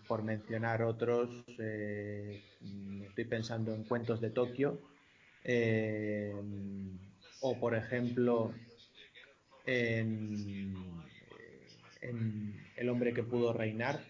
[0.06, 2.42] por mencionar otros, eh,
[3.06, 4.80] estoy pensando en Cuentos de Tokio,
[5.44, 6.34] eh,
[7.40, 8.52] o por ejemplo
[9.68, 10.74] en,
[12.76, 14.00] El hombre que pudo reinar,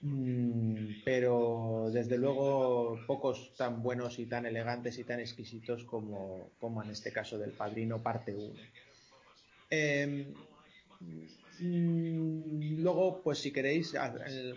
[0.00, 6.82] mm, pero desde luego pocos tan buenos y tan elegantes y tan exquisitos como, como
[6.82, 8.54] en este caso del Padrino parte 1.
[9.70, 10.34] Em,
[11.58, 13.94] mm, luego, pues si queréis,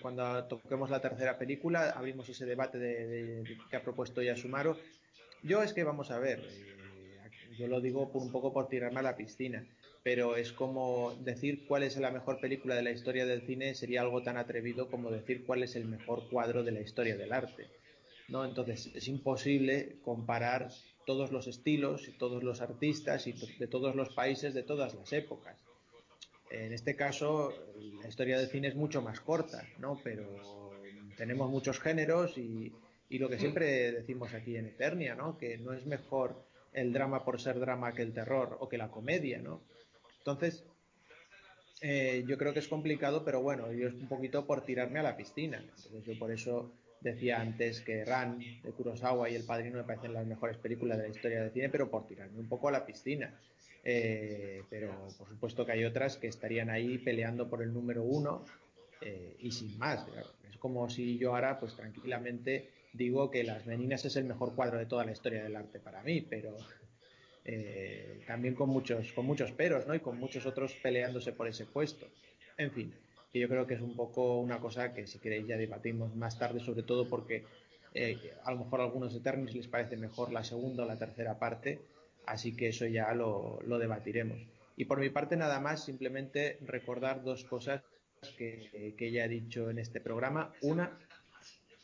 [0.01, 4.77] cuando toquemos la tercera película, abrimos ese debate de, que ha propuesto ya Sumaro.
[5.41, 6.82] Yo es que vamos a ver, eh,
[7.57, 9.65] yo lo digo por un poco por tirarme a la piscina,
[10.03, 14.01] pero es como decir cuál es la mejor película de la historia del cine sería
[14.01, 17.67] algo tan atrevido como decir cuál es el mejor cuadro de la historia del arte.
[18.27, 18.45] ¿no?
[18.45, 20.69] Entonces es imposible comparar
[21.05, 25.11] todos los estilos y todos los artistas y de todos los países de todas las
[25.13, 25.57] épocas.
[26.49, 27.51] En este caso,
[28.01, 29.99] la historia del cine es mucho más corta, ¿no?
[30.03, 30.71] Pero
[31.17, 32.71] tenemos muchos géneros y,
[33.09, 35.37] lo que siempre decimos aquí en Eternia, ¿no?
[35.37, 38.89] Que no es mejor el drama por ser drama que el terror o que la
[38.89, 39.61] comedia, ¿no?
[40.19, 40.63] Entonces,
[41.81, 45.03] eh, yo creo que es complicado, pero bueno, yo es un poquito por tirarme a
[45.03, 45.57] la piscina.
[45.57, 46.71] Entonces yo por eso
[47.03, 51.03] Decía antes que Ran de Kurosawa y El Padrino me parecen las mejores películas de
[51.03, 53.37] la historia del cine, pero por tirarme un poco a la piscina.
[53.83, 58.45] Eh, pero por supuesto que hay otras que estarían ahí peleando por el número uno
[59.01, 60.07] eh, y sin más.
[60.49, 64.77] Es como si yo ahora, pues tranquilamente digo que Las Meninas es el mejor cuadro
[64.77, 66.55] de toda la historia del arte para mí, pero
[67.43, 69.95] eh, también con muchos, con muchos peros, ¿no?
[69.95, 72.07] Y con muchos otros peleándose por ese puesto.
[72.57, 72.93] En fin,
[73.31, 76.37] que yo creo que es un poco una cosa que si queréis ya debatimos más
[76.37, 77.43] tarde, sobre todo porque
[77.95, 81.37] eh, a lo mejor a algunos Eternos les parece mejor la segunda o la tercera
[81.37, 81.79] parte,
[82.25, 84.39] así que eso ya lo, debatiremos.
[84.77, 87.81] Y por mi parte nada más, simplemente recordar dos cosas
[88.37, 90.53] que, ya he dicho en este programa.
[90.61, 90.97] Una,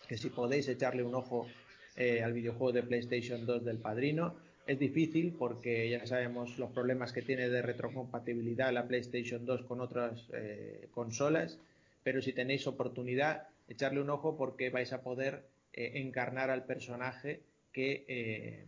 [0.10, 1.48] que si podéis echarle un ojo
[1.96, 7.14] eh, al videojuego de PlayStation 2 del Padrino, es difícil porque ya sabemos los problemas
[7.14, 11.60] que tiene de retrocompatibilidad la PlayStation 2 con otras eh, consolas,
[12.04, 17.44] pero si tenéis oportunidad, echarle un ojo porque vais a poder eh, encarnar al personaje
[17.72, 18.66] que, eh,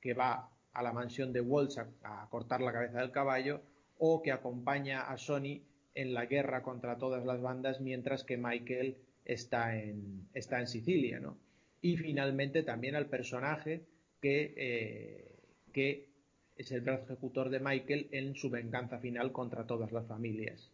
[0.00, 3.60] que, va a la mansión de Waltz a, cortar la cabeza del caballo
[3.98, 5.62] o que acompaña a Sony
[5.94, 8.96] en la guerra contra todas las bandas mientras que Michael
[9.32, 11.20] está en, está en Sicilia.
[11.20, 11.38] ¿no?
[11.80, 13.82] Y finalmente también al personaje
[14.20, 15.30] que
[15.72, 16.08] que
[16.56, 20.70] es el brazo ejecutor de Michael en su venganza final contra todas las familias.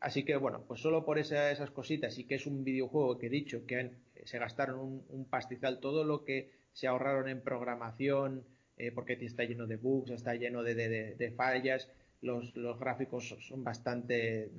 [0.00, 3.30] Así que bueno, pues solo por esas cositas y que es un videojuego que he
[3.30, 3.90] dicho que
[4.24, 8.44] se gastaron un, pastizal todo lo que se ahorraron en programación,
[8.78, 11.90] eh, porque está lleno de bugs, está lleno de, fallas,
[12.22, 14.50] los, los gráficos son bastante,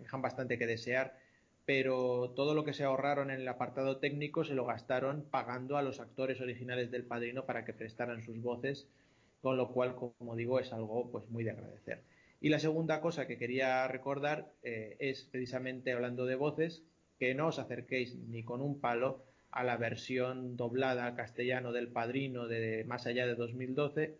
[0.00, 1.16] dejan bastante que desear,
[1.66, 5.82] pero todo lo que se ahorraron en el apartado técnico se lo gastaron pagando a
[5.82, 8.88] los actores originales del Padrino para que prestaran sus voces,
[9.40, 12.02] con lo cual, como digo, es algo pues muy de agradecer.
[12.40, 16.82] Y la segunda cosa que quería recordar eh, es precisamente hablando de voces,
[17.18, 22.48] que no os acerquéis ni con un palo a la versión doblada castellano del Padrino
[22.48, 24.16] de más allá de 2012,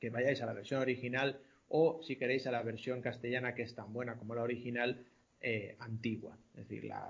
[0.00, 3.74] que vayáis a la versión original o si queréis a la versión castellana que es
[3.74, 5.04] tan buena como la original
[5.40, 7.06] eh, antigua, es decir, la,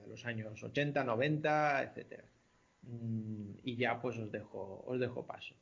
[0.00, 2.24] de los años 80, 90, etcétera.
[2.82, 5.54] Mm, y ya pues os dejo, os dejo paso.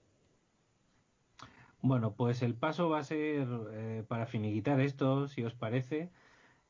[1.83, 6.11] Bueno, pues el paso va a ser eh, para finiquitar esto, si os parece,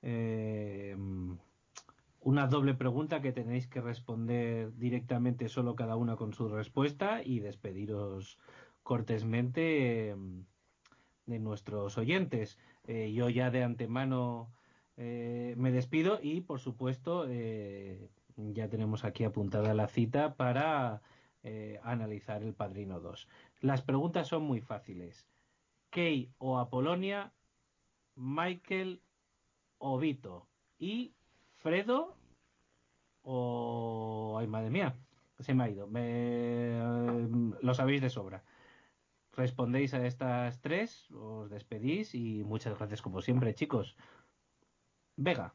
[0.03, 0.97] eh,
[2.21, 7.41] una doble pregunta que tenéis que responder directamente solo cada una con su respuesta y
[7.41, 8.39] despediros
[8.85, 10.15] cortésmente
[11.27, 12.59] de nuestros oyentes.
[12.87, 14.51] Yo ya de antemano
[15.03, 21.01] eh, me despido y, por supuesto, eh, ya tenemos aquí apuntada la cita para
[21.43, 23.27] eh, analizar el Padrino 2.
[23.63, 25.27] Las preguntas son muy fáciles.
[25.89, 27.33] Key o Apolonia,
[28.15, 29.01] Michael
[29.79, 30.47] o Vito.
[30.79, 31.15] Y
[31.55, 32.15] Fredo
[33.23, 34.37] o...
[34.39, 34.95] Ay, madre mía,
[35.39, 35.89] se me ha ido.
[37.63, 38.45] Lo sabéis de sobra.
[39.33, 43.97] Respondéis a estas tres, os despedís y muchas gracias como siempre, chicos.
[45.23, 45.53] Vega.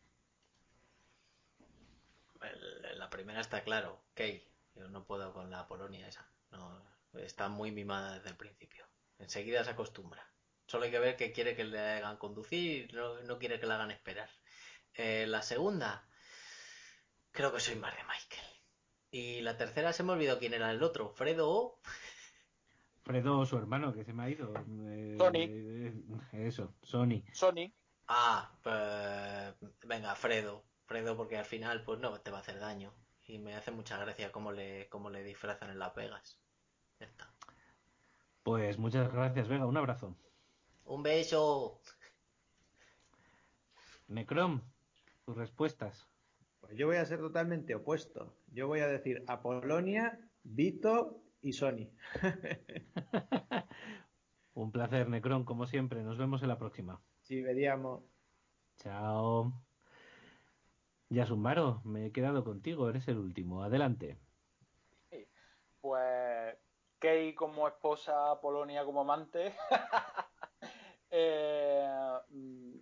[2.97, 4.47] La primera está claro, Key.
[4.75, 6.29] Yo no puedo con la Polonia esa.
[6.51, 8.85] No, está muy mimada desde el principio.
[9.17, 10.23] Enseguida se acostumbra.
[10.67, 13.65] Solo hay que ver que quiere que le hagan conducir y no, no quiere que
[13.65, 14.29] le hagan esperar.
[14.93, 16.07] Eh, la segunda,
[17.31, 18.47] creo que soy más de Michael.
[19.09, 21.09] Y la tercera se me olvidó quién era el otro.
[21.09, 21.79] Fredo o.
[23.01, 24.53] Fredo, su hermano, que se me ha ido.
[24.89, 25.33] Eh, Sony.
[25.37, 25.93] eh,
[26.33, 27.23] eso, Sony.
[27.33, 27.73] Sony.
[28.07, 29.73] Ah, pues.
[29.85, 30.63] Venga, Fredo.
[30.85, 32.93] Fredo, porque al final, pues no te va a hacer daño.
[33.27, 36.39] Y me hace mucha gracia cómo le, cómo le disfrazan en Las Vegas.
[36.99, 37.33] Ya está.
[38.43, 39.65] Pues muchas gracias, Vega.
[39.65, 40.15] Un abrazo.
[40.85, 41.81] Un beso.
[44.07, 44.61] Necrom,
[45.25, 46.07] tus respuestas.
[46.59, 48.37] Pues yo voy a ser totalmente opuesto.
[48.51, 51.89] Yo voy a decir Apolonia, Vito y Sony.
[54.53, 56.03] Un placer, Necron, como siempre.
[56.03, 57.01] Nos vemos en la próxima.
[57.25, 58.03] Ci vediamo.
[58.77, 59.51] Chao.
[61.09, 62.87] Yasumaro, me he quedado contigo.
[62.89, 63.63] Eres el último.
[63.63, 64.19] Adelante.
[65.81, 66.55] Pues
[66.99, 69.53] Kay como esposa, Polonia como amante,
[71.11, 71.87] eh,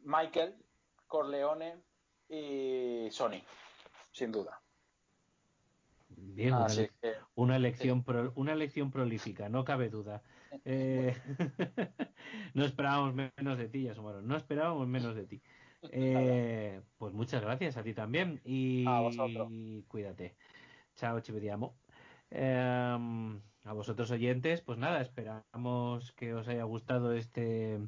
[0.03, 0.55] Michael,
[1.07, 1.81] Corleone
[2.30, 3.41] y Sony,
[4.11, 4.61] sin duda.
[6.09, 6.91] Bien, ele-
[7.35, 10.23] una elección pro- una elección prolífica, no cabe duda.
[10.65, 11.15] Eh,
[12.53, 14.22] no esperábamos menos de ti, Yasumaro.
[14.22, 15.41] No esperábamos menos de ti.
[15.91, 19.51] Eh, pues muchas gracias a ti también y A vosotros.
[19.90, 20.38] cuídate.
[20.95, 21.75] Chao, ci vediamo.
[22.32, 22.98] Eh,
[23.65, 27.80] a vosotros oyentes, pues nada, esperamos que os haya gustado este,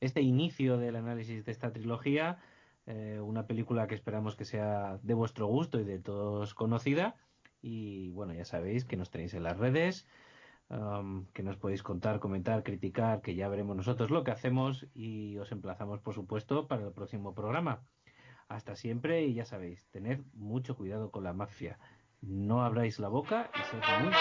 [0.00, 2.38] este inicio del análisis de esta trilogía.
[2.86, 7.16] Eh, una película que esperamos que sea de vuestro gusto y de todos conocida.
[7.60, 10.08] Y bueno, ya sabéis que nos tenéis en las redes,
[10.68, 15.52] que nos podéis contar, comentar, criticar, que ya veremos nosotros lo que hacemos y os
[15.52, 17.82] emplazamos, por supuesto, para el próximo programa.
[18.48, 21.78] Hasta siempre y ya sabéis, tened mucho cuidado con la mafia.
[22.20, 24.12] No abráis la boca y sed muy...